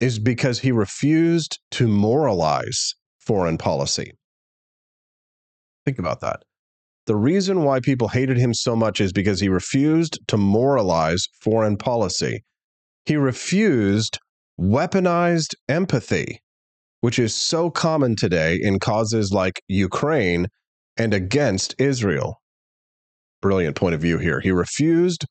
[0.00, 4.12] is because he refused to moralize foreign policy.
[5.84, 6.42] Think about that.
[7.06, 11.76] The reason why people hated him so much is because he refused to moralize foreign
[11.76, 12.44] policy.
[13.04, 14.18] He refused
[14.60, 16.40] weaponized empathy
[17.00, 20.46] which is so common today in causes like Ukraine
[20.96, 22.40] and against Israel.
[23.40, 24.40] Brilliant point of view here.
[24.40, 25.24] He refused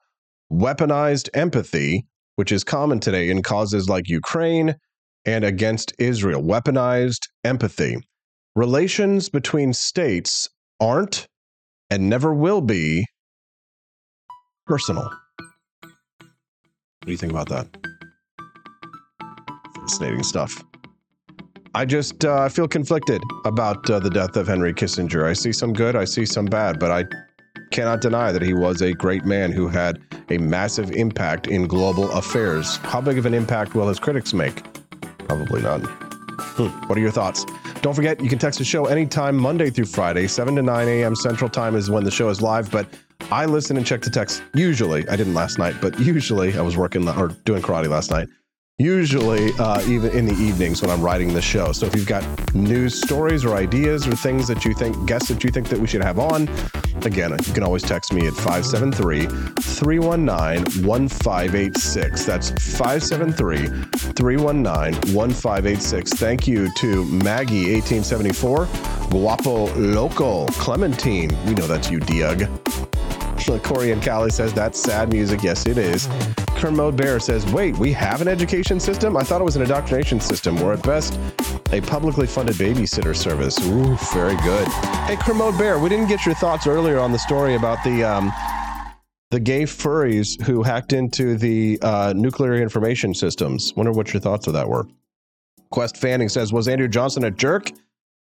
[0.52, 2.06] weaponized empathy,
[2.40, 4.74] which is common today in causes like Ukraine
[5.26, 6.41] and against Israel.
[6.41, 7.98] Weaponized empathy.
[8.56, 10.48] Relations between states
[10.80, 11.28] aren't
[11.90, 13.06] and never will be
[14.66, 15.03] personal.
[15.82, 17.68] What do you think about that?
[19.76, 20.64] Fascinating stuff.
[21.76, 25.26] I just uh, feel conflicted about uh, the death of Henry Kissinger.
[25.26, 27.03] I see some good, I see some bad, but I
[27.72, 32.12] cannot deny that he was a great man who had a massive impact in global
[32.12, 32.78] affairs.
[32.78, 34.64] How big of an impact will his critics make?
[35.28, 35.84] Probably none.
[35.84, 36.68] Hmm.
[36.88, 37.46] What are your thoughts?
[37.82, 41.16] Don't forget, you can text the show anytime, Monday through Friday, 7 to 9 a.m.
[41.16, 42.70] Central Time is when the show is live.
[42.72, 42.88] But
[43.32, 45.08] I listen and check the text usually.
[45.08, 48.28] I didn't last night, but usually I was working or doing karate last night
[48.80, 51.73] usually uh, even in the evenings when I'm writing the show.
[51.73, 52.23] So if you've got
[52.56, 55.85] news stories or ideas or things that you think, guests that you think that we
[55.85, 56.47] should have on,
[57.03, 59.26] again, you can always text me at 573
[59.61, 62.26] 319 1586.
[62.26, 63.68] That's 573
[64.14, 66.14] 319 1586.
[66.14, 68.65] Thank you to Maggie 1874,
[69.10, 71.30] Guapo Loco, Clementine.
[71.45, 71.99] We know that's you,
[73.58, 75.42] Corey and Callie says that's sad music.
[75.42, 76.08] Yes, it is.
[76.50, 79.18] Kermode Bear says, wait, we have an education system?
[79.18, 80.58] I thought it was an indoctrination system.
[80.58, 81.18] We're at best
[81.72, 83.58] a publicly funded babysitter service.
[83.66, 84.68] Ooh, very good.
[85.08, 88.32] Hey, Kermode Bear, we didn't get your thoughts earlier on the story about the um,
[89.32, 93.74] the gay furries who hacked into the uh, nuclear information systems.
[93.76, 94.88] Wonder what your thoughts of that were.
[95.70, 97.72] Quest Fanning says, was Andrew Johnson a jerk?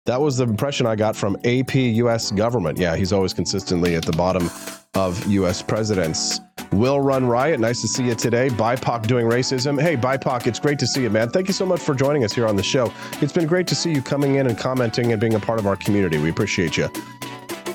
[0.05, 2.77] That was the impression I got from AP US government.
[2.77, 4.49] Yeah, he's always consistently at the bottom
[4.95, 6.41] of US presidents.
[6.73, 8.49] Will Run Riot, nice to see you today.
[8.49, 9.81] BIPOC doing racism.
[9.81, 11.29] Hey, BIPOC, it's great to see you, man.
[11.29, 12.91] Thank you so much for joining us here on the show.
[13.21, 15.67] It's been great to see you coming in and commenting and being a part of
[15.67, 16.17] our community.
[16.17, 16.87] We appreciate you.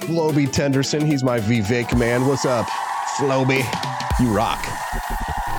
[0.09, 2.27] Floby Tenderson, he's my Vivek man.
[2.27, 2.67] What's up,
[3.17, 3.65] Floby?
[4.21, 4.63] You rock.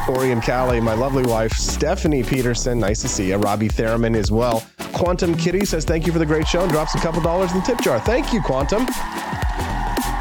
[0.09, 3.35] And Callie, my lovely wife, Stephanie Peterson, nice to see you.
[3.35, 4.65] Robbie Theraman as well.
[4.91, 7.59] Quantum Kitty says thank you for the great show and drops a couple dollars in
[7.59, 7.99] the tip jar.
[7.99, 8.87] Thank you, Quantum.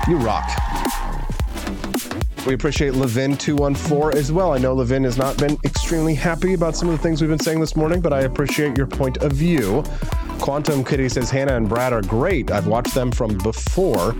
[0.06, 0.46] You rock.
[2.46, 4.52] We appreciate Levin214 as well.
[4.52, 7.40] I know Levin has not been extremely happy about some of the things we've been
[7.40, 9.82] saying this morning, but I appreciate your point of view.
[10.38, 12.50] Quantum Kitty says Hannah and Brad are great.
[12.50, 14.12] I've watched them from before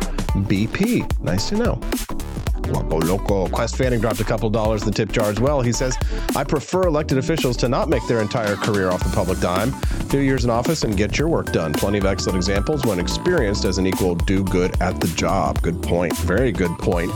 [0.48, 1.20] BP.
[1.20, 1.80] Nice to know.
[2.68, 3.48] Loco Loco.
[3.48, 5.60] Quest Fanning dropped a couple dollars in the tip jar as well.
[5.60, 5.96] He says,
[6.36, 9.72] I prefer elected officials to not make their entire career off the public dime.
[10.08, 11.72] Few years in office and get your work done.
[11.72, 15.60] Plenty of excellent examples when experienced as an equal do good at the job.
[15.62, 16.16] Good point.
[16.18, 17.10] Very good point.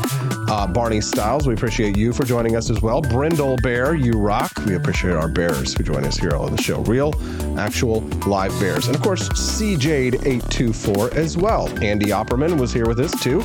[0.51, 3.01] Uh, Barney Styles, we appreciate you for joining us as well.
[3.01, 4.53] Brindle Bear, you rock.
[4.66, 6.81] We appreciate our bears who join us here on the show.
[6.83, 7.15] Real,
[7.59, 8.87] actual, live bears.
[8.87, 11.69] And of course, CJade824 as well.
[11.83, 13.43] Andy Opperman was here with us too.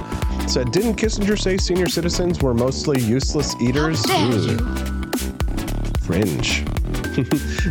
[0.47, 4.05] Said, didn't Kissinger say senior citizens were mostly useless eaters?
[6.05, 6.59] Fringe.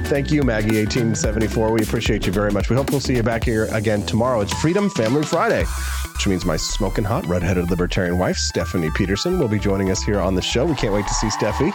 [0.08, 1.70] Thank you, Maggie1874.
[1.70, 2.68] We appreciate you very much.
[2.68, 4.40] We hope we'll see you back here again tomorrow.
[4.40, 5.64] It's Freedom Family Friday,
[6.12, 10.18] which means my smoking hot redheaded libertarian wife, Stephanie Peterson, will be joining us here
[10.18, 10.66] on the show.
[10.66, 11.72] We can't wait to see Steffi.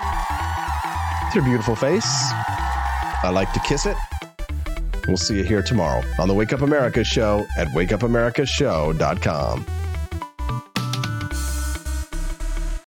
[1.28, 2.12] It's her beautiful face.
[3.24, 3.96] I like to kiss it.
[5.08, 9.81] We'll see you here tomorrow on the Wake Up America show at wakeupAmericaShow.com.